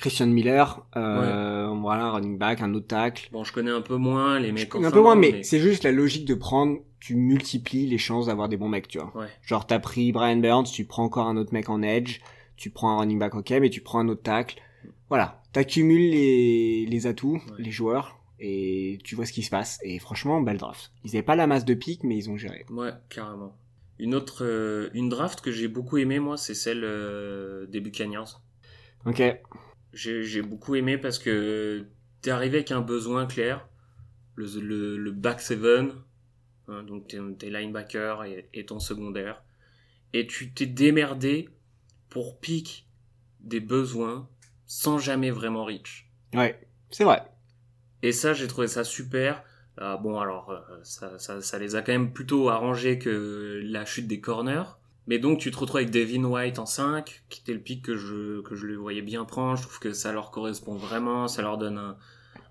Christian 0.00 0.26
Miller, 0.26 0.86
euh, 0.96 1.68
voilà, 1.80 2.10
running 2.10 2.38
back, 2.38 2.60
un 2.62 2.72
autre 2.74 2.86
tacle. 2.86 3.28
Bon, 3.32 3.44
je 3.44 3.52
connais 3.52 3.70
un 3.70 3.80
peu 3.80 3.96
moins 3.96 4.38
les 4.38 4.48
Je 4.48 4.52
mecs 4.54 4.74
en 4.74 4.84
un 4.84 4.90
peu 4.90 5.00
moins, 5.00 5.14
mais 5.14 5.42
c'est 5.42 5.60
juste 5.60 5.84
la 5.84 5.92
logique 5.92 6.24
de 6.24 6.34
prendre, 6.34 6.78
tu 7.00 7.14
multiplies 7.16 7.86
les 7.86 7.98
chances 7.98 8.26
d'avoir 8.26 8.48
des 8.48 8.56
bons 8.56 8.68
mecs, 8.68 8.88
tu 8.88 8.98
vois. 8.98 9.12
Ouais. 9.16 9.26
Genre, 9.42 9.66
t'as 9.66 9.78
pris 9.78 10.12
Brian 10.12 10.36
Burns, 10.36 10.64
tu 10.72 10.84
prends 10.84 11.04
encore 11.04 11.26
un 11.26 11.36
autre 11.36 11.52
mec 11.52 11.68
en 11.68 11.82
edge, 11.82 12.20
tu 12.56 12.70
prends 12.70 12.90
un 12.92 12.98
running 12.98 13.18
back 13.18 13.34
ok, 13.34 13.50
mais 13.60 13.70
tu 13.70 13.80
prends 13.80 14.00
un 14.00 14.08
autre 14.08 14.22
tacle. 14.22 14.60
Voilà. 15.08 15.42
T'accumules 15.52 16.10
les, 16.10 16.86
les 16.86 17.06
atouts, 17.06 17.34
Ouais. 17.36 17.40
les 17.58 17.70
joueurs, 17.70 18.18
et 18.40 18.98
tu 19.04 19.14
vois 19.14 19.26
ce 19.26 19.32
qui 19.32 19.42
se 19.42 19.50
passe. 19.50 19.78
Et 19.82 19.98
franchement, 19.98 20.40
belle 20.40 20.58
draft. 20.58 20.92
Ils 21.04 21.10
avaient 21.10 21.22
pas 21.22 21.36
la 21.36 21.46
masse 21.46 21.64
de 21.64 21.74
piques, 21.74 22.04
mais 22.04 22.16
ils 22.16 22.28
ont 22.30 22.36
géré. 22.36 22.66
Ouais, 22.70 22.90
carrément. 23.08 23.56
Une 23.98 24.14
autre, 24.14 24.44
euh, 24.44 24.90
une 24.94 25.08
draft 25.08 25.40
que 25.40 25.50
j'ai 25.50 25.66
beaucoup 25.66 25.96
aimé, 25.98 26.20
moi, 26.20 26.36
c'est 26.36 26.54
celle 26.54 26.82
euh, 26.84 27.66
des 27.66 27.80
Buccaneers. 27.80 28.36
Ok. 29.06 29.22
J'ai 29.92 30.42
beaucoup 30.42 30.74
aimé 30.74 30.98
parce 30.98 31.18
que 31.18 31.86
t'es 32.20 32.30
arrivé 32.30 32.58
avec 32.58 32.72
un 32.72 32.80
besoin 32.80 33.26
clair, 33.26 33.66
le, 34.34 34.46
le, 34.60 34.96
le 34.96 35.10
back 35.10 35.40
seven, 35.40 35.92
hein, 36.68 36.82
donc 36.82 37.08
tes, 37.08 37.50
linebackers 37.50 38.24
et, 38.24 38.48
et 38.52 38.66
ton 38.66 38.80
secondaire, 38.80 39.42
et 40.12 40.26
tu 40.26 40.52
t'es 40.52 40.66
démerdé 40.66 41.48
pour 42.08 42.38
pick 42.38 42.88
des 43.40 43.60
besoins 43.60 44.28
sans 44.66 44.98
jamais 44.98 45.30
vraiment 45.30 45.64
reach. 45.64 46.10
Ouais. 46.34 46.60
C'est 46.90 47.04
vrai. 47.04 47.22
Et 48.02 48.12
ça, 48.12 48.32
j'ai 48.32 48.46
trouvé 48.46 48.68
ça 48.68 48.84
super. 48.84 49.42
Euh, 49.80 49.96
bon, 49.96 50.18
alors, 50.18 50.50
euh, 50.50 50.60
ça, 50.82 51.18
ça, 51.18 51.40
ça 51.40 51.58
les 51.58 51.76
a 51.76 51.82
quand 51.82 51.92
même 51.92 52.12
plutôt 52.12 52.48
arrangé 52.48 52.98
que 52.98 53.60
la 53.64 53.84
chute 53.84 54.06
des 54.06 54.20
corners. 54.20 54.77
Mais 55.08 55.18
donc, 55.18 55.38
tu 55.40 55.50
te 55.50 55.56
retrouves 55.58 55.78
avec 55.78 55.90
Devin 55.90 56.22
White 56.24 56.58
en 56.60 56.66
5, 56.66 57.24
qui 57.28 57.40
était 57.40 57.54
le 57.54 57.60
pick 57.60 57.82
que 57.82 57.96
je, 57.96 58.40
que 58.42 58.54
je 58.54 58.66
le 58.66 58.76
voyais 58.76 59.02
bien 59.02 59.24
prendre. 59.24 59.56
Je 59.56 59.62
trouve 59.62 59.78
que 59.80 59.92
ça 59.92 60.12
leur 60.12 60.30
correspond 60.30 60.74
vraiment. 60.76 61.26
Ça 61.28 61.42
leur 61.42 61.58
donne 61.58 61.78
un, 61.78 61.96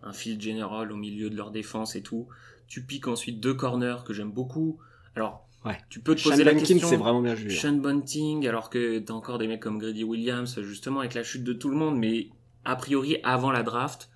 un 0.03 0.11
field 0.11 0.41
général 0.41 0.91
au 0.91 0.95
milieu 0.95 1.29
de 1.29 1.35
leur 1.37 1.51
défense 1.51 1.95
et 1.95 2.01
tout. 2.01 2.27
Tu 2.67 2.83
piques 2.83 3.07
ensuite 3.07 3.39
deux 3.39 3.53
corners 3.53 3.97
que 4.05 4.11
j'aime 4.13 4.31
beaucoup. 4.31 4.79
Alors, 5.15 5.45
Ouais. 5.65 5.77
tu 5.89 5.99
peux 5.99 6.15
te 6.15 6.21
Sean 6.21 6.31
poser 6.31 6.43
la 6.43 6.51
Bankins, 6.53 6.65
question. 6.65 6.87
c'est 6.87 6.97
vraiment 6.97 7.21
bien 7.21 7.35
joué. 7.35 7.49
Sean 7.49 7.73
Bunting, 7.73 8.47
alors 8.47 8.69
que 8.69 8.99
t'as 8.99 9.13
encore 9.13 9.37
des 9.37 9.47
mecs 9.47 9.59
comme 9.61 9.77
Grady 9.79 10.03
Williams, 10.03 10.59
justement 10.61 10.99
avec 11.01 11.13
la 11.13 11.23
chute 11.23 11.43
de 11.43 11.51
tout 11.53 11.69
le 11.69 11.75
monde, 11.75 11.97
mais 11.97 12.29
a 12.63 12.75
priori 12.75 13.17
avant 13.23 13.51
la 13.51 13.63
draft, 13.63 14.09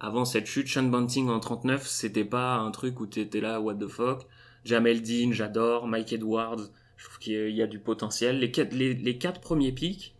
avant 0.00 0.24
cette 0.24 0.46
chute, 0.46 0.68
Sean 0.68 0.82
Bunting 0.84 1.28
en 1.28 1.40
39, 1.40 1.86
c'était 1.86 2.24
pas 2.24 2.56
un 2.56 2.70
truc 2.70 3.00
où 3.00 3.06
t'étais 3.06 3.40
là, 3.40 3.60
what 3.60 3.74
the 3.76 3.86
fuck. 3.88 4.26
Jamel 4.64 5.00
Dean, 5.02 5.32
j'adore. 5.32 5.86
Mike 5.86 6.12
Edwards, 6.12 6.70
je 6.96 7.04
trouve 7.04 7.18
qu'il 7.18 7.32
y 7.34 7.36
a- 7.36 7.48
il 7.48 7.56
y 7.56 7.62
a 7.62 7.66
du 7.66 7.78
potentiel. 7.78 8.38
Les 8.38 8.50
quatre, 8.50 8.72
les, 8.72 8.94
les 8.94 9.18
quatre 9.18 9.40
premiers 9.40 9.72
pics, 9.72 10.14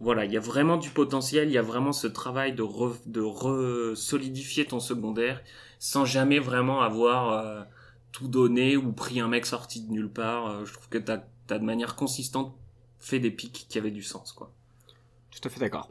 voilà, 0.00 0.24
il 0.24 0.32
y 0.32 0.36
a 0.36 0.40
vraiment 0.40 0.76
du 0.76 0.90
potentiel, 0.90 1.48
il 1.48 1.52
y 1.52 1.58
a 1.58 1.62
vraiment 1.62 1.92
ce 1.92 2.06
travail 2.08 2.54
de, 2.54 2.62
re, 2.62 2.96
de 3.06 3.20
re- 3.20 3.94
solidifier 3.94 4.64
ton 4.64 4.80
secondaire 4.80 5.42
sans 5.78 6.04
jamais 6.04 6.38
vraiment 6.38 6.80
avoir 6.82 7.32
euh, 7.32 7.62
tout 8.12 8.28
donné 8.28 8.76
ou 8.76 8.92
pris 8.92 9.20
un 9.20 9.28
mec 9.28 9.46
sorti 9.46 9.80
de 9.82 9.90
nulle 9.92 10.10
part. 10.10 10.46
Euh, 10.48 10.64
je 10.64 10.72
trouve 10.72 10.88
que 10.88 10.98
t'as 10.98 11.20
as 11.50 11.58
de 11.58 11.64
manière 11.64 11.96
consistante 11.96 12.54
fait 12.98 13.18
des 13.18 13.30
pics 13.30 13.66
qui 13.68 13.78
avaient 13.78 13.90
du 13.90 14.02
sens, 14.02 14.32
quoi. 14.32 14.52
Tout 15.30 15.40
à 15.44 15.50
fait 15.50 15.60
d'accord. 15.60 15.90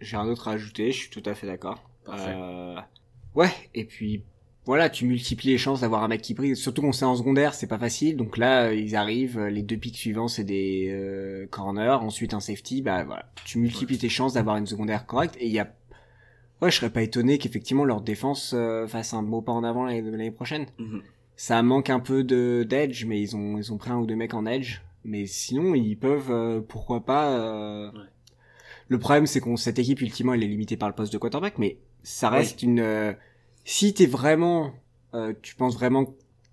J'ai 0.00 0.16
un 0.16 0.26
autre 0.26 0.48
à 0.48 0.52
ajouter, 0.52 0.92
je 0.92 0.98
suis 0.98 1.10
tout 1.10 1.22
à 1.24 1.34
fait 1.34 1.46
d'accord. 1.46 1.82
Euh, 2.08 2.76
Ouais, 3.34 3.50
et 3.74 3.84
puis 3.84 4.22
voilà, 4.64 4.88
tu 4.90 5.06
multiplies 5.06 5.50
les 5.50 5.58
chances 5.58 5.80
d'avoir 5.80 6.02
un 6.04 6.08
mec 6.08 6.22
qui 6.22 6.34
brille. 6.34 6.54
Surtout 6.56 6.82
qu'on 6.82 6.92
sait 6.92 7.04
en 7.04 7.16
secondaire, 7.16 7.54
c'est 7.54 7.66
pas 7.66 7.78
facile. 7.78 8.16
Donc 8.16 8.36
là, 8.38 8.66
euh, 8.66 8.74
ils 8.74 8.94
arrivent, 8.94 9.38
euh, 9.38 9.50
les 9.50 9.62
deux 9.62 9.76
pics 9.76 9.96
suivants, 9.96 10.28
c'est 10.28 10.44
des 10.44 10.88
euh, 10.90 11.46
corners, 11.50 11.98
ensuite 12.02 12.32
un 12.34 12.40
safety. 12.40 12.80
Bah 12.82 13.02
voilà, 13.04 13.26
tu 13.44 13.58
multiplies 13.58 13.98
tes 13.98 14.08
chances 14.08 14.34
d'avoir 14.34 14.56
une 14.56 14.66
secondaire 14.66 15.04
correcte. 15.06 15.36
Et 15.40 15.46
il 15.46 15.52
y 15.52 15.58
a, 15.58 15.72
ouais, 16.60 16.70
je 16.70 16.76
serais 16.76 16.90
pas 16.90 17.02
étonné 17.02 17.38
qu'effectivement 17.38 17.84
leur 17.84 18.00
défense 18.02 18.52
euh, 18.54 18.86
fasse 18.86 19.14
un 19.14 19.22
beau 19.22 19.42
pas 19.42 19.52
en 19.52 19.64
avant 19.64 19.84
l'année 19.86 20.30
prochaine. 20.30 20.66
Mhm. 20.78 21.02
Ça 21.34 21.60
manque 21.62 21.90
un 21.90 21.98
peu 21.98 22.22
de 22.22 22.64
d'edge, 22.68 23.04
mais 23.06 23.20
ils 23.20 23.34
ont 23.34 23.58
ils 23.58 23.72
ont 23.72 23.78
pris 23.78 23.90
un 23.90 23.96
ou 23.98 24.06
deux 24.06 24.14
mecs 24.16 24.34
en 24.34 24.46
edge. 24.46 24.80
Mais 25.04 25.26
sinon, 25.26 25.74
ils 25.74 25.96
peuvent, 25.96 26.30
euh, 26.30 26.60
pourquoi 26.60 27.04
pas. 27.04 27.32
euh, 27.36 27.90
Ouais. 27.90 27.98
Le 28.86 28.98
problème, 28.98 29.26
c'est 29.26 29.40
qu'on 29.40 29.56
cette 29.56 29.78
équipe 29.80 30.00
ultimement, 30.02 30.34
elle 30.34 30.44
est 30.44 30.46
limitée 30.46 30.76
par 30.76 30.88
le 30.88 30.94
poste 30.94 31.12
de 31.12 31.18
quarterback, 31.18 31.58
mais 31.58 31.78
ça 32.04 32.28
reste 32.30 32.62
une. 32.62 33.14
Si 33.64 33.94
t'es 33.94 34.06
vraiment, 34.06 34.72
euh, 35.14 35.32
tu 35.42 35.54
penses 35.54 35.74
vraiment 35.74 36.06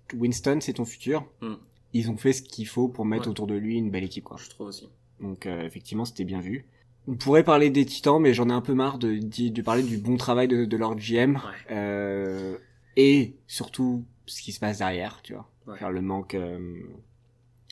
que 0.08 0.16
Winston 0.16 0.58
c'est 0.60 0.74
ton 0.74 0.84
futur, 0.84 1.26
Mm. 1.40 1.54
ils 1.92 2.10
ont 2.10 2.16
fait 2.16 2.32
ce 2.32 2.42
qu'il 2.42 2.66
faut 2.66 2.88
pour 2.88 3.04
mettre 3.04 3.24
Ouais. 3.24 3.30
autour 3.30 3.46
de 3.46 3.54
lui 3.54 3.76
une 3.76 3.90
belle 3.90 4.04
équipe, 4.04 4.24
quoi. 4.24 4.36
Je 4.38 4.48
trouve 4.50 4.68
aussi. 4.68 4.88
Donc 5.20 5.46
euh, 5.46 5.64
effectivement, 5.64 6.04
c'était 6.04 6.24
bien 6.24 6.40
vu. 6.40 6.66
On 7.08 7.14
pourrait 7.14 7.44
parler 7.44 7.70
des 7.70 7.84
Titans, 7.86 8.20
mais 8.20 8.34
j'en 8.34 8.48
ai 8.48 8.52
un 8.52 8.60
peu 8.60 8.74
marre 8.74 8.98
de, 8.98 9.14
de, 9.18 9.48
de 9.48 9.62
parler 9.62 9.82
du 9.82 9.96
bon 9.98 10.16
travail 10.16 10.48
de, 10.48 10.64
de 10.64 10.76
leur 10.76 10.94
GM 10.96 11.36
Ouais. 11.36 11.40
euh, 11.74 12.56
et 12.96 13.34
surtout 13.46 14.04
ce 14.26 14.42
qui 14.42 14.52
se 14.52 14.60
passe 14.60 14.78
derrière, 14.78 15.20
tu 15.22 15.32
vois. 15.34 15.48
Ouais. 15.66 15.78
Faire 15.78 15.90
le 15.90 16.02
manque 16.02 16.34
euh, 16.34 16.80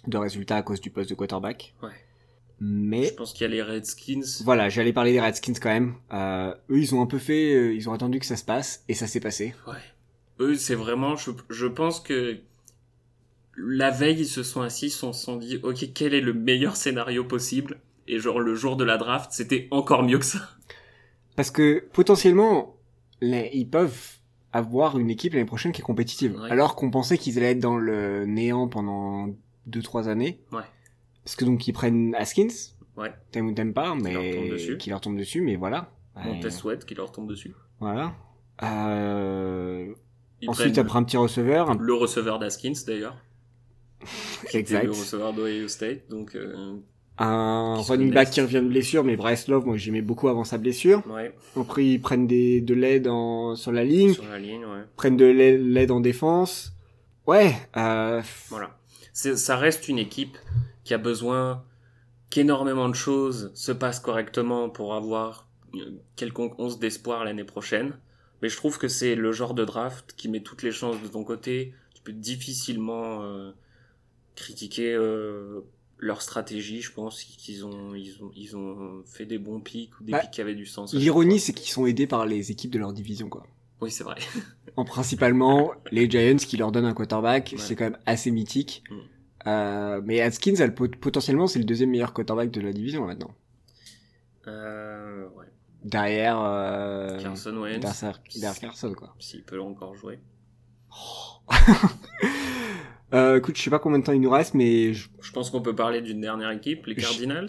de 0.06 0.16
résultats 0.16 0.56
à 0.56 0.62
cause 0.62 0.80
du 0.80 0.90
poste 0.90 1.10
de 1.10 1.14
quarterback. 1.14 1.74
Ouais. 1.82 1.90
Mais 2.60 3.04
Je 3.06 3.14
pense 3.14 3.32
qu'il 3.32 3.42
y 3.42 3.44
a 3.44 3.48
les 3.48 3.62
Redskins. 3.62 4.22
voilà, 4.44 4.68
j'allais 4.68 4.92
parler 4.92 5.12
des 5.12 5.20
Redskins 5.20 5.54
quand 5.60 5.68
même. 5.68 5.94
Euh, 6.12 6.52
eux, 6.70 6.78
ils 6.80 6.94
ont 6.94 7.00
un 7.02 7.06
peu 7.06 7.18
fait, 7.18 7.54
euh, 7.54 7.72
ils 7.74 7.88
ont 7.88 7.92
attendu 7.92 8.18
que 8.18 8.26
ça 8.26 8.36
se 8.36 8.44
passe 8.44 8.82
et 8.88 8.94
ça 8.94 9.06
s'est 9.06 9.20
passé. 9.20 9.54
Ouais. 9.66 9.74
Eux, 10.40 10.54
c'est 10.56 10.74
vraiment, 10.74 11.14
je, 11.16 11.30
je 11.50 11.66
pense 11.66 12.00
que 12.00 12.38
la 13.56 13.90
veille, 13.90 14.20
ils 14.20 14.26
se 14.26 14.42
sont 14.42 14.60
assis, 14.62 14.86
ils 14.86 14.90
se 14.90 15.12
sont 15.12 15.36
dit, 15.36 15.58
ok, 15.62 15.92
quel 15.94 16.14
est 16.14 16.20
le 16.20 16.32
meilleur 16.32 16.76
scénario 16.76 17.24
possible? 17.24 17.80
Et 18.06 18.18
genre, 18.18 18.40
le 18.40 18.54
jour 18.54 18.76
de 18.76 18.84
la 18.84 18.96
draft, 18.96 19.30
c'était 19.32 19.68
encore 19.70 20.02
mieux 20.02 20.18
que 20.18 20.24
ça. 20.24 20.48
Parce 21.36 21.50
que 21.50 21.84
potentiellement, 21.92 22.76
les- 23.20 23.50
ils 23.52 23.68
peuvent 23.68 24.16
avoir 24.52 24.98
une 24.98 25.10
équipe 25.10 25.34
l'année 25.34 25.44
prochaine 25.44 25.72
qui 25.72 25.80
est 25.80 25.84
compétitive. 25.84 26.36
Ouais. 26.40 26.50
Alors 26.50 26.74
qu'on 26.74 26.90
pensait 26.90 27.18
qu'ils 27.18 27.36
allaient 27.38 27.50
être 27.52 27.60
dans 27.60 27.76
le 27.76 28.24
néant 28.26 28.66
pendant 28.68 29.28
2-3 29.66 30.08
années. 30.08 30.40
Ouais. 30.52 30.62
Parce 31.28 31.36
que 31.36 31.44
donc 31.44 31.68
ils 31.68 31.74
prennent 31.74 32.14
Haskins, 32.14 32.48
Ouais. 32.96 33.12
t'aimes 33.32 33.48
ou 33.48 33.52
t'aimes 33.52 33.74
pas, 33.74 33.94
mais 33.94 34.14
leur 34.14 34.34
tombe 34.34 34.50
dessus. 34.50 34.78
qui 34.78 34.88
leur 34.88 35.00
tombe 35.02 35.18
dessus, 35.18 35.42
mais 35.42 35.56
voilà. 35.56 35.90
Montez 36.16 36.44
Ouais, 36.46 36.50
Sweat 36.50 36.86
qui 36.86 36.94
leur 36.94 37.12
tombe 37.12 37.28
dessus. 37.28 37.54
Voilà. 37.80 38.14
Euh... 38.62 39.92
Ils 40.40 40.48
Ensuite, 40.48 40.72
prennent 40.72 40.86
après 40.86 40.98
un 40.98 41.02
petit 41.04 41.18
receveur, 41.18 41.74
le 41.74 41.92
receveur 41.92 42.38
d'Askins 42.38 42.72
d'ailleurs. 42.86 43.18
qui 44.48 44.56
exact. 44.56 44.84
Le 44.84 44.90
receveur 44.92 45.34
d'Ohio 45.34 45.68
State. 45.68 46.08
Donc, 46.08 46.34
euh, 46.34 46.76
Un 47.18 47.74
Qui 47.84 47.90
running 47.92 48.10
back 48.14 48.30
qui 48.30 48.40
revient 48.40 48.62
de 48.62 48.68
blessure, 48.68 49.04
mais 49.04 49.16
Bryce 49.16 49.48
Love, 49.48 49.66
moi 49.66 49.76
j'aimais 49.76 50.00
beaucoup 50.00 50.28
avant 50.28 50.44
sa 50.44 50.56
blessure. 50.56 51.02
ouais, 51.10 51.34
Après, 51.60 51.84
ils 51.84 51.98
prennent 52.00 52.26
des, 52.26 52.62
de 52.62 52.72
l'aide 52.72 53.06
en, 53.06 53.54
sur 53.54 53.70
la 53.72 53.84
ligne, 53.84 54.14
sur 54.14 54.24
la 54.24 54.38
ligne, 54.38 54.64
ouais. 54.64 54.84
prennent 54.96 55.18
de 55.18 55.26
l'aide 55.26 55.90
en 55.90 56.00
défense. 56.00 56.72
Ouais, 57.26 57.54
euh, 57.76 58.22
Voilà. 58.48 58.78
Ça 59.12 59.56
reste 59.58 59.88
une 59.88 59.98
équipe 59.98 60.38
qui 60.88 60.94
a 60.94 60.98
besoin 60.98 61.62
qu'énormément 62.30 62.88
de 62.88 62.94
choses 62.94 63.50
se 63.54 63.72
passent 63.72 64.00
correctement 64.00 64.70
pour 64.70 64.94
avoir 64.94 65.46
euh, 65.74 65.90
quelconque 66.16 66.58
once 66.58 66.78
d'espoir 66.78 67.24
l'année 67.26 67.44
prochaine. 67.44 67.98
Mais 68.40 68.48
je 68.48 68.56
trouve 68.56 68.78
que 68.78 68.88
c'est 68.88 69.14
le 69.14 69.30
genre 69.32 69.52
de 69.52 69.66
draft 69.66 70.14
qui 70.16 70.30
met 70.30 70.40
toutes 70.40 70.62
les 70.62 70.72
chances 70.72 70.96
de 71.02 71.08
ton 71.08 71.24
côté. 71.24 71.74
Tu 71.94 72.00
peux 72.02 72.12
difficilement 72.14 73.22
euh, 73.22 73.50
critiquer 74.34 74.94
euh, 74.94 75.60
leur 75.98 76.22
stratégie. 76.22 76.80
Je 76.80 76.90
pense 76.92 77.22
qu'ils 77.22 77.66
ont, 77.66 77.94
ils 77.94 78.16
ont, 78.22 78.30
ils 78.34 78.56
ont 78.56 79.02
fait 79.04 79.26
des 79.26 79.36
bons 79.38 79.60
pics 79.60 79.90
ou 80.00 80.04
des 80.04 80.12
Bah, 80.12 80.20
pics 80.20 80.30
qui 80.30 80.40
avaient 80.40 80.54
du 80.54 80.64
sens. 80.64 80.94
l'ironie 80.94 81.38
c'est 81.38 81.52
qu'ils 81.52 81.68
sont 81.70 81.84
aidés 81.84 82.06
par 82.06 82.24
les 82.24 82.50
équipes 82.50 82.70
de 82.70 82.78
leur 82.78 82.94
division, 82.94 83.28
quoi. 83.28 83.46
Oui, 83.82 83.90
c'est 83.90 84.04
vrai. 84.04 84.16
En 84.76 84.86
principalement, 84.86 85.72
les 85.92 86.08
Giants 86.08 86.36
qui 86.36 86.56
leur 86.56 86.72
donnent 86.72 86.86
un 86.86 86.94
quarterback, 86.94 87.50
Ouais. 87.52 87.58
c'est 87.62 87.76
quand 87.76 87.84
même 87.84 87.98
assez 88.06 88.30
mythique. 88.30 88.82
Mm. 88.90 88.96
Euh, 89.48 90.00
mais 90.04 90.20
Atkins, 90.20 90.54
elle, 90.58 90.74
pot- 90.74 90.94
potentiellement, 90.96 91.46
c'est 91.46 91.58
le 91.58 91.64
deuxième 91.64 91.90
meilleur 91.90 92.12
quarterback 92.12 92.50
de 92.50 92.60
la 92.60 92.72
division 92.72 93.06
maintenant. 93.06 93.34
Euh, 94.46 95.26
ouais. 95.36 95.46
Derrière, 95.84 96.38
euh, 96.40 97.18
Carson 97.20 97.56
Wentz, 97.56 97.80
derrière, 97.80 98.20
derrière 98.34 98.58
Carson, 98.58 98.92
quoi. 98.94 99.14
s'il 99.18 99.44
peut 99.44 99.60
encore 99.60 99.94
jouer. 99.94 100.18
Euh, 103.14 103.38
écoute, 103.38 103.56
je 103.56 103.62
sais 103.62 103.70
pas 103.70 103.78
combien 103.78 103.98
de 104.00 104.04
temps 104.04 104.12
il 104.12 104.20
nous 104.20 104.28
reste, 104.28 104.52
mais 104.52 104.92
je, 104.92 105.08
Je 105.22 105.32
pense 105.32 105.48
qu'on 105.48 105.62
peut 105.62 105.74
parler 105.74 106.02
d'une 106.02 106.20
dernière 106.20 106.50
équipe, 106.50 106.84
les 106.84 106.94
Cardinals. 106.94 107.46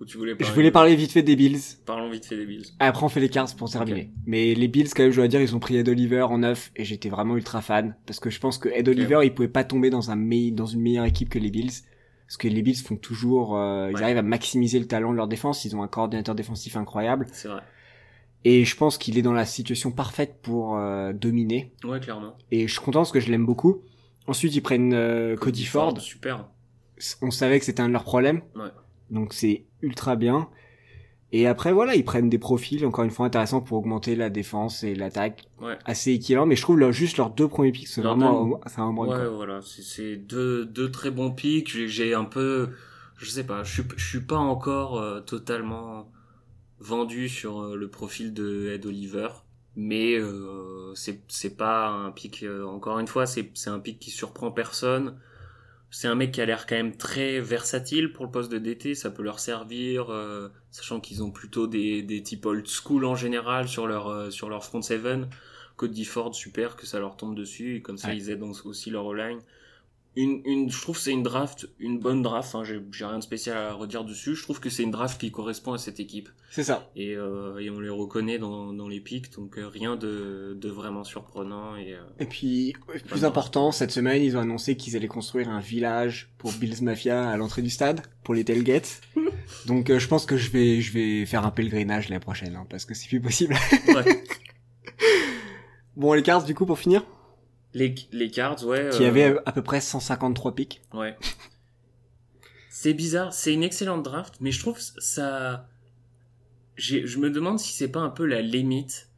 Ou 0.00 0.04
tu 0.04 0.16
voulais 0.16 0.36
je 0.38 0.52
voulais 0.52 0.70
parler 0.70 0.94
vite 0.94 1.10
fait 1.10 1.22
des 1.22 1.34
Bills. 1.34 1.58
Parlons 1.84 2.08
vite 2.08 2.24
fait 2.24 2.36
des 2.36 2.46
Bills. 2.46 2.66
Après, 2.78 3.04
on 3.04 3.08
fait 3.08 3.18
les 3.20 3.28
cards 3.28 3.54
pour 3.56 3.68
terminer. 3.68 4.10
Mais 4.26 4.54
les 4.54 4.68
Bills, 4.68 4.88
quand 4.94 5.02
même, 5.02 5.10
je 5.10 5.16
dois 5.16 5.26
dire, 5.28 5.40
ils 5.40 5.56
ont 5.56 5.58
pris 5.58 5.76
Ed 5.76 5.88
Oliver 5.88 6.22
en 6.22 6.38
neuf 6.38 6.70
et 6.76 6.84
j'étais 6.84 7.08
vraiment 7.08 7.34
ultra 7.36 7.60
fan 7.62 7.96
parce 8.06 8.20
que 8.20 8.30
je 8.30 8.38
pense 8.38 8.58
que 8.58 8.68
Ed 8.68 8.88
Oliver, 8.88 9.20
il 9.24 9.34
pouvait 9.34 9.48
pas 9.48 9.64
tomber 9.64 9.90
dans 9.90 10.10
un 10.12 10.16
me- 10.16 10.52
dans 10.52 10.66
une 10.66 10.80
meilleure 10.82 11.04
équipe 11.04 11.28
que 11.28 11.38
les 11.40 11.50
Bills 11.50 11.72
parce 12.26 12.36
que 12.36 12.46
les 12.46 12.62
Bills 12.62 12.76
font 12.76 12.94
toujours, 12.96 13.56
euh, 13.56 13.90
ils 13.90 14.02
arrivent 14.02 14.18
à 14.18 14.22
maximiser 14.22 14.78
le 14.78 14.86
talent 14.86 15.10
de 15.12 15.16
leur 15.16 15.26
défense. 15.28 15.64
Ils 15.64 15.74
ont 15.74 15.82
un 15.82 15.88
coordinateur 15.88 16.34
défensif 16.36 16.76
incroyable 16.76 17.26
C'est 17.32 17.48
vrai. 17.48 17.62
et 18.44 18.64
je 18.64 18.76
pense 18.76 18.98
qu'il 18.98 19.18
est 19.18 19.22
dans 19.22 19.32
la 19.32 19.46
situation 19.46 19.90
parfaite 19.90 20.36
pour 20.42 20.76
euh, 20.76 21.12
dominer. 21.12 21.72
Ouais, 21.84 21.98
clairement. 21.98 22.36
Et 22.52 22.68
je 22.68 22.72
suis 22.72 22.82
content 22.82 23.00
parce 23.00 23.12
que 23.12 23.20
je 23.20 23.30
l'aime 23.30 23.46
beaucoup. 23.46 23.80
Ensuite, 24.28 24.54
ils 24.54 24.60
prennent 24.60 24.92
euh, 24.92 25.36
Cody, 25.36 25.64
Ford. 25.64 25.98
Super. 26.00 26.46
On 27.22 27.30
savait 27.30 27.58
que 27.58 27.64
c'était 27.64 27.80
un 27.80 27.88
de 27.88 27.94
leurs 27.94 28.04
problèmes. 28.04 28.42
Ouais. 28.54 28.68
Donc 29.10 29.32
c'est 29.32 29.64
ultra 29.82 30.16
bien. 30.16 30.48
Et 31.30 31.46
après 31.46 31.72
voilà, 31.74 31.94
ils 31.94 32.04
prennent 32.04 32.30
des 32.30 32.38
profils 32.38 32.84
encore 32.86 33.04
une 33.04 33.10
fois 33.10 33.26
intéressants 33.26 33.60
pour 33.60 33.78
augmenter 33.78 34.16
la 34.16 34.30
défense 34.30 34.82
et 34.82 34.94
l'attaque. 34.94 35.44
Ouais. 35.60 35.76
Assez 35.84 36.12
équilibrant, 36.12 36.46
mais 36.46 36.56
je 36.56 36.62
trouve 36.62 36.78
leur, 36.78 36.92
juste 36.92 37.18
leurs 37.18 37.30
deux 37.30 37.48
premiers 37.48 37.72
picks 37.72 37.88
c'est 37.88 38.00
vraiment 38.00 38.58
c'est 38.66 38.80
un 38.80 38.92
bon 38.92 39.06
Ouais, 39.06 39.28
voilà. 39.28 39.60
C'est- 39.62 40.16
deux, 40.16 40.64
deux 40.64 40.90
très 40.90 41.10
bons 41.10 41.30
pics. 41.30 41.68
J'ai- 41.86 42.14
un 42.14 42.24
peu, 42.24 42.70
je 43.18 43.28
sais 43.30 43.44
pas, 43.44 43.62
je 43.62 43.72
suis, 43.74 43.82
je 43.96 44.06
suis 44.08 44.20
pas 44.20 44.38
encore 44.38 44.98
euh, 44.98 45.20
totalement 45.20 46.10
vendu 46.80 47.28
sur 47.28 47.60
euh, 47.62 47.76
le 47.76 47.88
profil 47.88 48.32
de 48.32 48.70
Ed 48.74 48.86
Oliver. 48.86 49.28
Mais 49.76 50.14
euh, 50.18 50.92
c'est 50.94 51.22
c'est 51.28 51.56
pas 51.56 51.88
un 51.88 52.10
pic, 52.10 52.42
euh, 52.42 52.64
encore 52.66 52.98
une 52.98 53.06
fois, 53.06 53.26
c'est 53.26 53.50
c'est 53.54 53.70
un 53.70 53.78
pic 53.78 53.98
qui 54.00 54.10
surprend 54.10 54.50
personne. 54.50 55.18
C'est 55.90 56.08
un 56.08 56.14
mec 56.14 56.32
qui 56.32 56.40
a 56.42 56.46
l'air 56.46 56.66
quand 56.66 56.74
même 56.76 56.96
très 56.96 57.40
versatile 57.40 58.12
pour 58.12 58.26
le 58.26 58.30
poste 58.30 58.52
de 58.52 58.58
DT, 58.58 58.94
ça 58.94 59.10
peut 59.10 59.22
leur 59.22 59.40
servir, 59.40 60.10
euh, 60.10 60.48
sachant 60.70 61.00
qu'ils 61.00 61.22
ont 61.22 61.30
plutôt 61.30 61.66
des, 61.66 62.02
des 62.02 62.22
types 62.22 62.44
old 62.44 62.66
school 62.66 63.04
en 63.06 63.14
général 63.14 63.68
sur 63.68 63.86
leur, 63.86 64.08
euh, 64.08 64.30
sur 64.30 64.48
leur 64.50 64.64
front 64.64 64.82
seven. 64.82 65.28
Cody 65.76 66.04
Ford, 66.04 66.34
super, 66.34 66.76
que 66.76 66.86
ça 66.86 66.98
leur 66.98 67.16
tombe 67.16 67.34
dessus, 67.36 67.76
et 67.76 67.82
comme 67.82 67.96
ça 67.98 68.08
Ouais. 68.08 68.16
ils 68.16 68.30
aident 68.30 68.42
aussi 68.64 68.90
leur 68.90 69.14
line. 69.14 69.38
Une, 70.16 70.40
une, 70.44 70.68
je 70.68 70.80
trouve 70.80 70.96
que 70.96 71.02
c'est 71.02 71.12
une 71.12 71.22
draft, 71.22 71.68
une 71.78 72.00
bonne 72.00 72.22
draft, 72.22 72.52
hein, 72.56 72.64
j'ai 72.64 73.04
rien 73.04 73.18
de 73.18 73.22
spécial 73.22 73.56
à 73.56 73.72
redire 73.72 74.04
dessus, 74.04 74.34
je 74.34 74.42
trouve 74.42 74.58
que 74.58 74.68
c'est 74.68 74.82
une 74.82 74.90
draft 74.90 75.20
qui 75.20 75.30
correspond 75.30 75.74
à 75.74 75.78
cette 75.78 76.00
équipe. 76.00 76.28
C'est 76.50 76.64
ça. 76.64 76.90
Et, 76.96 77.14
euh, 77.14 77.58
et 77.58 77.70
on 77.70 77.78
les 77.78 77.88
reconnaît 77.88 78.38
dans, 78.38 78.72
dans 78.72 78.88
les 78.88 78.98
pics, 78.98 79.30
donc 79.36 79.58
euh, 79.58 79.68
rien 79.68 79.94
de, 79.94 80.56
de 80.60 80.68
vraiment 80.70 81.04
surprenant. 81.04 81.76
Et, 81.76 81.94
euh, 81.94 82.00
Et 82.18 82.26
puis 82.26 82.72
plus 83.06 83.24
important, 83.24 83.70
cette 83.70 83.92
semaine, 83.92 84.20
ils 84.20 84.36
ont 84.36 84.40
annoncé 84.40 84.76
qu'ils 84.76 84.96
allaient 84.96 85.06
construire 85.06 85.48
un 85.50 85.60
village 85.60 86.30
pour 86.38 86.52
Bills 86.52 86.82
Mafia 86.82 87.28
à 87.28 87.36
l'entrée 87.36 87.62
du 87.62 87.70
stade 87.70 88.00
pour 88.24 88.34
les 88.34 88.44
tailgates. 88.44 89.02
Donc 89.66 89.88
euh, 89.88 89.98
je 90.00 90.08
pense 90.08 90.26
que 90.26 90.36
je 90.36 90.50
vais 90.50 90.80
je 90.80 90.92
vais 90.92 91.26
faire 91.26 91.46
un 91.46 91.50
pèlerinage 91.50 92.08
l'année 92.08 92.18
prochaine 92.20 92.56
hein, 92.56 92.66
parce 92.68 92.84
que 92.86 92.94
c'est 92.94 93.06
plus 93.08 93.20
possible. 93.20 93.54
ouais. 93.88 94.24
bon 95.96 96.12
les 96.12 96.22
cards 96.22 96.44
du 96.44 96.54
coup 96.54 96.66
pour 96.66 96.78
finir, 96.78 97.04
les, 97.74 97.94
les 98.12 98.30
cards, 98.30 98.64
ouais. 98.64 98.90
qui 98.92 99.04
euh, 99.04 99.08
avait 99.08 99.36
à 99.46 99.52
peu 99.52 99.62
près 99.62 99.80
153 99.80 100.54
pics. 100.54 100.80
Ouais. 100.94 101.16
C'est 102.70 102.94
bizarre, 102.94 103.32
c'est 103.32 103.52
une 103.52 103.62
excellente 103.64 104.02
draft, 104.04 104.36
mais 104.40 104.52
je 104.52 104.60
trouve 104.60 104.78
ça. 104.78 105.68
Je 106.76 107.18
me 107.18 107.30
demande 107.30 107.58
si 107.58 107.72
c'est 107.72 107.90
pas 107.90 108.00
un 108.00 108.10
peu 108.10 108.24
la 108.24 108.40
limite 108.40 109.08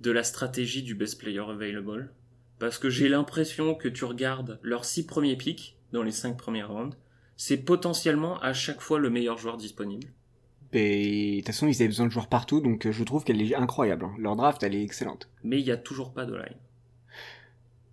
de 0.00 0.10
la 0.10 0.24
stratégie 0.24 0.82
du 0.82 0.94
best 0.94 1.20
player 1.20 1.38
available. 1.48 2.12
Parce 2.58 2.78
que 2.78 2.90
j'ai 2.90 3.08
l'impression 3.08 3.74
que 3.74 3.88
tu 3.88 4.04
regardes 4.04 4.58
leurs 4.62 4.84
six 4.84 5.06
premiers 5.06 5.36
picks 5.36 5.76
dans 5.92 6.02
les 6.02 6.10
cinq 6.12 6.36
premières 6.36 6.70
rounds, 6.70 6.96
c'est 7.36 7.56
potentiellement 7.58 8.38
à 8.40 8.52
chaque 8.52 8.80
fois 8.80 8.98
le 8.98 9.10
meilleur 9.10 9.38
joueur 9.38 9.56
disponible. 9.56 10.08
Et 10.72 11.32
de 11.32 11.36
toute 11.38 11.46
façon, 11.46 11.68
ils 11.68 11.76
avaient 11.76 11.88
besoin 11.88 12.06
de 12.06 12.10
joueurs 12.10 12.28
partout, 12.28 12.60
donc 12.60 12.86
euh, 12.86 12.92
je 12.92 13.04
trouve 13.04 13.22
qu'elle 13.22 13.40
est 13.40 13.54
incroyable. 13.54 14.04
hein. 14.06 14.14
Leur 14.18 14.34
draft, 14.34 14.62
elle 14.64 14.74
est 14.74 14.82
excellente. 14.82 15.28
Mais 15.44 15.60
il 15.60 15.66
y 15.66 15.70
a 15.70 15.76
toujours 15.76 16.12
pas 16.12 16.26
de 16.26 16.34
line. 16.34 16.56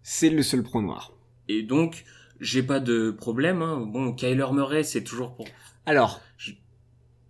C'est 0.03 0.29
le 0.29 0.43
seul 0.43 0.63
pro 0.63 0.81
noir. 0.81 1.13
Et 1.47 1.63
donc, 1.63 2.05
j'ai 2.39 2.63
pas 2.63 2.79
de 2.79 3.11
problème. 3.11 3.61
Hein. 3.61 3.85
Bon, 3.87 4.13
Kyler 4.13 4.47
Murray, 4.51 4.83
c'est 4.83 5.03
toujours 5.03 5.35
pour 5.35 5.47
Alors. 5.85 6.21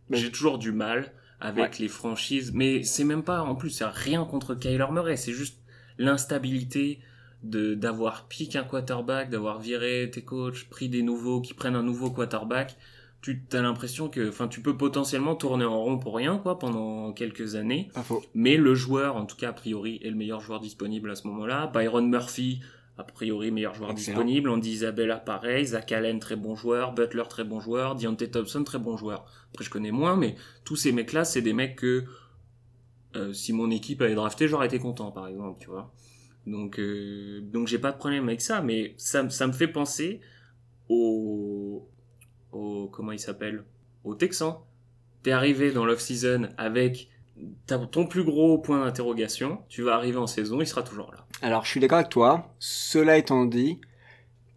J'ai 0.09 0.31
toujours 0.31 0.57
du 0.57 0.71
mal 0.71 1.13
avec 1.39 1.79
les 1.79 1.87
franchises, 1.87 2.51
mais 2.53 2.83
c'est 2.83 3.03
même 3.03 3.23
pas, 3.23 3.41
en 3.41 3.55
plus, 3.55 3.81
rien 3.81 4.25
contre 4.25 4.55
Kyler 4.55 4.87
Murray, 4.91 5.15
c'est 5.15 5.33
juste 5.33 5.57
l'instabilité 5.97 6.99
de 7.43 7.73
d'avoir 7.73 8.27
piqué 8.27 8.59
un 8.59 8.63
quarterback, 8.63 9.29
d'avoir 9.29 9.59
viré 9.59 10.09
tes 10.11 10.23
coachs, 10.23 10.65
pris 10.69 10.89
des 10.89 11.01
nouveaux 11.01 11.41
qui 11.41 11.53
prennent 11.53 11.75
un 11.75 11.83
nouveau 11.83 12.11
quarterback. 12.11 12.77
Tu 13.21 13.43
as 13.53 13.61
l'impression 13.61 14.09
que, 14.09 14.29
enfin, 14.29 14.47
tu 14.47 14.61
peux 14.61 14.75
potentiellement 14.75 15.35
tourner 15.35 15.65
en 15.65 15.79
rond 15.83 15.99
pour 15.99 16.15
rien, 16.15 16.37
quoi, 16.39 16.57
pendant 16.57 17.13
quelques 17.13 17.55
années. 17.55 17.89
pas 17.93 18.01
faux. 18.01 18.23
Mais 18.33 18.57
le 18.57 18.73
joueur, 18.73 19.15
en 19.15 19.25
tout 19.25 19.35
cas 19.37 19.49
a 19.49 19.53
priori, 19.53 19.99
est 20.03 20.09
le 20.09 20.15
meilleur 20.15 20.39
joueur 20.39 20.59
disponible 20.59 21.11
à 21.11 21.15
ce 21.15 21.27
moment-là. 21.27 21.67
Byron 21.67 22.09
Murphy, 22.09 22.61
a 22.97 23.03
priori 23.03 23.51
meilleur 23.51 23.75
joueur 23.75 23.91
Excellent. 23.91 24.17
disponible. 24.17 24.49
Andy 24.49 24.71
Isabella, 24.71 25.17
pareil. 25.17 25.65
Zach 25.67 25.91
Allen, 25.91 26.19
très 26.19 26.35
bon 26.35 26.55
joueur. 26.55 26.93
Butler, 26.93 27.23
très 27.29 27.43
bon 27.43 27.59
joueur. 27.59 27.95
Deontay 27.95 28.31
Thompson, 28.31 28.63
très 28.63 28.79
bon 28.79 28.97
joueur. 28.97 29.25
Après, 29.51 29.63
je 29.63 29.69
connais 29.69 29.91
moins, 29.91 30.15
mais 30.15 30.35
tous 30.63 30.75
ces 30.75 30.91
mecs-là, 30.91 31.23
c'est 31.23 31.41
des 31.43 31.53
mecs 31.53 31.75
que 31.75 32.05
euh, 33.15 33.33
si 33.33 33.53
mon 33.53 33.69
équipe 33.69 34.01
avait 34.01 34.15
drafté, 34.15 34.47
j'aurais 34.47 34.67
été 34.67 34.79
content, 34.79 35.11
par 35.11 35.27
exemple, 35.27 35.59
tu 35.59 35.69
vois. 35.69 35.93
Donc, 36.47 36.79
euh, 36.79 37.41
donc 37.41 37.67
j'ai 37.67 37.77
pas 37.77 37.91
de 37.91 37.97
problème 37.97 38.27
avec 38.27 38.41
ça, 38.41 38.61
mais 38.61 38.95
ça, 38.97 39.29
ça 39.29 39.45
me 39.45 39.51
fait 39.51 39.67
penser 39.67 40.21
au, 40.89 41.87
au 42.51 42.87
comment 42.87 43.11
il 43.11 43.19
s'appelle, 43.19 43.63
au 44.03 44.15
Texan. 44.15 44.63
T'es 45.23 45.31
arrivé 45.31 45.71
dans 45.71 45.85
l'off-season 45.85 46.49
avec 46.57 47.09
ton 47.67 48.05
plus 48.07 48.23
gros 48.23 48.57
point 48.57 48.83
d'interrogation, 48.83 49.59
tu 49.69 49.81
vas 49.83 49.95
arriver 49.95 50.17
en 50.17 50.27
saison, 50.27 50.61
il 50.61 50.67
sera 50.67 50.83
toujours 50.83 51.11
là. 51.11 51.25
Alors, 51.41 51.65
je 51.65 51.69
suis 51.71 51.79
d'accord 51.79 51.99
avec 51.99 52.09
toi. 52.09 52.53
Cela 52.59 53.17
étant 53.17 53.45
dit, 53.45 53.79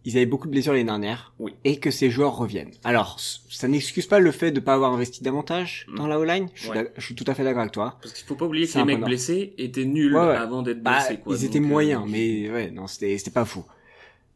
ils 0.03 0.17
avaient 0.17 0.25
beaucoup 0.27 0.45
de 0.47 0.51
blessures 0.51 0.73
l'année 0.73 0.83
dernière. 0.85 1.33
Oui. 1.39 1.55
Et 1.63 1.79
que 1.79 1.89
ces 1.89 2.11
joueurs 2.11 2.35
reviennent. 2.37 2.71
Alors, 2.83 3.19
ça 3.19 3.67
n'excuse 3.67 4.05
pas 4.05 4.19
le 4.19 4.31
fait 4.31 4.51
de 4.51 4.59
pas 4.59 4.73
avoir 4.75 4.93
investi 4.93 5.23
davantage 5.23 5.87
Mm. 5.89 5.95
dans 5.97 6.07
la 6.07 6.19
O-line. 6.19 6.47
Je, 6.53 6.61
suis 6.61 6.69
Ouais. 6.69 6.75
d'ac- 6.75 6.93
je 6.95 7.03
suis 7.05 7.15
tout 7.15 7.23
à 7.27 7.33
fait 7.33 7.43
d'accord 7.43 7.61
avec 7.61 7.71
toi. 7.71 7.97
Parce 8.01 8.13
qu'il 8.13 8.25
faut 8.27 8.35
pas 8.35 8.45
oublier 8.45 8.67
que 8.67 8.77
les 8.77 8.83
mecs 8.85 9.01
blessés 9.03 9.53
étaient 9.57 9.85
nuls 9.85 10.13
Ouais, 10.15 10.27
ouais. 10.27 10.35
avant 10.35 10.61
d'être 10.61 10.83
Bah, 10.83 10.97
blessés. 10.99 11.19
Quoi. 11.21 11.35
ils 11.35 11.45
étaient 11.45 11.57
euh, 11.59 11.61
moyens, 11.63 12.03
mais 12.07 12.51
ouais, 12.51 12.69
non, 12.71 12.85
c'était 12.87 13.17
pas 13.31 13.45
fou. 13.45 13.65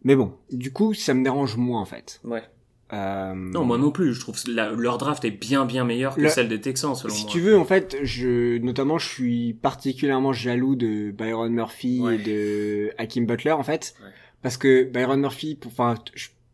Mais 0.04 0.16
bon, 0.16 0.34
du 0.52 0.72
coup, 0.74 0.94
ça 0.96 1.14
me 1.14 1.24
dérange 1.24 1.56
moins, 1.58 1.82
en 1.82 1.86
fait. 1.86 2.20
Ouais. 2.24 2.44
Euh, 2.92 3.34
Non, 3.36 3.66
moi 3.66 3.78
non 3.78 3.92
plus. 3.92 4.14
Je 4.16 4.20
trouve 4.20 4.36
la- 4.48 4.72
leur 4.72 4.98
draft 4.98 5.24
est 5.24 5.32
bien 5.32 5.66
bien 5.66 5.84
meilleure 5.86 6.16
que 6.16 6.22
Le- 6.22 6.30
celle 6.30 6.48
des 6.50 6.60
Texans, 6.60 6.96
selon 6.96 7.14
Si 7.14 7.24
moi. 7.24 7.32
tu 7.32 7.40
veux, 7.40 7.58
en 7.58 7.66
fait, 7.66 7.98
je, 8.02 8.58
notamment, 8.58 8.98
je 8.98 9.08
suis 9.08 9.54
particulièrement 9.54 10.34
jaloux 10.34 10.76
de 10.76 11.12
Byron 11.12 11.52
Murphy 11.54 12.02
Ouais. 12.02 12.16
et 12.16 12.18
de 12.18 12.92
Hakim 12.98 13.26
Butler, 13.28 13.52
en 13.52 13.64
fait. 13.64 13.94
Ouais. 14.04 14.10
Parce 14.42 14.58
que 14.58 14.84
Byron 14.84 15.20
Murphy, 15.20 15.56
pour, 15.56 15.72
enfin, 15.72 15.96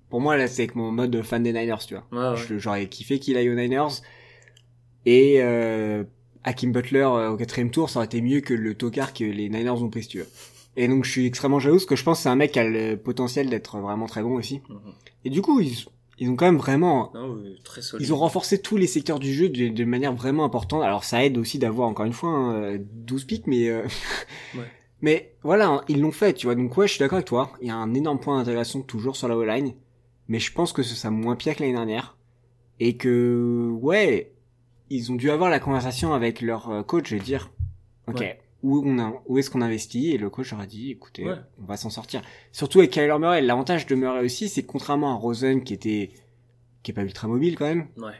pour 0.09 0.19
moi, 0.19 0.35
là, 0.35 0.47
c'est 0.47 0.63
avec 0.63 0.75
mon 0.75 0.91
mode 0.91 1.21
fan 1.21 1.41
des 1.43 1.53
Niners, 1.53 1.85
tu 1.87 1.95
vois. 1.95 2.05
Ouais, 2.11 2.35
ouais. 2.37 2.45
Je- 2.49 2.57
J'aurais 2.57 2.87
kiffé 2.87 3.19
qu'il 3.19 3.37
aille 3.37 3.49
aux 3.49 3.55
Niners. 3.55 4.01
Et, 5.05 5.35
euh, 5.41 6.03
Hakim 6.43 6.71
Butler, 6.71 6.99
euh, 6.99 7.29
au 7.31 7.37
quatrième 7.37 7.71
tour, 7.71 7.89
ça 7.89 7.99
aurait 7.99 8.05
été 8.05 8.21
mieux 8.21 8.41
que 8.41 8.53
le 8.53 8.75
tocard 8.75 9.13
que 9.13 9.23
les 9.23 9.49
Niners 9.49 9.69
ont 9.81 9.89
pris, 9.89 10.03
si 10.03 10.09
tu 10.09 10.17
veux. 10.19 10.27
Et 10.77 10.87
donc 10.89 11.05
je 11.05 11.11
suis 11.11 11.25
extrêmement 11.25 11.59
jaloux 11.59 11.75
parce 11.75 11.85
que 11.85 11.95
je 11.95 12.03
pense 12.03 12.17
que 12.17 12.23
c'est 12.23 12.29
un 12.29 12.35
mec 12.35 12.51
qui 12.51 12.59
a 12.59 12.65
le 12.67 12.97
potentiel 12.97 13.49
d'être 13.49 13.77
vraiment 13.79 14.07
très 14.07 14.21
bon 14.21 14.33
aussi. 14.35 14.61
Mhm. 14.69 14.79
Et 15.23 15.29
du 15.29 15.41
coup, 15.41 15.59
ils, 15.61 15.73
ils 16.17 16.29
ont 16.29 16.35
quand 16.35 16.45
même 16.45 16.57
vraiment... 16.57 17.11
Très. 17.63 17.81
Ils 17.99 18.13
ont 18.13 18.17
renforcé 18.17 18.61
tous 18.61 18.77
les 18.77 18.87
secteurs 18.87 19.19
du 19.19 19.33
jeu 19.33 19.49
de, 19.49 19.67
de 19.69 19.85
manière 19.85 20.13
vraiment 20.13 20.45
importante. 20.45 20.83
Alors 20.83 21.03
ça 21.03 21.25
aide 21.25 21.37
aussi 21.37 21.59
d'avoir 21.59 21.87
encore 21.89 22.05
une 22.05 22.13
fois 22.13 22.29
hein, 22.29 22.53
euh, 22.55 22.77
12 22.79 23.25
pics, 23.25 23.47
mais... 23.47 23.67
euh, 23.69 23.83
Ouais. 24.55 24.63
mais 25.01 25.35
voilà, 25.43 25.67
hein, 25.67 25.81
ils 25.89 25.99
l'ont 26.01 26.11
fait, 26.11 26.33
tu 26.33 26.47
vois. 26.47 26.55
Donc 26.55 26.75
ouais, 26.77 26.87
je 26.87 26.93
suis 26.93 26.99
d'accord 26.99 27.17
avec 27.17 27.27
toi. 27.27 27.51
Il 27.61 27.67
y 27.67 27.71
a 27.71 27.75
un 27.75 27.93
énorme 27.93 28.19
point 28.19 28.37
d'intégration 28.37 28.81
toujours 28.81 29.15
sur 29.15 29.27
la 29.27 29.35
O-line. 29.37 29.73
Mais 30.27 30.39
je 30.39 30.51
pense 30.53 30.73
que 30.73 30.83
ce 30.83 30.95
sera 30.95 31.11
moins 31.11 31.35
pire 31.35 31.55
que 31.55 31.61
l'année 31.61 31.73
dernière. 31.73 32.17
Et 32.79 32.97
que, 32.97 33.69
ouais, 33.81 34.33
ils 34.89 35.11
ont 35.11 35.15
dû 35.15 35.29
avoir 35.29 35.49
la 35.49 35.59
conversation 35.59 36.13
avec 36.13 36.41
leur 36.41 36.69
euh, 36.69 36.83
coach 36.83 37.11
et 37.11 37.19
dire, 37.19 37.51
ok, 38.07 38.19
Ouais. 38.19 38.39
Où, 38.65 38.81
on 38.85 38.99
a, 38.99 39.13
où 39.27 39.37
est-ce 39.37 39.49
qu'on 39.49 39.61
investit 39.61 40.11
Et 40.11 40.17
le 40.17 40.29
coach 40.29 40.51
leur 40.51 40.59
a 40.61 40.65
dit, 40.65 40.91
écoutez, 40.91 41.25
Ouais. 41.25 41.35
on 41.61 41.65
va 41.65 41.77
s'en 41.77 41.89
sortir. 41.89 42.21
Surtout 42.51 42.79
avec 42.79 42.91
Kyler 42.91 43.17
Murray. 43.19 43.41
L'avantage 43.41 43.85
de 43.85 43.95
Murray 43.95 44.23
aussi, 44.25 44.49
c'est 44.49 44.63
que 44.63 44.67
contrairement 44.67 45.11
à 45.11 45.15
Rosen 45.15 45.63
qui 45.63 45.73
était, 45.73 46.11
qui 46.83 46.91
est 46.91 46.93
pas 46.93 47.03
ultra 47.03 47.27
mobile 47.27 47.55
quand 47.57 47.65
même, 47.65 47.87
Ouais. 47.97 48.13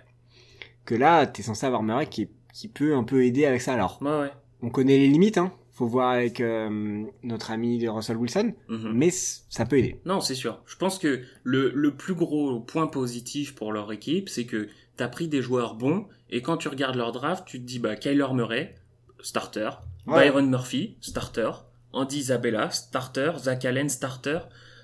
que 0.85 0.95
là, 0.95 1.25
t'es 1.25 1.41
censé 1.41 1.65
avoir 1.65 1.83
Murray 1.83 2.07
qui, 2.07 2.29
qui 2.53 2.67
peut 2.67 2.95
un 2.95 3.03
peu 3.03 3.25
aider 3.25 3.45
avec 3.45 3.61
ça. 3.61 3.73
Alors, 3.73 3.99
Ouais, 4.01 4.29
on 4.61 4.69
connaît 4.69 4.97
les 4.97 5.07
limites, 5.07 5.37
hein. 5.37 5.51
Faut 5.73 5.87
voir 5.87 6.11
avec 6.11 6.39
euh, 6.39 7.03
notre 7.23 7.51
ami 7.51 7.85
Russell 7.85 8.15
Wilson, 8.15 8.53
Mhm. 8.69 8.91
mais 8.93 9.09
ça 9.11 9.65
peut 9.65 9.77
aider. 9.77 9.99
Non, 10.05 10.21
c'est 10.21 10.33
sûr. 10.35 10.61
Je 10.65 10.77
pense 10.77 10.97
que 10.99 11.21
le, 11.43 11.69
le 11.75 11.91
plus 11.95 12.13
gros 12.13 12.61
point 12.61 12.87
positif 12.87 13.55
pour 13.55 13.73
leur 13.73 13.91
équipe, 13.91 14.29
c'est 14.29 14.45
que 14.45 14.69
t'as 14.95 15.09
pris 15.09 15.27
des 15.27 15.41
joueurs 15.41 15.75
bons, 15.75 16.05
et 16.29 16.41
quand 16.41 16.55
tu 16.55 16.69
regardes 16.69 16.95
leur 16.95 17.11
draft, 17.11 17.43
tu 17.45 17.59
te 17.59 17.65
dis, 17.65 17.79
bah, 17.79 17.97
Kyler 17.97 18.27
Murray, 18.33 18.75
starter, 19.21 19.69
Ouais. 20.07 20.25
Byron 20.29 20.49
Murphy, 20.49 20.97
starter, 21.01 21.51
Andy 21.93 22.17
Isabella, 22.19 22.69
starter, 22.71 23.31
Zach 23.37 23.65
Allen, 23.65 23.89
starter. 23.89 24.39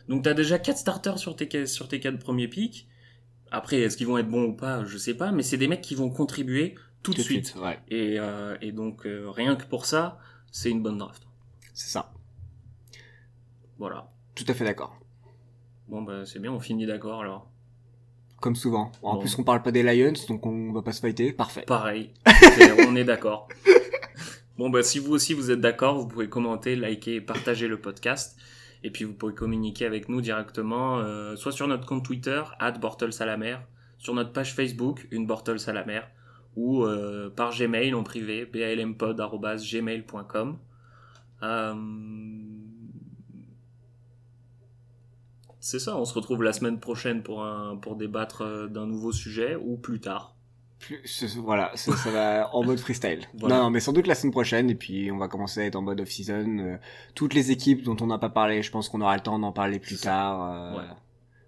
Donc 0.08 0.24
t'as 0.24 0.34
déjà 0.34 0.58
quatre 0.60 0.78
starters 0.78 1.20
sur 1.20 1.36
tes, 1.36 1.66
sur 1.68 1.88
tes 1.88 2.00
quatre 2.00 2.18
premiers 2.20 2.48
pics. 2.48 2.88
Après, 3.52 3.78
est-ce 3.82 3.98
qu'ils 3.98 4.08
vont 4.08 4.18
être 4.18 4.30
bons 4.30 4.46
ou 4.46 4.54
pas, 4.56 4.84
je 4.86 4.98
sais 4.98 5.14
pas, 5.14 5.32
mais 5.32 5.44
c'est 5.44 5.58
des 5.58 5.68
mecs 5.68 5.82
qui 5.82 5.94
vont 5.96 6.10
contribuer 6.10 6.76
tout, 7.04 7.14
de 7.14 7.22
suite. 7.22 7.54
ouais. 7.62 7.80
Et, 7.90 8.16
euh, 8.20 8.56
et 8.62 8.72
donc, 8.72 9.06
euh, 9.06 9.30
rien 9.30 9.56
que 9.56 9.66
pour 9.66 9.86
ça, 9.86 10.20
c'est 10.52 10.70
une 10.70 10.82
bonne 10.82 10.98
draft. 10.98 11.24
C'est 11.74 11.90
ça. 11.90 12.14
Voilà. 13.78 14.10
Tout 14.36 14.46
à 14.48 14.54
fait 14.54 14.64
d'accord. 14.64 14.96
Bon, 15.90 16.02
bah, 16.04 16.26
c'est 16.26 16.40
bien, 16.40 16.52
on 16.52 16.60
finit 16.60 16.86
d'accord 16.86 17.22
alors. 17.22 17.50
Comme 18.40 18.56
souvent. 18.56 18.92
En 19.04 19.16
Bon. 19.16 19.20
plus, 19.20 19.38
on 19.38 19.44
parle 19.44 19.62
pas 19.62 19.72
des 19.72 19.84
Lions, 19.84 20.14
donc 20.30 20.46
on 20.46 20.72
va 20.72 20.82
pas 20.82 20.94
se 20.94 21.02
fighter. 21.02 21.34
Parfait. 21.34 21.64
Pareil, 21.68 22.12
on 22.88 22.96
est 22.96 23.04
d'accord. 23.04 23.48
Bon, 24.62 24.70
bah, 24.70 24.84
si 24.84 25.00
vous 25.00 25.14
aussi 25.14 25.34
vous 25.34 25.50
êtes 25.50 25.60
d'accord, 25.60 25.98
vous 25.98 26.08
pouvez 26.08 26.30
commenter, 26.30 26.76
liker 26.76 27.16
et 27.16 27.22
partager 27.22 27.68
le 27.68 27.82
podcast. 27.82 28.40
Et 28.84 28.92
puis 28.92 29.06
vous 29.06 29.14
pouvez 29.14 29.34
communiquer 29.34 29.88
avec 29.88 30.08
nous 30.08 30.22
directement, 30.22 31.00
euh, 31.00 31.36
soit 31.36 31.52
sur 31.52 31.68
notre 31.68 31.88
compte 31.88 32.06
Twitter, 32.06 32.44
at 32.60 32.74
Bortles 32.74 33.12
sur 33.98 34.14
notre 34.14 34.32
page 34.32 34.54
Facebook, 34.54 35.08
une 35.10 35.26
Bortles 35.26 35.58
à 35.66 35.74
la 35.74 35.84
mer, 35.84 36.08
ou 36.56 36.84
euh, 36.84 37.32
par 37.32 37.58
Gmail 37.58 37.96
en 37.96 38.04
privé, 38.04 38.46
balmpod.gmail.com. 38.46 40.60
Euh... 41.42 41.74
C'est 45.60 45.80
ça, 45.80 45.98
on 45.98 46.06
se 46.06 46.14
retrouve 46.14 46.44
la 46.44 46.54
semaine 46.54 46.80
prochaine 46.80 47.24
pour, 47.24 47.44
pour 47.82 47.96
débattre 47.96 48.70
d'un 48.70 48.86
nouveau 48.86 49.12
sujet, 49.12 49.56
ou 49.56 49.78
plus 49.78 50.00
tard. 50.00 50.36
Plus- 50.82 51.38
voilà, 51.38 51.72
ça, 51.76 51.96
ça 51.96 52.12
va 52.12 52.50
en 52.56 52.64
mode 52.64 52.80
freestyle. 52.80 53.22
Voilà. 53.34 53.58
Non, 53.58 53.64
non, 53.64 53.70
mais 53.70 53.80
sans 53.80 53.94
doute 53.94 54.08
la 54.08 54.16
semaine 54.16 54.32
prochaine, 54.32 54.70
et 54.70 54.76
puis 54.76 55.12
on 55.12 55.18
va 55.18 55.28
commencer 55.28 55.62
à 55.62 55.66
être 55.66 55.76
en 55.76 55.82
mode 55.82 56.02
off-season. 56.02 56.58
Euh, 56.60 56.78
toutes 57.16 57.34
les 57.34 57.52
équipes 57.52 57.84
dont 57.84 57.96
on 58.02 58.08
n'a 58.08 58.18
pas 58.18 58.30
parlé, 58.30 58.62
je 58.64 58.72
pense 58.72 58.90
qu'on 58.90 59.02
aura 59.02 59.16
le 59.16 59.22
temps 59.22 59.38
d'en 59.40 59.52
parler 59.52 59.80
plus 59.80 59.98
tard. 60.00 60.76
Euh, 60.76 60.78
Ouais. 60.82 60.88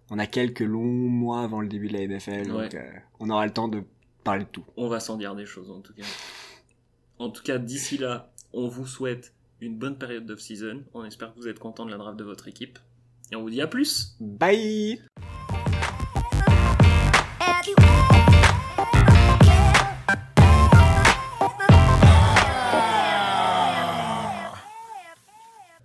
On 0.10 0.20
a 0.20 0.28
quelques 0.28 0.60
longs 0.60 0.84
mois 0.84 1.42
avant 1.44 1.62
le 1.62 1.68
début 1.68 1.88
de 1.88 1.94
la 1.94 2.02
NFL, 2.08 2.48
donc 2.48 2.76
euh, 2.76 2.82
on 3.20 3.30
aura 3.32 3.46
le 3.46 3.54
temps 3.54 3.68
de 3.68 3.84
parler 4.24 4.44
de 4.44 4.50
tout. 4.50 4.64
On 4.78 4.88
va 4.88 5.00
s'en 5.00 5.18
dire 5.18 5.34
des 5.34 5.46
choses 5.46 5.72
en 5.72 5.80
tout 5.80 5.94
cas. 5.94 6.04
En 7.18 7.30
tout 7.30 7.42
cas, 7.42 7.58
d'ici 7.58 7.98
là, 7.98 8.32
on 8.52 8.68
vous 8.68 8.86
souhaite 8.86 9.34
une 9.62 9.76
bonne 9.78 9.98
période 9.98 10.26
d'off-season. 10.26 10.84
On 10.94 11.04
espère 11.06 11.34
que 11.34 11.40
vous 11.40 11.48
êtes 11.48 11.58
content 11.58 11.86
de 11.86 11.92
la 11.92 11.98
draft 11.98 12.18
de 12.20 12.24
votre 12.24 12.48
équipe. 12.48 12.78
Et 13.32 13.36
on 13.36 13.42
vous 13.42 13.50
dit 13.50 13.62
à 13.62 13.68
plus 13.68 14.16
Bye 14.20 15.00